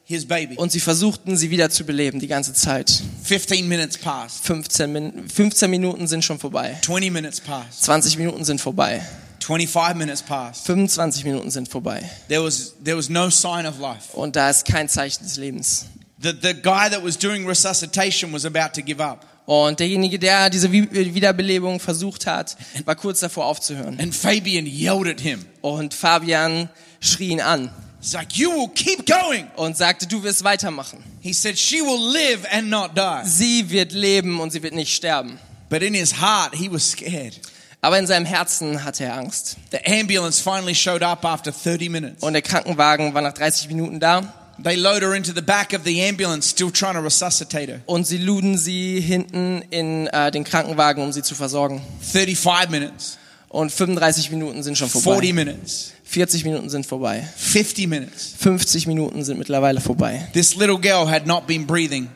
his 0.04 0.26
baby. 0.26 0.56
Und 0.56 0.70
sie 0.72 0.80
versuchten, 0.80 1.36
sie 1.36 1.50
wieder 1.50 1.70
zu 1.70 1.84
beleben, 1.84 2.20
die 2.20 2.26
ganze 2.28 2.52
Zeit. 2.52 3.02
15 3.24 3.66
minutes 3.66 3.96
passed, 3.98 4.44
15, 4.44 4.92
Min 4.92 5.28
15 5.28 5.70
Minuten 5.70 6.06
sind 6.06 6.24
schon 6.24 6.38
vorbei. 6.38 6.78
20 6.82 7.10
minutes 7.10 7.40
passed, 7.40 7.82
20 7.84 8.18
Minuten 8.18 8.44
sind 8.44 8.60
vorbei. 8.60 9.02
25 9.40 9.96
minutes 9.96 10.22
passed. 10.22 10.64
25 10.66 11.24
Minuten 11.24 11.50
sind 11.50 11.68
vorbei. 11.68 12.02
There 12.28 12.42
was, 12.42 12.74
there 12.82 12.96
was 12.96 13.10
no 13.10 13.28
sign 13.28 13.66
of 13.66 13.78
life. 13.78 14.14
Und 14.14 14.36
da 14.36 14.48
ist 14.48 14.64
kein 14.64 14.88
Zeichen 14.88 15.22
des 15.24 15.36
Lebens. 15.36 15.86
The, 16.22 16.30
the 16.30 16.54
guy 16.54 16.88
that 16.90 17.04
was 17.04 17.18
doing 17.18 17.46
resuscitation 17.46 18.32
was 18.32 18.46
about 18.46 18.72
to 18.74 18.82
give 18.82 19.02
up. 19.02 19.26
Und 19.46 19.78
derjenige, 19.80 20.18
der 20.18 20.48
diese 20.48 20.72
Wi- 20.72 20.88
Wiederbelebung 21.14 21.78
versucht 21.78 22.26
hat, 22.26 22.56
war 22.86 22.94
kurz 22.96 23.20
davor 23.20 23.44
aufzuhören. 23.44 24.00
And 24.00 24.14
Fabian 24.14 24.64
yelled 24.66 25.06
at 25.06 25.20
him. 25.20 25.44
Und 25.60 25.92
Fabian 25.92 26.70
schrie 27.00 27.28
ihn 27.28 27.42
an 27.42 27.70
like, 28.12 28.36
You 28.36 28.50
will 28.50 28.68
keep 28.74 29.06
going. 29.06 29.46
und 29.56 29.76
sagte, 29.76 30.06
du 30.06 30.22
wirst 30.22 30.44
weitermachen. 30.44 31.02
He 31.20 31.32
said, 31.32 31.58
She 31.58 31.76
will 31.80 32.12
live 32.12 32.44
and 32.52 32.68
not 32.68 32.90
die. 32.96 33.26
Sie 33.28 33.70
wird 33.70 33.92
leben 33.92 34.40
und 34.40 34.50
sie 34.52 34.62
wird 34.62 34.74
nicht 34.74 34.94
sterben. 34.94 35.38
But 35.70 35.82
in 35.82 35.94
his 35.94 36.20
heart, 36.20 36.54
he 36.54 36.70
was 36.70 36.90
scared. 36.90 37.40
Aber 37.80 37.98
in 37.98 38.06
seinem 38.06 38.24
Herzen 38.26 38.84
hatte 38.84 39.04
er 39.04 39.14
Angst. 39.18 39.56
The 39.70 39.78
ambulance 40.00 40.40
finally 40.42 40.74
showed 40.74 41.02
up 41.02 41.24
after 41.24 41.52
30 41.52 41.88
minutes. 41.90 42.22
Und 42.22 42.32
der 42.34 42.42
Krankenwagen 42.42 43.14
war 43.14 43.22
nach 43.22 43.32
30 43.34 43.68
Minuten 43.68 44.00
da 44.00 44.32
They 44.62 44.76
load 44.76 45.04
her 45.04 45.14
into 45.14 45.32
the 45.34 45.40
back 45.42 45.72
of 45.74 45.80
the 45.84 46.00
ambulance, 46.08 46.48
still 46.48 46.70
trying 46.70 46.94
to 46.94 47.00
resuscitate 47.00 47.66
her. 47.72 47.80
und 47.86 48.06
sie 48.06 48.18
luden 48.18 48.56
sie 48.56 49.00
hinten 49.00 49.62
in 49.70 50.06
äh, 50.06 50.30
den 50.30 50.44
Krankenwagen, 50.44 51.02
um 51.02 51.12
sie 51.12 51.22
zu 51.22 51.34
versorgen. 51.34 51.82
35 52.12 52.70
minutes, 52.70 53.18
Und 53.48 53.72
35 53.72 54.30
Minuten 54.30 54.62
sind 54.62 54.78
schon 54.78 54.88
40 54.88 55.02
vorbei. 55.02 55.32
minutes, 55.32 55.92
40 56.14 56.44
Minuten 56.44 56.70
sind 56.70 56.86
vorbei. 56.86 57.28
50 57.36 57.88
minutes. 57.88 58.34
50 58.38 58.86
Minuten 58.86 59.24
sind 59.24 59.36
mittlerweile 59.36 59.80
vorbei. 59.80 60.28
This 60.32 60.54
little 60.54 60.78
girl 60.78 61.08
had 61.10 61.26
not 61.26 61.48
been 61.48 61.66
breathing 61.66 62.08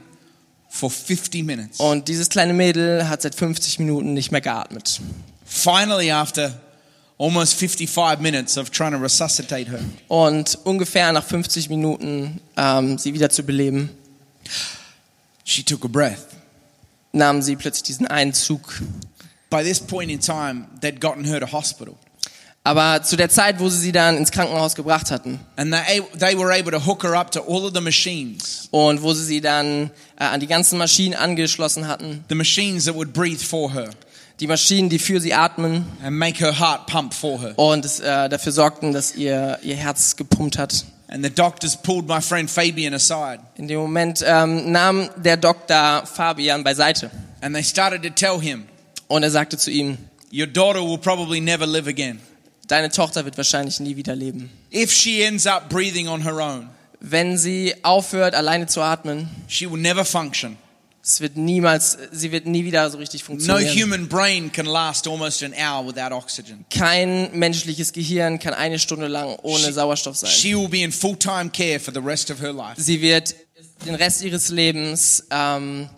for 0.69 0.89
50 0.89 1.43
minutes. 1.43 1.81
Und 1.81 2.07
dieses 2.07 2.29
kleine 2.29 2.53
Mädel 2.53 3.09
hat 3.09 3.23
seit 3.23 3.35
50 3.35 3.81
Minuten 3.81 4.15
nicht 4.15 4.31
mehr 4.31 4.41
geatmet. 4.41 5.01
Finally, 5.45 6.13
after 6.13 6.53
almost 7.19 7.55
55 7.55 8.21
minutes 8.21 8.57
of 8.57 8.71
trying 8.71 8.93
to 8.93 8.99
resuscitate 8.99 9.69
her, 9.69 9.81
Und 10.07 10.57
ungefähr 10.63 11.11
nach 11.13 11.25
50 11.25 11.69
Minuten 11.69 12.41
ähm, 12.57 12.99
sie 12.99 13.15
wieder 13.15 13.31
zu 13.31 13.43
beleben, 13.43 13.91
she 15.43 15.65
took 15.65 15.85
a 15.85 15.89
breath. 15.89 16.25
nahmen 17.11 17.43
sie 17.43 17.57
plötzlich 17.57 17.83
diesen 17.83 18.07
Einzug. 18.07 18.81
By 19.51 19.65
this 19.65 19.81
point 19.81 20.09
in 20.09 20.21
time, 20.21 20.67
they'd 20.81 21.01
gotten 21.01 21.25
her 21.25 21.41
to 21.41 21.51
hospital. 21.51 21.97
Aber 22.68 23.02
zu 23.02 23.16
der 23.16 23.31
Zeit, 23.31 23.61
wo 23.61 23.70
sie 23.70 23.78
sie 23.78 23.92
dann 23.92 24.18
ins 24.18 24.31
Krankenhaus 24.31 24.74
gebracht 24.74 25.11
hatten. 25.11 25.40
And 25.57 25.72
they, 25.72 26.02
they 26.18 26.37
were 26.37 26.52
able 26.52 26.70
to 26.70 26.85
hook 26.85 27.02
her 27.02 27.14
up 27.14 27.31
to 27.31 27.40
all 27.40 27.64
of 27.64 27.72
the 27.72 27.81
machines, 27.81 28.68
und 28.70 29.00
wo 29.00 29.14
sie 29.14 29.24
sie 29.24 29.40
dann 29.40 29.90
äh, 30.18 30.24
an 30.24 30.38
die 30.40 30.46
ganzen 30.46 30.76
Maschinen 30.76 31.14
angeschlossen 31.14 31.88
hatten, 31.88 32.26
the 32.28 32.35
machines 32.35 32.85
that 32.85 32.94
would 32.94 33.14
breathe 33.14 33.40
for 33.40 33.72
her. 33.72 33.88
Die 34.40 34.46
Maschinen, 34.46 34.90
die 34.90 34.98
für 34.98 35.18
sie 35.18 35.33
atmen. 35.33 35.87
And 36.04 36.18
make 36.18 36.38
her 36.44 36.59
heart 36.61 36.87
pump 36.87 37.14
for 37.14 37.40
her. 37.40 37.59
und 37.59 37.87
es, 37.87 38.00
äh, 38.00 38.28
dafür 38.28 38.52
sorgten, 38.52 38.92
dass 38.92 39.14
ihr, 39.14 39.59
ihr 39.62 39.76
Herz 39.76 40.16
gepumpt 40.16 40.59
hat. 40.59 40.85
And 41.09 41.24
the 41.24 41.31
doctors 41.31 41.74
pulled 41.74 42.07
my 42.07 42.20
friend 42.20 42.50
Fabian 42.50 42.92
aside. 42.92 43.38
In 43.57 43.66
dem 43.66 43.78
Moment 43.78 44.22
ähm, 44.26 44.70
nahm 44.70 45.09
der 45.16 45.38
Doktor 45.38 46.04
Fabian 46.04 46.64
beiseite. 46.64 47.11
And 47.40 47.54
they 47.54 47.64
started 47.64 48.02
to 48.02 48.11
tell 48.11 48.38
him, 48.38 48.64
und 49.07 49.22
er 49.22 49.31
sagte 49.31 49.57
zu 49.57 49.70
ihm, 49.70 49.96
Your 50.31 50.46
daughter 50.46 50.83
will 50.83 50.98
probably 50.98 51.40
never 51.40 51.66
live 51.66 51.88
again. 51.88 52.20
Deine 52.68 52.90
Tochter 52.90 53.24
wird 53.24 53.37
wahrscheinlich 53.37 53.81
nie 53.81 53.96
wieder 53.96 54.14
leben. 54.14 54.50
If 54.72 54.92
she 54.92 55.22
ends 55.22 55.46
up 55.46 55.68
breathing 55.68 56.09
on 56.09 56.22
her 56.22 56.38
own, 56.38 56.68
Wenn 57.00 57.38
sie 57.38 57.74
aufhört, 57.83 58.35
alleine 58.35 58.66
zu 58.66 58.81
atmen, 58.81 59.28
she 59.46 59.70
will 59.70 59.81
never 59.81 60.04
function. 60.04 60.57
es 61.02 61.20
wird 61.20 61.37
niemals, 61.37 61.96
sie 62.12 62.33
wird 62.33 62.46
nie 62.46 62.64
wieder 62.64 62.90
so 62.90 62.98
richtig 62.98 63.22
No 63.22 63.26
funktionieren. 63.26 63.83
human 63.83 64.09
brain 64.09 64.50
can 64.52 64.66
last 64.66 65.07
almost 65.07 65.42
an 65.42 65.54
hour 65.54 65.87
without 65.87 66.12
oxygen. 66.14 66.64
Kein 66.70 67.31
menschliches 67.38 67.92
Gehirn 67.92 68.38
kann 68.38 68.52
eine 68.52 68.78
Stunde 68.78 69.07
lang 69.07 69.37
ohne 69.42 69.72
Sauerstoff 69.72 70.16
sein. 70.16 70.28
She 70.31 70.54
will 70.57 70.68
be 70.68 70.83
in 70.83 70.92
full 70.92 71.16
time 71.16 71.50
care 71.50 71.78
for 71.81 71.94
the 71.94 72.00
rest 72.00 72.31
of 72.31 72.40
her 72.40 72.52
life. 72.52 72.81
Sie 72.81 73.00
wird 73.00 73.35
den 73.87 73.94
Rest 73.94 74.22
ihres 74.22 74.48
Lebens 74.48 75.24
ähm, 75.31 75.88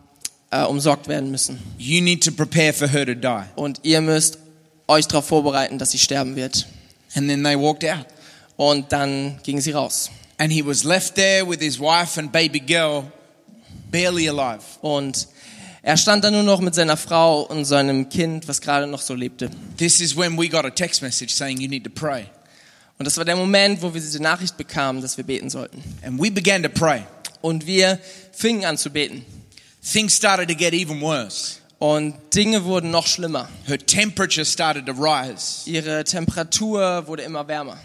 äh, 0.51 0.63
umsorgt 0.65 1.09
werden 1.09 1.31
müssen. 1.31 1.59
You 1.79 2.03
need 2.03 2.23
to 2.25 2.31
prepare 2.31 2.73
for 2.75 2.87
her 2.87 3.07
to 3.07 3.15
die. 3.15 3.45
Und 3.57 3.81
ihr 3.85 4.01
müsst 4.03 4.39
euch 4.91 5.07
darauf 5.07 5.27
vorbereiten, 5.27 5.79
dass 5.79 5.93
sie 5.93 5.99
sterben 5.99 6.37
wird. 6.37 6.67
And 7.15 7.29
then 7.29 7.43
they 7.43 7.59
walked 7.59 7.85
out. 7.85 8.07
Und 8.57 8.93
dann 8.93 9.39
ging 9.43 9.61
sie 9.61 9.73
raus. 9.73 10.11
And 10.37 10.53
he 10.53 10.65
was 10.65 10.85
left 10.85 11.15
there 11.15 11.49
with 11.49 11.61
his 11.61 11.79
wife 11.79 12.19
and 12.19 12.31
baby 12.31 12.61
girl, 12.61 13.11
barely 13.91 14.29
alive. 14.29 14.63
Und 14.83 15.29
er 15.83 15.97
stand 15.97 16.25
da 16.25 16.31
nur 16.31 16.43
noch 16.43 16.61
mit 16.61 16.75
seiner 16.75 16.97
Frau 16.97 17.43
und 17.43 17.65
seinem 17.65 18.09
Kind, 18.09 18.49
was 18.49 18.61
gerade 18.61 18.87
noch 18.87 19.01
so 19.01 19.15
lebte. 19.15 19.51
This 19.79 20.01
is 20.01 20.17
when 20.17 20.39
we 20.39 20.49
got 20.49 20.65
a 20.67 20.71
text 20.71 21.03
message 21.03 21.33
saying 21.33 21.59
you 21.59 21.69
need 21.69 21.85
to 21.85 21.91
pray. 21.91 22.27
Und 22.99 23.07
das 23.07 23.17
war 23.17 23.25
der 23.25 23.37
Moment, 23.37 23.81
wo 23.81 23.95
wir 23.95 24.01
diese 24.01 24.23
Nachricht 24.23 24.59
bekamen, 24.59 25.01
dass 25.01 25.17
wir 25.17 25.25
beten 25.25 25.49
sollten. 25.49 25.83
And 26.03 26.21
we 26.21 26.31
began 26.31 26.63
to 26.63 26.69
pray. 26.69 27.03
Und 27.41 27.67
wir 27.67 27.99
fingen 28.33 28.67
an 28.67 28.77
zu 28.77 28.91
beten. 28.91 29.25
Things 29.83 30.15
started 30.15 30.49
to 30.51 30.55
get 30.55 30.75
even 30.75 31.01
worse. 31.01 31.60
Und 31.81 32.15
Dinge 32.35 32.65
wurden 32.65 32.91
noch 32.91 33.07
schlimmer. 33.07 33.49
Her 33.67 33.79
temperature 33.79 34.45
started 34.45 34.85
to 34.85 34.93
rise. 34.93 35.69
Ihre 35.69 36.05
Temperatur 36.05 37.07
wurde 37.07 37.23
immer 37.23 37.49
wärmer. 37.49 37.79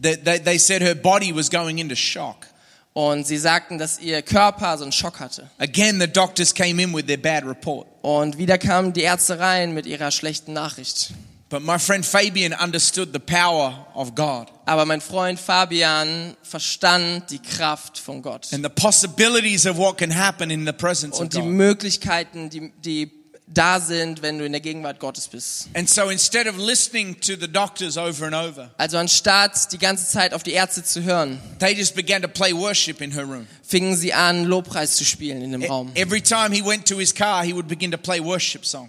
They, 0.00 0.16
they, 0.16 0.38
they 0.38 0.56
said 0.58 0.80
her 0.80 0.94
body 0.94 1.34
was 1.34 1.50
going 1.50 1.78
into 1.78 1.96
shock. 1.96 2.46
Und 2.92 3.26
sie 3.26 3.36
sagten, 3.38 3.76
dass 3.76 3.98
ihr 4.00 4.22
Körper 4.22 4.78
so 4.78 4.84
einen 4.84 4.92
Schock 4.92 5.18
hatte. 5.20 5.50
Again, 5.58 6.00
the 6.00 6.06
doctors 6.06 6.54
came 6.54 6.80
in 6.80 6.94
with 6.94 7.06
their 7.06 7.16
bad 7.18 7.44
report. 7.44 7.88
Und 8.02 8.38
wieder 8.38 8.56
kamen 8.56 8.92
die 8.92 9.02
Ärzte 9.02 9.38
rein 9.40 9.74
mit 9.74 9.84
ihrer 9.86 10.12
schlechten 10.12 10.52
Nachricht. 10.52 11.10
But 11.48 11.64
my 11.64 11.78
friend 11.80 12.06
Fabian 12.06 12.52
understood 12.52 13.08
the 13.12 13.18
power 13.18 13.88
of 13.94 14.14
God 14.14 14.46
Aber 14.66 14.86
mein 14.86 15.00
Freund 15.00 15.40
Fabian 15.40 16.36
verstand 16.44 17.28
die 17.32 17.40
Kraft 17.40 17.98
von 17.98 18.22
Gott. 18.22 18.52
and 18.52 18.64
the 18.64 18.70
possibilities 18.70 19.66
of 19.66 19.76
what 19.76 19.98
can 19.98 20.14
happen 20.16 20.50
in 20.52 20.64
the 20.64 20.72
presence 20.72 21.16
of 21.16 21.22
Und 21.22 21.34
die. 21.34 21.42
Möglichkeiten, 21.42 22.50
die, 22.50 22.72
die 22.84 23.10
da 23.52 23.80
sind, 23.80 24.22
wenn 24.22 24.38
du 24.38 24.44
in 24.44 24.52
der 24.52 24.60
Gegenwart 24.60 25.00
Gottes 25.00 25.28
bist. 25.28 25.68
So 25.88 26.02
over 26.02 28.26
over, 28.26 28.70
Also 28.78 28.96
anstatt 28.96 29.72
die 29.72 29.78
ganze 29.78 30.06
Zeit 30.06 30.34
auf 30.34 30.42
die 30.42 30.52
Ärzte 30.52 30.84
zu 30.84 31.02
hören, 31.02 31.40
fingen 33.66 33.96
sie 33.96 34.12
an, 34.12 34.44
Lobpreis 34.44 34.96
zu 34.96 35.04
spielen 35.04 35.42
in 35.42 35.52
dem 35.52 35.64
Raum. 35.64 35.92
Car. 37.14 37.44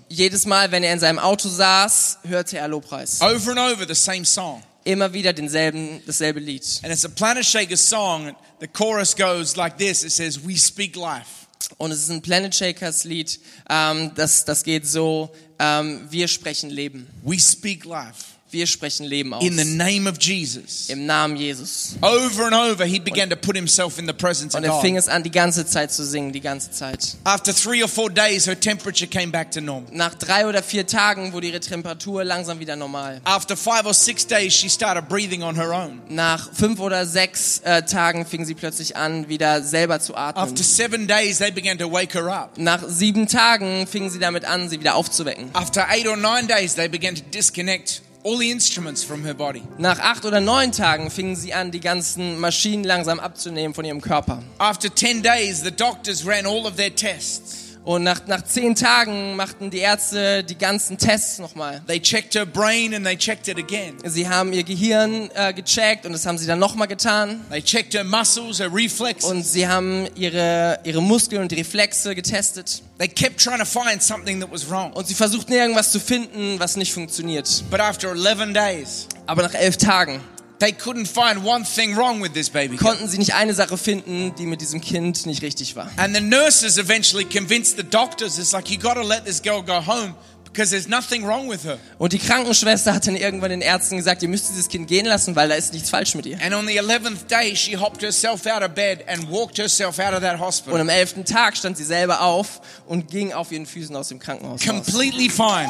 Jedes 0.09 0.45
Mal, 0.45 0.71
wenn 0.71 0.83
er 0.83 0.93
in 0.93 0.99
seinem 0.99 1.19
Auto 1.19 1.49
saß, 1.49 2.19
hörte 2.27 2.57
er 2.57 2.67
Lobpreis. 2.67 3.21
Over 3.21 3.51
and 3.51 3.59
over 3.59 3.87
the 3.87 3.95
same 3.95 4.25
song. 4.25 4.63
Immer 4.83 5.13
wieder 5.13 5.33
denselben, 5.33 6.01
dasselbe 6.07 6.39
Lied. 6.39 6.63
And 6.83 6.91
it's 6.91 7.05
a 7.05 7.09
Planet 7.09 7.45
Shaker 7.45 7.77
song. 7.77 8.35
The 8.59 8.67
chorus 8.67 9.15
goes 9.15 9.55
like 9.55 9.77
this. 9.77 10.03
It 10.03 10.11
says, 10.11 10.43
we 10.43 10.57
speak 10.57 10.95
life. 10.95 11.40
Und 11.77 11.91
es 11.91 12.03
ist 12.03 12.09
ein 12.09 12.21
Planet 12.21 12.53
Shakers 12.53 13.03
Lied, 13.03 13.39
ähm, 13.69 14.11
das, 14.15 14.45
das 14.45 14.63
geht 14.63 14.87
so, 14.87 15.31
ähm, 15.59 16.07
wir 16.09 16.27
sprechen 16.27 16.69
Leben. 16.69 17.07
We 17.23 17.39
speak 17.39 17.85
life. 17.85 18.25
Wir 18.51 18.67
sprechen 18.67 19.05
Leben 19.05 19.33
aus. 19.33 19.41
In 19.43 19.57
the 19.57 19.63
name 19.63 20.09
of 20.09 20.17
Jesus. 20.19 20.89
Im 20.89 21.05
Namen 21.05 21.37
Jesus. 21.37 21.95
Over 22.01 22.47
and 22.47 22.53
over, 22.53 22.83
he 22.83 22.99
began 22.99 23.29
to 23.29 23.37
put 23.37 23.55
himself 23.55 23.97
in 23.97 24.05
the 24.07 24.13
presence 24.13 24.53
of 24.53 24.59
Und 24.59 24.65
er 24.65 24.81
fing 24.81 24.95
God. 24.95 25.03
es 25.03 25.07
an, 25.07 25.23
die 25.23 25.31
ganze 25.31 25.65
Zeit 25.65 25.91
zu 25.93 26.03
singen, 26.03 26.33
die 26.33 26.41
ganze 26.41 26.69
Zeit. 26.69 27.15
After 27.23 27.55
three 27.55 27.81
or 27.81 27.87
four 27.87 28.09
days, 28.09 28.45
her 28.47 28.59
temperature 28.59 29.07
came 29.07 29.31
back 29.31 29.51
to 29.51 29.61
normal. 29.61 29.89
Nach 29.93 30.13
drei 30.15 30.45
oder 30.45 30.61
vier 30.61 30.85
Tagen 30.85 31.31
wurde 31.31 31.47
ihre 31.47 31.61
Temperatur 31.61 32.25
langsam 32.25 32.59
wieder 32.59 32.75
normal. 32.75 33.21
After 33.23 33.55
five 33.55 33.85
or 33.85 33.93
six 33.93 34.27
days, 34.27 34.53
she 34.53 34.69
started 34.69 35.07
breathing 35.07 35.43
on 35.43 35.55
her 35.55 35.71
own. 35.71 36.01
Nach 36.09 36.53
fünf 36.53 36.81
oder 36.81 37.05
sechs 37.05 37.59
äh, 37.59 37.83
Tagen 37.83 38.25
fing 38.25 38.43
sie 38.43 38.53
plötzlich 38.53 38.97
an, 38.97 39.29
wieder 39.29 39.63
selber 39.63 40.01
zu 40.01 40.13
atmen. 40.13 40.43
After 40.43 40.61
seven 40.61 41.07
days, 41.07 41.37
they 41.37 41.51
began 41.51 41.77
to 41.77 41.89
wake 41.89 42.13
her 42.13 42.27
up. 42.27 42.57
Nach 42.57 42.83
sieben 42.85 43.27
Tagen 43.29 43.87
fingen 43.87 44.09
sie 44.09 44.19
damit 44.19 44.43
an, 44.43 44.69
sie 44.69 44.77
wieder 44.81 44.95
aufzuwecken. 44.95 45.51
After 45.53 45.87
eight 45.89 46.05
or 46.05 46.17
nine 46.17 46.47
days, 46.47 46.75
they 46.75 46.89
began 46.89 47.15
to 47.15 47.21
disconnect 47.33 48.01
all 48.23 48.37
the 48.37 48.51
instruments 48.51 49.03
from 49.03 49.23
her 49.23 49.33
body. 49.33 49.63
Nach 49.77 49.99
acht 49.99 50.25
oder 50.25 50.41
neun 50.41 50.71
Tagen 50.71 51.09
fingen 51.09 51.35
sie 51.35 51.53
an, 51.53 51.71
die 51.71 51.79
ganzen 51.79 52.39
Maschinen 52.39 52.83
langsam 52.83 53.19
abzunehmen 53.19 53.73
von 53.73 53.85
ihrem 53.85 54.01
Körper. 54.01 54.43
After 54.57 54.93
10 54.93 55.23
days, 55.23 55.63
the 55.63 55.71
doctors 55.71 56.25
ran 56.25 56.45
all 56.45 56.65
of 56.65 56.75
their 56.75 56.93
tests. 56.95 57.70
Und 57.83 58.03
nach, 58.03 58.27
nach 58.27 58.43
zehn 58.43 58.75
Tagen 58.75 59.35
machten 59.35 59.71
die 59.71 59.79
Ärzte 59.79 60.43
die 60.43 60.57
ganzen 60.57 60.97
Tests 60.97 61.39
nochmal. 61.39 61.81
They 61.87 61.99
checked 61.99 62.35
her 62.35 62.45
brain 62.45 62.93
and 62.93 63.05
they 63.05 63.17
checked 63.17 63.47
it 63.47 63.57
again. 63.57 63.97
Sie 64.03 64.29
haben 64.29 64.53
ihr 64.53 64.63
Gehirn 64.63 65.29
äh, 65.33 65.51
gecheckt 65.53 66.05
und 66.05 66.13
das 66.13 66.25
haben 66.25 66.37
sie 66.37 66.45
dann 66.45 66.59
nochmal 66.59 66.87
getan. 66.87 67.41
They 67.49 67.61
checked 67.61 67.93
her 67.95 68.03
muscles, 68.03 68.59
her 68.59 68.71
reflexes. 68.71 69.29
Und 69.29 69.43
sie 69.43 69.67
haben 69.67 70.07
ihre, 70.15 70.79
ihre 70.83 71.01
Muskeln 71.01 71.41
und 71.41 71.51
die 71.51 71.55
Reflexe 71.55 72.13
getestet. 72.13 72.83
They 72.99 73.07
kept 73.07 73.43
trying 73.43 73.57
to 73.57 73.65
find 73.65 74.03
something 74.03 74.39
that 74.41 74.51
was 74.51 74.69
wrong. 74.69 74.93
Und 74.93 75.07
sie 75.07 75.15
versuchten 75.15 75.53
irgendwas 75.53 75.91
zu 75.91 75.99
finden, 75.99 76.59
was 76.59 76.77
nicht 76.77 76.93
funktioniert. 76.93 77.63
But 77.71 77.79
after 77.79 78.11
11 78.11 78.53
days, 78.53 79.07
Aber 79.25 79.41
nach 79.41 79.55
elf 79.55 79.77
Tagen 79.77 80.21
they 80.61 80.71
couldn't 80.71 81.07
find 81.07 81.43
one 81.43 81.65
thing 81.65 81.95
wrong 81.95 82.21
with 82.21 82.33
this 82.33 82.49
baby 82.49 82.77
girl. 82.77 82.91
konnten 82.91 83.09
sie 83.09 83.17
nicht 83.17 83.33
eine 83.33 83.53
Sache 83.53 83.77
finden, 83.77 84.33
die 84.35 84.45
mit 84.45 84.61
diesem 84.61 84.79
Kind 84.79 85.25
nicht 85.25 85.41
richtig 85.41 85.75
war. 85.75 85.89
And 85.97 86.15
the 86.15 86.21
nurses 86.21 86.77
eventually 86.77 87.25
convinced 87.25 87.77
the 87.77 87.83
doctors, 87.83 88.37
it's 88.37 88.53
like, 88.53 88.69
you 88.69 88.77
got 88.77 88.93
to 88.93 89.03
let 89.03 89.25
this 89.25 89.41
girl 89.41 89.61
go 89.63 89.81
home 89.85 90.15
because 90.45 90.69
there's 90.69 90.87
nothing 90.87 91.25
wrong 91.25 91.49
with 91.49 91.63
her. 91.63 91.79
Und 91.97 92.13
die 92.13 92.19
Krankenschwester 92.19 92.93
hat 92.93 93.07
dann 93.07 93.15
irgendwann 93.15 93.49
den 93.49 93.61
Ärzten 93.61 93.97
gesagt, 93.97 94.21
ihr 94.21 94.29
müsst 94.29 94.49
dieses 94.49 94.67
Kind 94.67 94.87
gehen 94.87 95.05
lassen, 95.05 95.35
weil 95.35 95.49
da 95.49 95.55
ist 95.55 95.73
nichts 95.73 95.89
falsch 95.89 96.13
mit 96.13 96.25
ihr. 96.27 96.39
And 96.41 96.53
on 96.53 96.67
the 96.67 96.79
11th 96.79 97.27
day, 97.27 97.55
she 97.55 97.75
hopped 97.75 98.03
herself 98.03 98.45
out 98.45 98.61
of 98.61 98.75
bed 98.75 99.03
and 99.07 99.29
walked 99.31 99.57
herself 99.57 99.97
out 99.99 100.13
of 100.13 100.21
that 100.21 100.39
Und 100.67 100.79
am 100.79 100.89
elften 100.89 101.25
Tag 101.25 101.57
stand 101.57 101.77
sie 101.77 101.85
selber 101.85 102.21
auf 102.21 102.61
und 102.85 103.09
ging 103.09 103.33
auf 103.33 103.51
ihren 103.51 103.65
Füßen 103.65 103.95
aus 103.95 104.09
dem 104.09 104.19
Krankenhaus 104.19 104.61
raus. 104.61 104.67
Completely 104.67 105.29
fine. 105.29 105.69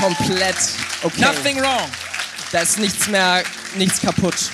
Komplett 0.00 0.56
okay. 1.02 1.20
Nothing 1.20 1.60
wrong. 1.60 1.88
Da 2.52 2.60
ist 2.60 2.78
nichts 2.78 3.08
mehr, 3.08 3.44
nichts 3.78 3.98
kaputt. 3.98 4.50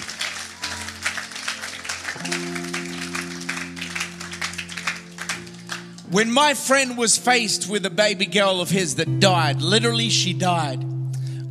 When 6.08 6.30
my 6.30 6.54
friend 6.54 6.96
was 6.96 7.18
faced 7.18 7.68
with 7.68 7.84
a 7.84 7.90
baby 7.90 8.26
girl 8.26 8.60
of 8.60 8.70
his 8.70 8.94
that 8.94 9.18
died, 9.18 9.60
literally 9.60 10.10
she 10.10 10.32
died. 10.32 10.97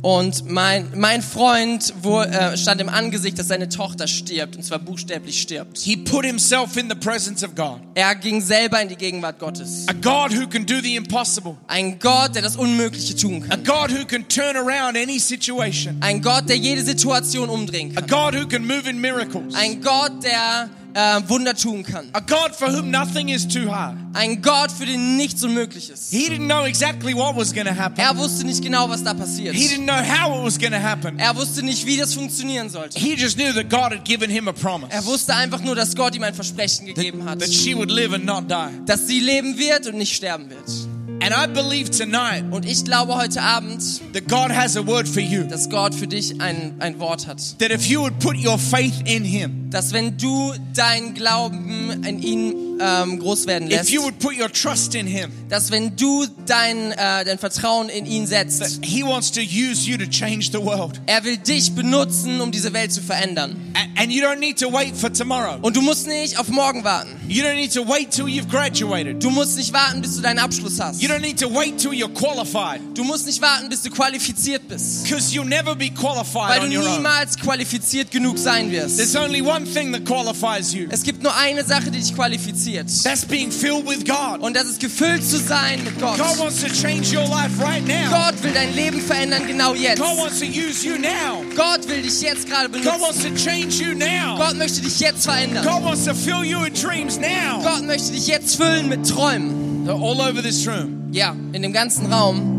Und 0.02 0.48
mein, 0.48 0.86
mein 0.94 1.22
Freund 1.22 1.92
wo, 2.02 2.22
äh, 2.22 2.56
stand 2.56 2.80
im 2.80 2.88
Angesicht, 2.88 3.38
dass 3.38 3.48
seine 3.48 3.68
Tochter 3.68 4.06
stirbt, 4.06 4.56
und 4.56 4.62
zwar 4.62 4.78
buchstäblich 4.78 5.40
stirbt. 5.40 5.78
He 5.78 5.96
put 5.96 6.24
himself 6.24 6.76
in 6.76 6.88
the 6.88 6.94
presence 6.94 7.42
of 7.42 7.54
God. 7.54 7.80
Er 7.94 8.14
ging 8.14 8.40
selber 8.40 8.80
in 8.80 8.88
die 8.88 8.96
Gegenwart 8.96 9.38
Gottes. 9.38 9.86
A 9.88 9.92
God 9.92 10.32
who 10.32 10.46
can 10.46 10.64
do 10.64 10.80
the 10.80 10.94
impossible. 10.94 11.56
Ein 11.66 11.98
Gott, 11.98 12.34
der 12.34 12.42
das 12.42 12.56
Unmögliche 12.56 13.16
tun 13.16 13.44
A 13.48 13.56
kann. 13.56 13.64
God 13.64 13.90
who 13.90 14.04
can 14.04 14.26
turn 14.28 14.56
around 14.56 14.96
any 14.96 15.18
situation. 15.18 15.96
Ein 16.00 16.22
Gott, 16.22 16.48
der 16.48 16.56
jede 16.56 16.82
Situation 16.82 17.48
umdrehen 17.48 17.96
A 17.96 18.00
kann. 18.00 18.34
God 18.34 18.40
who 18.40 18.46
can 18.46 18.66
move 18.66 18.88
in 18.88 19.00
miracles. 19.00 19.54
Ein 19.54 19.80
Gott, 19.80 20.22
der 20.22 20.70
äh, 20.98 21.28
Wunder 21.28 21.54
tun 21.54 21.84
kann. 21.84 22.08
A 22.12 22.20
God 22.20 22.54
for 22.54 22.68
whom 22.68 22.90
nothing 22.90 23.28
is 23.28 23.46
too 23.46 23.70
hard. 23.70 23.96
Ein 24.14 24.42
Gott, 24.42 24.72
für 24.72 24.84
den 24.84 25.16
nichts 25.16 25.44
unmöglich 25.44 25.90
ist. 25.90 26.10
He 26.10 26.28
didn't 26.28 26.46
know 26.46 26.64
exactly 26.64 27.14
what 27.14 27.36
was 27.36 27.54
happen. 27.54 27.98
Er 27.98 28.16
wusste 28.16 28.44
nicht 28.44 28.62
genau, 28.62 28.88
was 28.88 29.04
da 29.04 29.14
passiert. 29.14 29.54
He 29.54 29.68
didn't 29.68 29.84
know 29.84 29.94
how 29.94 30.36
it 30.36 30.44
was 30.44 30.82
happen. 30.82 31.18
Er 31.18 31.36
wusste 31.36 31.62
nicht, 31.62 31.86
wie 31.86 31.96
das 31.96 32.14
funktionieren 32.14 32.68
sollte. 32.68 32.98
He 32.98 33.14
just 33.14 33.36
knew 33.36 33.52
that 33.52 33.70
God 33.70 33.96
had 33.96 34.04
given 34.04 34.28
him 34.28 34.48
a 34.48 34.52
promise 34.52 34.90
Er 34.92 35.04
wusste 35.04 35.34
einfach 35.34 35.60
nur, 35.60 35.76
dass 35.76 35.94
Gott 35.94 36.16
ihm 36.16 36.24
ein 36.24 36.34
Versprechen 36.34 36.86
gegeben 36.86 37.24
hat, 37.24 37.38
that 37.38 37.48
she 37.52 37.76
would 37.76 37.90
live 37.90 38.12
and 38.12 38.24
not 38.24 38.50
die. 38.50 38.84
dass 38.84 39.06
sie 39.06 39.20
leben 39.20 39.56
wird 39.56 39.86
und 39.86 39.98
nicht 39.98 40.14
sterben 40.14 40.50
wird. 40.50 40.87
And 41.20 41.34
I 41.34 41.46
believe 41.52 41.90
tonight 41.90 42.44
Und 42.50 42.64
ich 42.64 42.84
glaube 42.84 43.16
heute 43.16 43.42
Abend, 43.42 43.82
that 44.12 44.28
God 44.28 44.50
has 44.50 44.76
a 44.76 44.86
word 44.86 45.08
for 45.08 45.20
you. 45.20 45.44
dass 45.44 45.68
Gott 45.68 45.94
für 45.94 46.06
dich 46.06 46.40
ein, 46.40 46.76
ein 46.78 47.00
Wort 47.00 47.26
hat. 47.26 47.58
That 47.58 47.70
if 47.72 47.86
you 47.86 48.00
would 48.02 48.18
put 48.20 48.36
your 48.36 48.58
faith 48.58 48.94
in 49.04 49.24
Him, 49.24 49.70
Dass 49.70 49.92
wenn 49.92 50.16
du 50.16 50.52
deinen 50.74 51.14
Glauben 51.14 52.04
in 52.04 52.22
ihn 52.22 52.54
ähm, 52.80 53.18
groß 53.18 53.46
werden 53.46 53.68
if 53.68 53.76
lässt, 53.76 53.90
you 53.90 54.02
would 54.02 54.18
put 54.18 54.38
your 54.38 54.50
trust 54.50 54.94
in 54.94 55.06
Him, 55.06 55.30
dass 55.48 55.70
wenn 55.70 55.96
du 55.96 56.26
dein, 56.46 56.92
äh, 56.92 57.24
dein 57.24 57.38
Vertrauen 57.38 57.88
in 57.88 58.06
ihn 58.06 58.26
setzt, 58.26 58.80
He 58.82 59.02
wants 59.02 59.30
to 59.32 59.40
use 59.40 59.88
you 59.88 59.96
to 59.96 60.06
change 60.06 60.50
the 60.52 60.58
world. 60.58 61.00
er 61.06 61.24
will 61.24 61.36
dich 61.36 61.72
benutzen, 61.74 62.40
um 62.40 62.52
diese 62.52 62.72
Welt 62.72 62.92
zu 62.92 63.02
verändern. 63.02 63.56
And 63.96 64.12
you 64.12 64.22
don't 64.22 64.38
need 64.38 64.58
to 64.60 64.72
wait 64.72 64.96
for 64.96 65.12
tomorrow. 65.12 65.58
Und 65.60 65.76
du 65.76 65.80
musst 65.80 66.06
nicht 66.06 66.38
auf 66.38 66.48
morgen 66.48 66.84
warten. 66.84 67.08
You 67.28 67.42
don't 67.42 67.56
need 67.56 67.72
to 67.74 67.86
wait 67.86 68.10
till 68.10 68.26
you've 68.26 68.48
graduated. 68.48 69.22
Du 69.22 69.30
musst 69.30 69.56
nicht 69.56 69.72
warten, 69.72 70.00
bis 70.00 70.16
du 70.16 70.22
deinen 70.22 70.38
Abschluss 70.38 70.80
hast. 70.80 71.02
You 71.02 71.08
don't 71.08 71.20
need 71.20 71.38
to 71.40 71.52
wait 71.52 71.78
till 71.78 71.90
you're 71.90 72.12
qualified. 72.12 72.80
Du 72.94 73.04
musst 73.04 73.26
nicht 73.26 73.42
warten, 73.42 73.68
bis 73.68 73.82
du 73.82 73.90
qualifiziert 73.90 74.68
bist. 74.68 75.04
Because 75.04 75.34
you'll 75.34 75.48
never 75.48 75.74
be 75.74 75.90
qualified 75.90 76.48
Weil 76.48 76.70
du 76.70 76.78
niemals 76.78 77.36
qualifiziert 77.36 78.10
genug 78.10 78.38
sein 78.38 78.70
wirst. 78.70 78.96
There's 78.96 79.16
only 79.16 79.42
one 79.42 79.64
thing 79.64 79.92
that 79.92 80.04
qualifies 80.04 80.72
you. 80.72 80.86
Es 80.90 81.02
gibt 81.02 81.22
nur 81.22 81.34
eine 81.36 81.64
Sache, 81.64 81.90
die 81.90 81.98
dich 81.98 82.14
qualifiziert. 82.14 82.67
That's 82.76 83.24
being 83.24 83.50
filled 83.50 83.86
with 83.86 84.04
God. 84.04 84.40
Und 84.40 84.54
das 84.56 84.64
ist 84.66 84.80
gefüllt 84.80 85.24
zu 85.24 85.38
sein 85.38 85.82
mit 85.84 85.98
Gott. 86.00 86.18
God 86.18 86.38
wants 86.38 86.60
to 86.62 86.68
change 86.68 87.12
your 87.16 87.26
life 87.28 87.58
right 87.62 87.86
now. 87.86 88.10
Gott 88.10 88.42
will 88.42 88.52
dein 88.52 88.74
Leben 88.74 89.00
verändern 89.00 89.46
genau 89.46 89.74
jetzt. 89.74 90.00
God 90.00 90.18
wants 90.18 90.40
to 90.40 90.46
use 90.46 90.86
you 90.86 90.98
now. 90.98 91.42
Gott 91.56 91.88
will 91.88 92.02
dich 92.02 92.20
jetzt 92.20 92.48
gerade 92.48 92.68
God 92.68 92.82
benutzen. 92.82 93.00
wants 93.00 93.22
to 93.22 93.30
change 93.34 93.82
you 93.82 93.94
now. 93.94 94.36
Gott 94.36 94.56
möchte 94.56 94.80
dich 94.82 95.00
jetzt 95.00 95.24
verändern. 95.24 95.64
God 95.64 95.82
wants 95.84 96.04
to 96.04 96.14
fill 96.14 96.44
you 96.44 96.60
with 96.62 96.74
dreams 96.80 97.18
now. 97.18 97.62
Gott 97.62 97.84
möchte 97.86 98.12
dich 98.12 98.26
jetzt 98.26 98.56
füllen 98.56 98.88
mit 98.88 99.08
Träumen. 99.08 99.86
They're 99.86 99.92
all 99.94 100.20
over 100.20 100.42
this 100.42 100.66
room. 100.66 101.08
Ja, 101.12 101.34
in 101.52 101.62
dem 101.62 101.72
ganzen 101.72 102.12
Raum. 102.12 102.54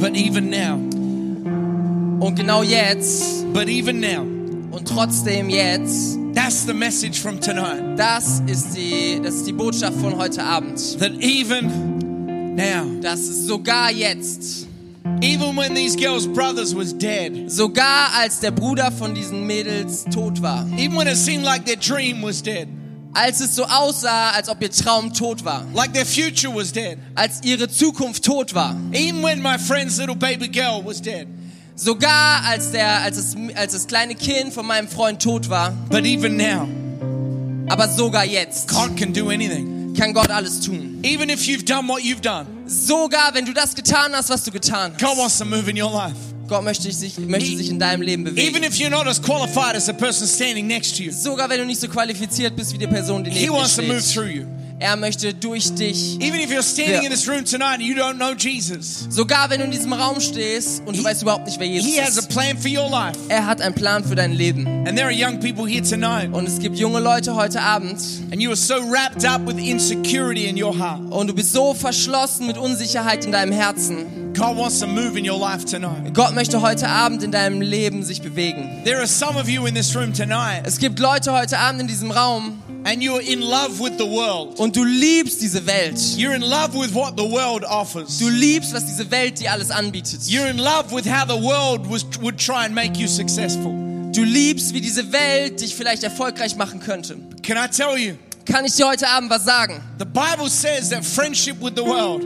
But 0.00 0.16
even 0.16 0.50
now, 0.50 0.74
Und 2.18 2.34
genau 2.36 2.62
jetzt 2.62 3.44
but 3.52 3.68
even 3.68 4.00
now, 4.00 4.26
und 4.72 4.88
trotzdem 4.88 5.50
jetzt, 5.50 6.18
that's 6.34 6.64
the 6.66 6.72
message 6.72 7.20
from 7.20 7.38
tonight. 7.40 7.96
das 7.96 8.42
ist 8.46 8.74
die, 8.74 9.20
das 9.22 9.34
ist 9.34 9.46
die 9.46 9.52
Botschaft 9.52 9.98
von 10.00 10.16
heute 10.16 10.42
Abend. 10.42 10.98
That 10.98 11.12
even 11.20 12.56
now, 12.56 13.00
Dass 13.00 13.46
sogar 13.46 13.90
jetzt, 13.90 14.66
even 15.20 15.56
when 15.56 15.74
these 15.74 15.94
girls' 15.96 16.26
brothers 16.26 16.74
was 16.74 16.96
dead, 16.96 17.50
sogar 17.50 18.14
als 18.14 18.40
der 18.40 18.50
Bruder 18.50 18.90
von 18.90 19.14
diesen 19.14 19.46
Mädels 19.46 20.04
tot 20.04 20.40
war, 20.42 20.66
even 20.76 20.96
when 20.96 21.06
it 21.06 21.16
seemed 21.16 21.44
like 21.44 21.66
their 21.66 21.76
dream 21.76 22.22
was 22.22 22.42
dead, 22.42 22.66
als 23.14 23.40
es 23.40 23.54
so 23.54 23.64
aussah, 23.64 24.30
als 24.30 24.48
ob 24.48 24.62
ihr 24.62 24.70
Traum 24.70 25.12
tot 25.12 25.44
war, 25.44 25.66
like 25.74 25.92
their 25.92 26.06
future 26.06 26.50
was 26.54 26.72
dead, 26.72 26.96
als 27.14 27.40
ihre 27.44 27.68
Zukunft 27.68 28.24
tot 28.24 28.54
war, 28.54 28.74
even 28.92 29.22
when 29.22 29.42
my 29.42 29.58
friend's 29.58 29.98
little 29.98 30.16
baby 30.16 30.48
girl 30.48 30.82
was 30.82 31.00
dead, 31.02 31.26
sogar 31.74 32.44
als, 32.44 32.70
der, 32.70 33.00
als, 33.02 33.16
das, 33.16 33.36
als 33.56 33.72
das 33.72 33.86
kleine 33.86 34.14
Kind 34.14 34.52
von 34.52 34.66
meinem 34.66 34.88
Freund 34.88 35.22
tot 35.22 35.48
war, 35.48 35.70
but 35.90 36.04
even 36.04 36.36
now, 36.36 36.68
aber 37.68 37.88
sogar 37.88 38.24
jetzt 38.24 38.68
God 38.68 38.96
can 38.96 39.12
do 39.12 39.30
anything. 39.30 39.94
kann 39.96 40.12
Gott 40.12 40.30
alles 40.30 40.60
tun. 40.60 40.98
Even 41.02 41.28
if 41.30 41.42
you've 41.46 41.64
done 41.64 41.88
what 41.88 42.00
you've 42.02 42.20
done, 42.22 42.46
Sogar 42.66 43.34
wenn 43.34 43.44
du 43.44 43.52
das 43.52 43.74
getan 43.74 44.12
hast, 44.14 44.30
was 44.30 44.44
du 44.44 44.50
getan 44.50 44.92
God 44.98 45.08
hast. 45.10 45.18
wants 45.18 45.38
to 45.38 45.44
move 45.44 45.68
in 45.70 45.76
your 45.80 45.90
life. 45.92 46.16
Gott 46.48 46.64
möchte 46.64 46.90
sich, 46.92 47.18
möchte 47.18 47.56
sich 47.56 47.70
in 47.70 47.78
deinem 47.78 48.02
Leben 48.02 48.24
Even 48.26 48.34
bewegen. 48.34 48.62
if 48.64 48.74
you're 48.78 48.90
not 48.90 49.06
as 49.06 49.20
qualified 49.20 49.74
as 49.74 49.86
the 49.86 49.92
person 49.92 50.26
standing 50.26 50.66
next 50.66 50.96
to 50.96 51.02
you, 51.02 51.12
Sogar 51.12 51.48
wenn 51.48 51.58
du 51.58 51.66
nicht 51.66 51.80
so 51.80 51.88
qualifiziert 51.88 52.54
bist 52.56 52.72
wie 52.74 52.78
die 52.78 52.86
Person, 52.86 53.24
die 53.24 53.30
neben 53.30 53.42
dir 53.46 53.52
wants 53.52 53.76
to 53.76 53.82
move 53.82 54.00
steht. 54.00 54.14
through 54.14 54.28
you. 54.28 54.44
Er 54.82 54.96
möchte 54.96 55.32
durch 55.32 55.72
dich. 55.74 56.18
Even 56.20 56.40
if 56.40 56.50
you're 56.50 56.60
standing 56.62 57.04
in 57.04 57.10
this 57.10 57.28
room 57.28 57.44
tonight 57.44 57.74
and 57.78 57.82
you 57.82 57.94
don't 57.94 58.16
know 58.16 58.32
Jesus, 58.36 59.06
Sogar 59.10 59.48
wenn 59.48 59.60
du 59.60 59.66
in 59.66 59.70
diesem 59.70 59.92
Raum 59.92 60.20
stehst 60.20 60.80
und 60.84 60.96
du 60.96 61.00
He- 61.00 61.04
weißt 61.04 61.22
überhaupt 61.22 61.46
nicht, 61.46 61.60
wer 61.60 61.68
Jesus 61.68 61.88
He 61.88 62.00
has 62.00 62.16
a 62.16 62.20
ist. 62.20 62.28
plan 62.30 62.58
for 62.58 62.68
your 62.68 62.90
life. 62.90 63.16
Er 63.28 63.46
hat 63.46 63.60
einen 63.60 63.76
Plan 63.76 64.02
für 64.04 64.16
dein 64.16 64.32
Leben. 64.32 64.66
And 64.84 64.96
there 64.96 65.04
are 65.06 65.12
young 65.14 65.38
people 65.38 65.66
here 65.70 65.82
tonight, 65.88 66.32
Und 66.32 66.48
es 66.48 66.58
gibt 66.58 66.76
junge 66.78 66.98
Leute 66.98 67.36
heute 67.36 67.62
Abend 67.62 68.00
and 68.32 68.42
you 68.42 68.50
are 68.50 68.56
so 68.56 68.74
wrapped 68.90 69.24
up 69.24 69.46
with 69.46 69.56
insecurity 69.56 70.46
in 70.46 70.60
your 70.60 70.76
heart. 70.76 71.00
und 71.10 71.28
du 71.28 71.34
bist 71.34 71.52
so 71.52 71.74
verschlossen 71.74 72.48
mit 72.48 72.58
Unsicherheit 72.58 73.24
in 73.24 73.30
deinem 73.30 73.52
Herzen. 73.52 74.32
God 74.34 74.56
wants 74.56 74.80
to 74.80 74.86
move 74.88 75.16
in 75.16 75.28
your 75.30 75.38
life 75.38 75.64
tonight. 75.64 76.12
Gott 76.14 76.34
möchte 76.34 76.60
heute 76.60 76.88
Abend 76.88 77.22
in 77.22 77.30
deinem 77.30 77.60
Leben 77.60 78.02
sich 78.02 78.20
bewegen. 78.22 78.82
There 78.84 78.96
are 78.98 79.06
some 79.06 79.38
of 79.38 79.48
you 79.48 79.64
in 79.66 79.74
this 79.76 79.94
room 79.94 80.12
tonight, 80.12 80.62
Es 80.64 80.78
gibt 80.78 80.98
Leute 80.98 81.32
heute 81.32 81.58
Abend 81.58 81.82
in 81.82 81.86
diesem 81.86 82.10
Raum 82.10 82.60
and 82.84 83.02
you're 83.02 83.20
in 83.20 83.40
love 83.40 83.78
with 83.80 83.98
the 83.98 84.04
world. 84.04 84.58
und 84.58 84.74
du 84.76 84.84
liebst 84.84 85.40
diese 85.40 85.64
Welt. 85.66 85.96
You're 86.16 86.34
in 86.34 86.42
love 86.42 86.74
with 86.74 86.94
what 86.94 87.14
the 87.16 87.24
world 87.24 87.64
offers. 87.64 88.18
Du 88.18 88.28
liebst, 88.28 88.72
was 88.74 88.84
diese 88.86 89.10
Welt 89.10 89.40
dir 89.40 89.52
alles 89.52 89.70
anbietet. 89.70 90.20
You're 90.28 90.48
in 90.48 90.58
love 90.58 90.90
with 90.94 91.06
how 91.06 91.26
the 91.26 91.40
world 91.40 91.88
was, 91.90 92.04
would 92.20 92.38
try 92.38 92.64
and 92.64 92.74
make 92.74 92.98
you 92.98 93.08
successful. 93.08 93.72
Du 94.12 94.22
liebst, 94.24 94.74
wie 94.74 94.80
diese 94.80 95.10
Welt 95.12 95.60
dich 95.60 95.74
vielleicht 95.74 96.02
erfolgreich 96.02 96.56
machen 96.56 96.80
könnte. 96.80 97.16
Can 97.42 97.56
I 97.56 97.68
tell 97.68 97.96
you? 97.96 98.14
Kann 98.44 98.64
ich 98.64 98.74
dir 98.74 98.86
heute 98.86 99.08
Abend 99.08 99.30
was 99.30 99.44
sagen? 99.44 99.80
The 99.98 100.04
Bible 100.04 100.50
says 100.50 100.90
that 100.90 101.04
friendship 101.04 101.60
with 101.62 101.72
the 101.76 101.82
world 101.84 102.22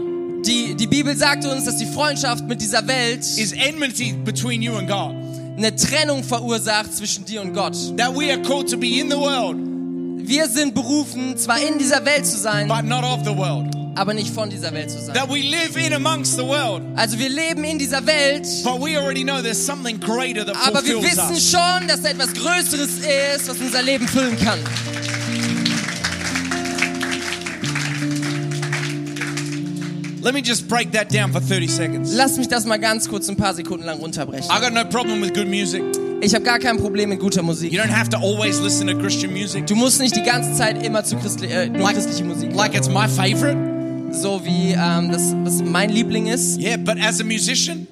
Die, 0.47 0.75
die 0.75 0.87
Bibel 0.87 1.17
sagt 1.17 1.45
uns, 1.45 1.65
dass 1.65 1.77
die 1.77 1.87
Freundschaft 1.87 2.45
mit 2.47 2.61
dieser 2.61 2.87
Welt 2.87 3.21
is 3.21 3.53
enmity 3.53 4.13
between 4.25 4.63
you 4.63 4.77
and 4.77 4.89
God. 4.89 5.15
eine 5.57 5.75
Trennung 5.75 6.23
verursacht 6.23 6.95
zwischen 6.95 7.25
dir 7.25 7.41
und 7.41 7.53
Gott. 7.55 7.75
That 7.97 8.15
we 8.15 8.31
are 8.33 8.41
called 8.43 8.71
to 8.71 8.77
be 8.77 8.99
in 9.01 9.11
the 9.11 9.17
world, 9.17 9.57
Wir 10.27 10.49
sind 10.49 10.75
berufen, 10.75 11.37
zwar 11.37 11.61
in 11.61 11.79
dieser 11.79 12.05
Welt 12.05 12.27
zu 12.27 12.37
sein, 12.37 12.67
but 12.67 12.83
not 12.85 13.05
of 13.05 13.21
the 13.25 13.37
world. 13.37 13.73
aber 13.95 14.13
nicht 14.13 14.35
von 14.35 14.51
dieser 14.51 14.73
Welt 14.75 14.91
zu 14.91 15.01
sein. 15.01 15.15
That 15.15 15.29
we 15.31 15.39
live 15.39 15.77
in 15.77 15.93
amongst 15.95 16.37
the 16.37 16.43
world, 16.43 16.83
Also 16.97 17.17
wir 17.17 17.29
leben 17.29 17.63
in 17.63 17.79
dieser 17.79 18.05
Welt, 18.05 18.45
but 18.65 18.81
we 18.81 18.99
already 18.99 19.23
know 19.23 19.41
there's 19.41 19.65
something 19.65 20.01
greater 20.01 20.45
that 20.45 20.57
aber 20.67 20.85
wir 20.85 21.01
wissen 21.01 21.37
schon, 21.41 21.87
dass 21.87 22.03
da 22.03 22.09
etwas 22.09 22.33
Größeres 22.35 22.99
ist, 23.37 23.49
was 23.49 23.57
unser 23.59 23.83
Leben 23.83 24.09
füllen 24.09 24.37
kann. 24.37 24.59
Let 30.23 30.35
me 30.35 30.41
just 30.41 30.67
break 30.67 30.91
that 30.91 31.09
down 31.09 31.31
for 31.31 31.41
30 31.41 31.69
seconds. 31.69 32.13
Lass 32.17 32.37
mich 32.37 32.49
das 32.49 32.65
mal 32.67 32.79
ganz 32.81 33.09
kurz 33.09 33.29
ein 33.29 33.37
paar 33.37 33.55
Sekunden 33.55 33.87
lang 33.87 34.01
runterbrechen. 34.01 34.51
I 34.51 34.61
got 34.61 34.73
no 34.73 34.85
problem 34.85 35.21
with 35.23 35.33
good 35.35 35.47
music. 35.47 35.85
Ich 36.23 36.35
habe 36.35 36.45
gar 36.45 36.59
kein 36.59 36.77
Problem 36.79 37.11
mit 37.11 37.21
guter 37.21 37.41
You 37.41 37.47
Musik. 37.47 37.73
don't 37.73 37.91
have 37.95 38.09
to 38.11 38.17
always 38.19 38.59
listen 38.61 38.87
to 38.89 38.97
Christian 38.99 39.33
music. 39.33 39.67
Du 39.67 39.75
musst 39.75 40.01
nicht 40.01 40.17
die 40.17 40.23
ganze 40.23 40.53
Zeit 40.55 40.85
immer 40.85 41.05
zu 41.05 41.17
Christli 41.17 41.47
äh, 41.49 41.69
nur 41.69 41.83
Like- 41.83 41.95
christliche 41.95 42.25
Musik 42.25 42.55
Like 42.55 42.75
it's 42.75 42.89
my 42.89 43.07
favorite. 43.07 43.57
so 44.13 44.41
wie 44.45 44.73
ähm, 44.73 45.13
das 45.13 45.35
was 45.45 45.63
mein 45.63 45.91
Liebling 45.91 46.27
ist, 46.27 46.59
Yeah, 46.59 46.79
but 46.79 46.97
as 47.01 47.21
a 47.21 47.25
musician, 47.25 47.87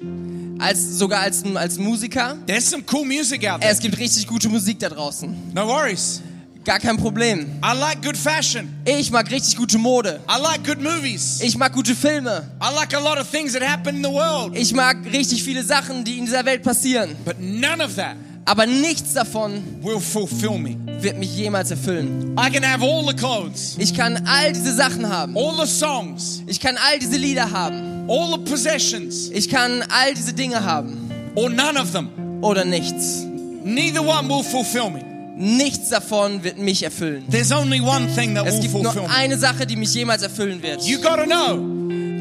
als 0.59 0.97
sogar 0.97 1.21
als 1.21 1.43
als 1.55 1.77
Musiker. 1.77 2.35
there's 2.47 2.69
some 2.69 2.83
cool 2.91 3.05
music 3.05 3.47
out 3.47 3.61
there. 3.61 3.71
Es 3.71 3.79
gibt 3.79 3.97
richtig 3.99 4.25
gute 4.27 4.49
Musik 4.49 4.79
da 4.79 4.89
draußen. 4.89 5.33
No 5.53 5.67
worries. 5.67 6.21
Gar 6.65 6.79
kein 6.79 6.97
Problem. 6.97 7.45
I 7.63 7.77
like 7.77 8.01
good 8.01 8.17
fashion. 8.17 8.73
Ich 8.85 9.11
mag 9.11 9.29
richtig 9.29 9.55
gute 9.55 9.77
Mode. 9.77 10.19
I 10.27 10.41
like 10.41 10.63
good 10.65 10.81
movies. 10.81 11.39
Ich 11.41 11.55
mag 11.57 11.71
gute 11.73 11.93
Filme. 11.95 12.43
I 12.59 12.73
like 12.73 12.95
a 12.95 12.99
lot 12.99 13.19
of 13.19 13.29
things 13.29 13.53
that 13.53 13.61
happen 13.61 13.97
in 13.97 14.03
the 14.03 14.09
world. 14.09 14.57
Ich 14.57 14.73
mag 14.73 14.97
richtig 15.13 15.43
viele 15.43 15.63
Sachen, 15.63 16.03
die 16.03 16.17
in 16.17 16.25
dieser 16.25 16.43
Welt 16.43 16.63
passieren. 16.63 17.15
But 17.23 17.35
none 17.39 17.83
of 17.83 17.95
that 17.97 18.15
Aber 18.47 18.65
nichts 18.65 19.13
davon 19.13 19.61
will 19.81 19.99
fulfill 19.99 20.57
me. 20.57 20.75
wird 21.01 21.17
mich 21.19 21.35
jemals 21.37 21.69
erfüllen. 21.71 22.35
I 22.37 22.49
can 22.51 22.63
have 22.63 22.83
all 22.83 23.05
the 23.07 23.15
clothes, 23.15 23.75
Ich 23.77 23.93
kann 23.93 24.25
all 24.27 24.51
diese 24.51 24.73
Sachen 24.73 25.07
haben. 25.07 25.35
all 25.37 25.53
the 25.63 25.71
songs, 25.71 26.41
Ich 26.47 26.59
kann 26.59 26.77
all 26.77 26.97
diese 26.99 27.17
Lieder 27.17 27.49
haben. 27.51 28.07
all 28.09 28.31
the 28.33 28.49
possessions, 28.51 29.29
Ich 29.31 29.49
kann 29.49 29.83
all 29.89 30.13
diese 30.15 30.33
Dinge 30.33 30.63
haben. 30.63 31.11
or 31.35 31.49
none 31.49 31.79
of 31.79 31.91
them. 31.91 32.09
Oder 32.41 32.65
nichts. 32.65 33.23
Neither 33.63 34.01
one 34.03 34.27
will 34.29 34.43
fulfill 34.43 34.89
me. 34.91 35.03
Nichts 35.37 35.89
davon 35.89 36.43
wird 36.43 36.57
mich 36.57 36.83
erfüllen. 36.83 37.25
There's 37.29 37.51
only 37.51 37.81
one 37.81 38.07
thing 38.15 38.35
that 38.35 38.47
Es 38.47 38.61
gibt 38.61 38.73
nur 38.73 39.09
eine 39.09 39.37
Sache, 39.37 39.65
die 39.65 39.75
mich 39.75 39.93
jemals 39.93 40.21
erfüllen 40.21 40.61
wird. 40.63 40.81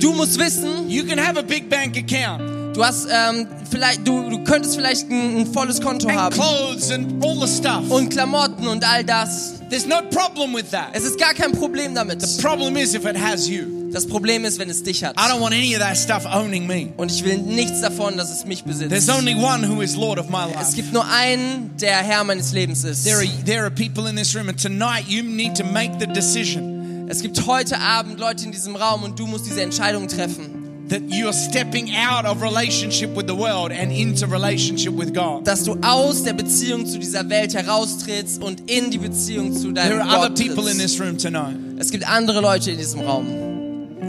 Du 0.02 0.12
musst 0.12 0.38
wissen, 0.38 0.90
you 0.90 1.04
can 1.04 1.18
have 1.18 1.38
a 1.38 1.42
big 1.42 1.70
bank 1.70 1.96
account 1.96 2.64
du 2.74 2.84
hast 2.84 3.06
ähm, 3.10 3.46
vielleicht, 3.70 4.06
du, 4.06 4.28
du 4.28 4.44
könntest 4.44 4.76
vielleicht 4.76 5.10
ein, 5.10 5.38
ein 5.38 5.46
volles 5.46 5.80
Konto 5.80 6.08
and 6.08 6.18
haben 6.18 6.34
clothes 6.34 6.90
and 6.90 7.24
all 7.24 7.46
the 7.46 7.52
stuff. 7.52 7.88
und 7.90 8.10
Klamotten 8.10 8.66
und 8.66 8.84
all 8.84 9.04
das. 9.04 9.54
There's 9.70 9.86
no 9.86 10.02
problem 10.10 10.54
with 10.54 10.70
that. 10.70 10.88
Es 10.92 11.04
ist 11.04 11.18
gar 11.18 11.34
kein 11.34 11.52
Problem 11.52 11.94
damit. 11.94 12.20
The 12.22 12.42
problem 12.42 12.76
is 12.76 12.94
if 12.94 13.04
it 13.06 13.16
has 13.18 13.48
you. 13.48 13.83
Das 13.94 14.08
Problem 14.08 14.44
ist, 14.44 14.58
wenn 14.58 14.68
es 14.68 14.82
dich 14.82 15.04
hat. 15.04 15.14
I 15.16 15.30
don't 15.30 15.40
want 15.40 15.54
any 15.54 15.72
of 15.76 15.80
that 15.80 15.96
stuff 15.96 16.26
owning 16.26 16.66
me. 16.66 16.88
Und 16.96 17.12
ich 17.12 17.24
will 17.24 17.38
nichts 17.38 17.80
davon, 17.80 18.16
dass 18.16 18.28
es 18.30 18.44
mich 18.44 18.64
There's 18.64 18.80
besitzt. 18.88 19.08
only 19.08 19.36
one 19.36 19.62
who 19.68 19.82
is 19.82 19.94
Lord 19.94 20.18
of 20.18 20.28
my 20.28 20.48
Es 20.50 20.54
life. 20.70 20.72
gibt 20.74 20.92
nur 20.92 21.06
einen, 21.08 21.70
der 21.80 21.98
Herr 21.98 22.24
meines 22.24 22.52
Lebens 22.52 22.82
ist. 22.82 23.04
There 23.04 23.18
are, 23.18 23.26
there 23.46 23.60
are 23.62 23.70
people 23.70 24.08
in 24.10 24.16
this 24.16 24.34
room, 24.34 24.48
and 24.48 24.60
tonight 24.60 25.04
you 25.08 25.22
need 25.22 25.54
to 25.56 25.64
make 25.64 25.92
the 26.00 26.08
decision 26.08 27.06
Es 27.08 27.22
gibt 27.22 27.46
heute 27.46 27.78
Abend 27.78 28.18
Leute 28.18 28.44
in 28.46 28.50
diesem 28.50 28.74
Raum 28.74 29.04
und 29.04 29.16
du 29.16 29.28
musst 29.28 29.46
diese 29.46 29.62
Entscheidung 29.62 30.08
treffen, 30.08 30.86
that 30.88 31.02
you 31.08 31.26
are 31.26 31.32
stepping 31.32 31.90
out 31.94 32.24
of 32.24 32.42
relationship 32.42 33.14
with 33.16 33.26
the 33.28 33.36
world 33.36 33.70
and 33.70 33.92
into 33.92 34.26
relationship 34.26 34.92
with 34.98 35.12
God. 35.14 35.46
dass 35.46 35.62
du 35.62 35.76
aus 35.82 36.24
der 36.24 36.32
Beziehung 36.32 36.84
zu 36.84 36.98
dieser 36.98 37.28
Welt 37.30 37.54
heraustrittst 37.54 38.42
und 38.42 38.68
in 38.68 38.90
die 38.90 38.98
Beziehung 38.98 39.52
zu 39.52 39.72
There 39.72 39.88
deinem 39.90 40.00
are 40.00 40.18
other 40.18 40.28
Gott 40.30 40.38
people 40.48 40.68
in 40.68 40.78
this 40.78 40.98
room 41.00 41.16
tonight. 41.16 41.56
Es 41.78 41.92
gibt 41.92 42.08
andere 42.08 42.40
Leute 42.40 42.72
in 42.72 42.78
diesem 42.78 42.98
Raum 43.00 43.53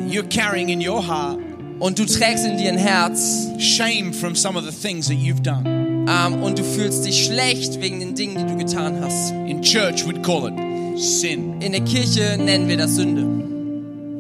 You're 0.09 0.27
carrying 0.27 0.69
in 0.69 0.79
your 0.81 1.01
heart 1.05 1.39
und 1.79 1.99
du 1.99 2.05
trägst 2.05 2.45
in 2.45 2.57
dir 2.57 2.69
ein 2.69 2.77
Herz 2.77 3.47
shame 3.59 4.13
from 4.13 4.35
some 4.35 4.57
of 4.57 4.65
the 4.65 4.71
things 4.71 5.07
that 5.07 5.17
you've 5.17 5.41
done. 5.41 5.85
ähm, 6.07 6.43
und 6.43 6.59
du 6.59 6.63
fühlst 6.63 7.05
dich 7.05 7.25
schlecht 7.25 7.81
wegen 7.81 7.99
den 7.99 8.15
Dingen, 8.15 8.37
die 8.37 8.45
du 8.45 8.57
getan 8.57 9.01
hast. 9.01 9.31
In 9.31 9.61
church, 9.61 10.05
we'd 10.05 10.21
call 10.21 10.47
it 10.47 10.99
sin. 10.99 11.61
In 11.61 11.71
der 11.71 11.81
Kirche 11.81 12.37
nennen 12.37 12.67
wir 12.67 12.77
das 12.77 12.95
Sünde. 12.95 13.21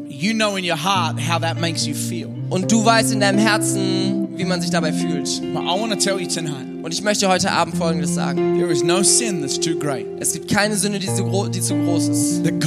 You 0.09 0.33
know 0.33 0.55
in 0.55 0.65
your 0.65 0.81
heart 0.81 1.17
how 1.19 1.39
that 1.39 1.59
makes 1.59 1.85
you 1.85 1.93
feel. 1.93 2.29
Und 2.49 2.71
du 2.71 2.83
weißt 2.83 3.13
in 3.13 3.19
deinem 3.19 3.39
Herzen, 3.39 4.24
wie 4.37 4.45
man 4.45 4.61
sich 4.61 4.69
dabei 4.71 4.93
fühlt. 4.93 5.41
But 5.53 5.63
I 5.63 5.79
want 5.79 5.91
to 5.91 5.97
tell 5.97 6.19
you 6.19 6.27
tonight 6.27 6.65
Und 6.83 6.93
ich 6.93 7.01
möchte 7.01 7.27
heute 7.27 7.51
Abend 7.51 7.77
Folgendes 7.77 8.13
sagen. 8.13 8.59
there 8.59 8.71
is 8.71 8.83
no 8.83 9.01
sin 9.01 9.41
that's 9.41 9.59
too 9.59 9.77
great. 9.77 10.05
Es 10.19 10.33
gibt 10.33 10.51
keine 10.51 10.75
Sünde, 10.75 10.99
die, 10.99 11.07
so 11.07 11.25
gro 11.25 11.47
die 11.47 11.61
zu 11.61 11.73
groß 11.75 12.07
ist. 12.09 12.43
That 12.43 12.59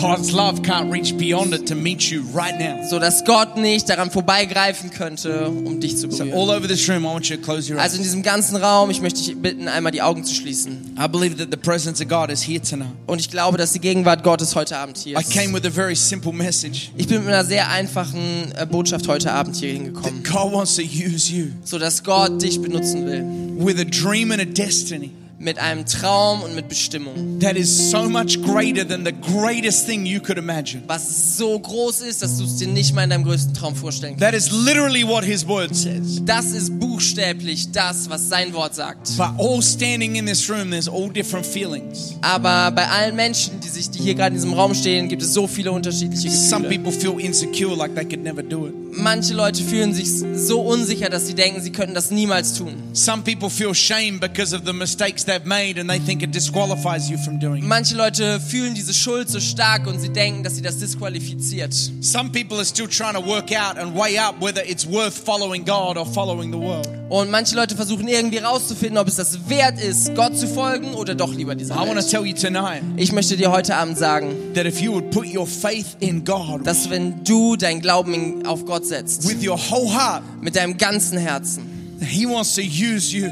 right. 2.34 2.88
So 2.90 2.98
dass 2.98 3.24
Gott 3.24 3.56
nicht 3.56 3.88
daran 3.88 4.10
vorbeigreifen 4.10 4.90
könnte, 4.90 5.48
um 5.48 5.80
dich 5.80 5.96
zu 5.96 6.08
berühren. 6.08 6.32
room. 6.32 7.78
Also 7.78 7.96
in 7.96 8.02
diesem 8.02 8.22
ganzen 8.22 8.56
Raum, 8.56 8.90
ich 8.90 9.00
möchte 9.00 9.22
dich 9.22 9.36
bitten, 9.36 9.68
einmal 9.68 9.92
die 9.92 10.02
Augen 10.02 10.24
zu 10.24 10.34
schließen. 10.34 10.96
I 10.98 11.06
believe 11.08 11.36
that 11.36 11.48
the 11.50 11.56
presence 11.56 12.00
of 12.00 12.08
God 12.08 12.30
is 12.30 12.42
here 12.46 12.60
tonight. 12.60 12.88
Und 13.06 13.20
ich 13.20 13.30
glaube, 13.30 13.56
dass 13.58 13.72
die 13.72 13.80
Gegenwart 13.80 14.24
Gottes 14.24 14.54
heute 14.54 14.76
Abend 14.76 14.98
hier 14.98 15.16
I 15.16 15.20
ist. 15.20 15.30
came 15.32 15.52
with 15.54 15.64
a 15.64 15.70
very 15.70 15.94
simple 15.94 16.32
message 16.32 16.90
Ich 16.96 17.06
bin 17.06 17.18
mit 17.24 17.28
einer 17.28 17.44
sehr 17.44 17.68
einfachen 17.70 18.52
äh, 18.56 18.66
Botschaft 18.66 19.06
heute 19.08 19.32
Abend 19.32 19.56
hier 19.56 19.74
that 19.74 19.82
hingekommen. 19.84 20.22
God 20.24 20.52
wants 20.52 20.76
to 20.76 20.82
use 20.82 21.32
you 21.32 21.46
So 21.64 21.78
dass 21.78 22.02
Gott 22.02 22.42
dich 22.42 22.60
benutzen 22.60 23.06
will. 23.06 23.24
with 23.64 23.78
a 23.80 23.84
dream 23.84 24.30
and 24.32 24.40
a 24.40 24.44
destiny 24.44 25.10
Mit 25.40 25.56
einem 25.60 25.86
Traum 25.86 26.42
und 26.42 26.56
mit 26.56 26.68
Bestimmung. 26.68 27.38
that 27.38 27.56
is 27.56 27.90
so 27.92 28.08
much 28.08 28.42
greater 28.42 28.84
than 28.84 29.04
the 29.04 29.12
greatest 29.12 29.86
thing 29.86 30.04
you 30.04 30.18
could 30.20 30.36
imagine. 30.36 30.82
Was 30.88 31.36
so 31.36 31.56
groß 31.60 32.00
ist, 32.00 32.22
dass 32.22 32.38
du 32.38 32.44
es 32.44 32.56
dir 32.56 32.66
nicht 32.66 32.92
mal 32.92 33.04
in 33.04 33.10
deinem 33.10 33.22
größten 33.22 33.54
Traum 33.54 33.76
vorstellen 33.76 34.16
kannst. 34.18 34.24
That 34.24 34.34
is 34.34 34.50
literally 34.50 35.06
what 35.06 35.22
His 35.24 35.46
Word 35.46 35.76
says. 35.76 36.20
Das 36.24 36.46
ist 36.46 36.80
buchstäblich 36.80 37.70
das, 37.70 38.10
was 38.10 38.28
sein 38.28 38.52
Wort 38.52 38.74
sagt. 38.74 39.16
But 39.16 39.28
all 39.38 39.62
standing 39.62 40.16
in 40.16 40.26
this 40.26 40.50
room, 40.50 40.70
there's 40.72 40.88
all 40.88 41.08
different 41.08 41.46
feelings. 41.46 42.16
Aber 42.20 42.72
bei 42.72 42.88
allen 42.88 43.14
Menschen, 43.14 43.60
die 43.60 43.68
sich, 43.68 43.90
die 43.90 44.00
hier 44.00 44.14
gerade 44.16 44.30
in 44.34 44.40
diesem 44.42 44.54
Raum 44.54 44.74
stehen, 44.74 45.08
gibt 45.08 45.22
es 45.22 45.32
so 45.34 45.46
viele 45.46 45.70
unterschiedliche 45.70 46.30
Some 46.30 46.68
Gefühle. 46.68 46.82
people 46.82 46.92
feel 47.00 47.20
insecure, 47.24 47.76
like 47.76 47.94
they 47.94 48.04
could 48.04 48.24
never 48.24 48.42
do 48.42 48.66
it. 48.66 48.74
Manche 49.00 49.32
Leute 49.32 49.62
fühlen 49.62 49.94
sich 49.94 50.08
so 50.34 50.60
unsicher, 50.60 51.08
dass 51.08 51.26
sie 51.28 51.34
denken, 51.34 51.62
sie 51.62 51.70
könnten 51.70 51.94
das 51.94 52.10
niemals 52.10 52.54
tun. 52.54 52.74
Some 52.92 53.22
people 53.22 53.48
feel 53.48 53.72
shame 53.74 54.18
because 54.18 54.54
of 54.54 54.62
the 54.66 54.72
mistakes 54.72 55.24
they've 55.24 55.44
made 55.46 55.80
and 55.80 55.88
they 55.88 56.00
think 56.00 56.20
it 56.22 56.34
disqualifies 56.34 57.08
you 57.08 57.16
from 57.16 57.38
doing 57.38 57.62
it. 57.62 57.68
Manche 57.68 57.94
Leute 57.94 58.40
fühlen 58.40 58.74
diese 58.74 58.92
Schuld 58.92 59.28
so 59.30 59.38
stark 59.38 59.86
und 59.86 60.00
sie 60.00 60.08
denken, 60.08 60.42
dass 60.42 60.56
sie 60.56 60.62
das 60.62 60.78
disqualifiziert. 60.78 61.72
Some 62.00 62.30
people 62.30 62.56
are 62.56 62.64
still 62.66 62.88
trying 62.88 63.14
to 63.14 63.24
work 63.24 63.52
out 63.52 63.78
and 63.78 63.94
weigh 63.94 64.18
up 64.18 64.34
whether 64.40 64.68
it's 64.68 64.84
worth 64.84 65.14
following 65.14 65.64
God 65.64 65.96
or 65.96 66.04
following 66.04 66.50
the 66.50 66.58
world. 66.58 66.88
Und 67.08 67.30
manche 67.30 67.54
Leute 67.56 67.74
versuchen 67.74 68.06
irgendwie 68.06 68.36
rauszufinden, 68.38 68.98
ob 68.98 69.08
es 69.08 69.16
das 69.16 69.48
wert 69.48 69.80
ist, 69.80 70.14
Gott 70.14 70.36
zu 70.36 70.46
folgen 70.46 70.92
oder 70.92 71.14
doch 71.14 71.32
lieber 71.32 71.54
dieser 71.54 71.74
I 71.74 71.78
want 71.78 71.90
to 71.92 71.96
Welt. 71.96 72.10
tell 72.10 72.26
you 72.26 72.34
tonight 72.34 72.82
Ich 72.96 73.12
möchte 73.12 73.36
dir 73.36 73.50
heute 73.50 73.76
Abend 73.76 73.96
sagen, 73.96 74.34
that 74.54 74.66
if 74.66 74.80
you 74.80 74.92
would 74.92 75.10
put 75.10 75.24
your 75.34 75.46
faith 75.46 75.96
in 76.00 76.24
God 76.24 76.66
dass 76.66 76.90
wenn 76.90 77.24
du 77.24 77.56
dein 77.56 77.80
Glauben 77.80 78.44
auf 78.46 78.66
Gott 78.66 78.84
setzt, 78.88 79.28
with 79.28 79.46
your 79.46 79.58
whole 79.58 79.88
heart, 79.92 80.22
mit 80.42 80.56
deinem 80.56 80.76
ganzen 80.76 81.18
Herzen, 81.18 81.64
He 82.00 82.26
wants 82.26 82.54
to 82.54 82.60
use 82.62 83.14
you. 83.16 83.26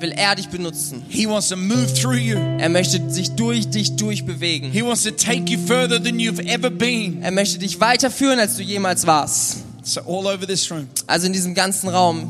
will 0.00 0.12
er 0.12 0.36
dich 0.36 0.48
benutzen. 0.48 1.02
He 1.08 1.28
wants 1.28 1.48
to 1.48 1.56
move 1.56 1.92
through 1.92 2.14
you. 2.18 2.36
Er 2.58 2.68
möchte 2.68 3.10
sich 3.10 3.30
durch 3.32 3.68
dich 3.68 3.96
durchbewegen. 3.96 4.70
He 4.70 4.82
wants 4.84 5.02
to 5.02 5.10
take 5.10 5.50
you 5.50 5.58
further 5.58 6.00
than 6.02 6.18
you've 6.20 6.40
ever 6.46 6.70
been. 6.70 7.20
Er 7.22 7.32
möchte 7.32 7.58
dich 7.58 7.80
weiterführen, 7.80 8.38
als 8.38 8.56
du 8.56 8.62
jemals 8.62 9.06
warst. 9.06 9.58
So 9.82 10.00
all 10.02 10.26
over 10.26 10.46
this 10.46 10.70
room, 10.70 10.86
Also 11.08 11.26
in 11.26 11.32
diesem 11.32 11.52
ganzen 11.54 11.88
Raum, 11.88 12.28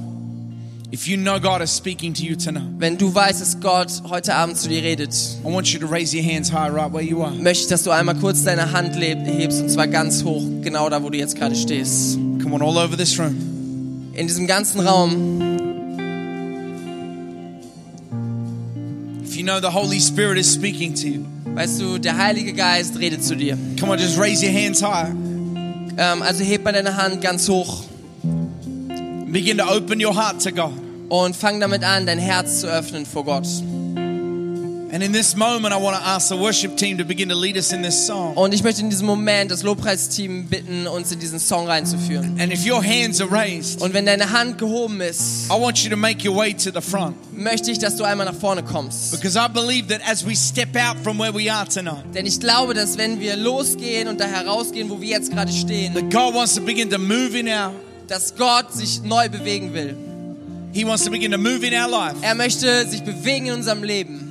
if 0.93 1.07
you 1.07 1.19
know 1.19 1.39
God 1.39 1.61
is 1.61 1.77
speaking 1.77 2.15
to 2.15 2.23
you 2.23 2.37
tonight, 2.37 2.65
wenn 2.79 2.97
du 2.97 3.15
weißt, 3.15 3.41
dass 3.43 3.61
Gott 3.61 4.03
heute 4.09 4.35
Abend 4.35 4.57
zu 4.57 4.69
dir 4.71 4.83
redet, 4.83 5.13
I 5.45 5.53
want 5.53 5.67
you 5.69 5.79
to 5.81 5.87
raise 5.87 6.17
your 6.17 6.25
hands 6.25 6.51
high 6.51 6.73
right 6.73 6.91
where 6.93 7.03
you 7.05 7.23
are. 7.23 7.33
möchte 7.35 7.65
ich, 7.65 7.69
dass 7.69 7.83
du 7.83 7.91
einmal 7.91 8.15
kurz 8.15 8.45
deine 8.45 8.73
Hand 8.73 8.97
hebst 8.97 9.61
und 9.61 9.69
zwar 9.69 9.89
ganz 9.89 10.25
hoch, 10.25 10.43
genau 10.63 10.89
da, 10.89 11.03
wo 11.03 11.11
du 11.11 11.19
jetzt 11.19 11.37
gerade 11.37 11.55
stehst. 11.55 12.19
Come 12.49 12.63
on, 12.63 12.63
all 12.63 12.79
over 12.79 12.97
this 12.97 13.19
room. 13.19 14.11
In 14.15 14.27
diesem 14.27 14.47
ganzen 14.47 14.81
Raum, 14.81 15.43
If 19.23 19.37
you 19.37 19.43
know 19.45 19.61
the 19.61 19.71
Holy 19.71 20.01
Spirit 20.01 20.39
is 20.39 20.51
speaking 20.51 20.95
to 20.95 21.09
you, 21.09 21.27
weißt 21.55 21.79
du, 21.79 21.99
der 21.99 22.17
Heilige 22.17 22.55
Geist 22.55 22.99
redet 22.99 23.23
zu 23.23 23.37
dir. 23.37 23.59
come 23.79 23.93
on, 23.93 23.99
just 23.99 24.19
raise 24.19 24.43
your 24.43 24.51
hands 24.51 24.81
high. 24.81 25.11
Ähm, 25.99 26.23
also 26.23 26.43
heb 26.43 26.65
mal 26.65 26.73
deine 26.73 26.97
Hand 26.97 27.21
ganz 27.21 27.47
hoch 27.51 27.85
Begin 29.27 29.59
to 29.59 29.65
open 29.65 30.03
your 30.03 30.17
heart 30.17 30.43
to 30.43 30.51
God. 30.51 30.73
und 31.11 31.37
fang 31.37 31.61
damit 31.61 31.85
an, 31.85 32.07
dein 32.07 32.19
Herz 32.19 32.61
zu 32.63 32.67
öffnen 32.67 33.05
vor 33.05 33.27
Gott. 33.27 33.47
Und 38.35 38.55
ich 38.55 38.63
möchte 38.63 38.81
in 38.81 38.91
diesem 38.91 39.07
Moment 39.07 39.51
das 39.51 39.63
Lobpreisteam 39.63 40.47
bitten, 40.47 40.87
uns 40.87 41.13
in 41.13 41.21
diesen 41.21 41.39
Song 41.39 41.67
reinzuführen. 41.69 42.39
And 42.41 42.53
if 42.53 42.67
your 42.67 42.83
hands 42.83 43.21
are 43.21 43.31
raised, 43.31 43.81
Und 43.81 43.95
wenn 43.95 44.07
deine 44.07 44.31
Hand 44.31 44.59
gehoben 44.59 45.01
ist, 45.01 45.47
I 45.47 45.61
want 45.61 45.79
you 45.79 45.91
to 45.91 45.97
make 45.97 46.29
your 46.29 46.37
way 46.37 46.53
to 46.53 46.71
the 46.75 46.81
front. 46.81 47.17
möchte 47.33 47.71
ich, 47.71 47.79
dass 47.79 47.97
du 47.97 48.05
einmal 48.05 48.27
nach 48.27 48.35
vorne 48.35 48.63
kommst. 48.63 49.13
Because 49.13 49.39
I 49.39 49.49
believe 49.49 49.89
that 49.89 50.01
as 50.11 50.27
we 50.27 50.35
step 50.35 50.75
out 50.77 50.97
from 51.03 51.19
where 51.19 51.33
we 51.35 51.53
are 51.53 51.67
tonight, 51.69 52.05
Denn 52.15 52.27
ich 52.27 52.41
glaube, 52.41 52.75
dass 52.75 52.99
wenn 52.99 53.21
wir 53.21 53.37
losgehen 53.37 54.09
und 54.09 54.19
da 54.19 54.25
herausgehen, 54.27 54.91
wo 54.91 55.01
wir 55.01 55.09
jetzt 55.09 55.31
gerade 55.31 55.53
stehen, 55.53 55.95
that 55.95 56.11
God 56.11 56.35
wants 56.35 56.55
to 56.55 56.61
begin 56.61 56.91
to 56.91 56.99
move 56.99 57.39
in 57.39 57.47
our, 57.49 57.73
dass 58.09 58.35
Gott 58.37 58.73
sich 58.73 59.03
neu 59.03 59.29
bewegen 59.29 59.73
will. 59.75 59.97
He 60.73 60.85
wants 60.85 61.05
to 61.05 61.11
begin 61.11 61.33
to 61.33 61.39
move 61.39 61.65
in 61.67 61.73
our 61.75 61.89
life. 61.89 62.17
Er 62.23 62.35
möchte 62.35 62.87
sich 62.89 63.03
bewegen 63.03 63.47
in 63.47 63.53
unserem 63.55 63.83
Leben. 63.83 64.28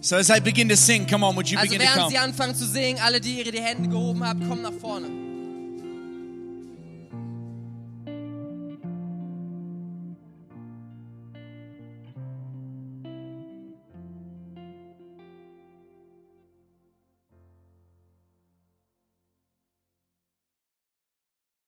So 0.00 0.16
as 0.16 0.28
they 0.28 0.40
begin 0.40 0.68
to 0.68 0.76
sing, 0.76 1.06
come 1.06 1.24
on, 1.24 1.34
would 1.36 1.50
you 1.50 1.58
Also 1.58 1.70
begin 1.72 1.80
to 1.80 1.84
während 1.86 2.00
come? 2.02 2.10
sie 2.10 2.18
anfangen 2.18 2.54
zu 2.54 2.66
singen, 2.66 2.98
alle, 3.00 3.20
die 3.20 3.38
ihre 3.40 3.50
die 3.50 3.60
Hände 3.60 3.88
gehoben 3.88 4.22
haben, 4.24 4.48
kommen 4.48 4.62
nach 4.62 4.72
vorne. 4.80 5.08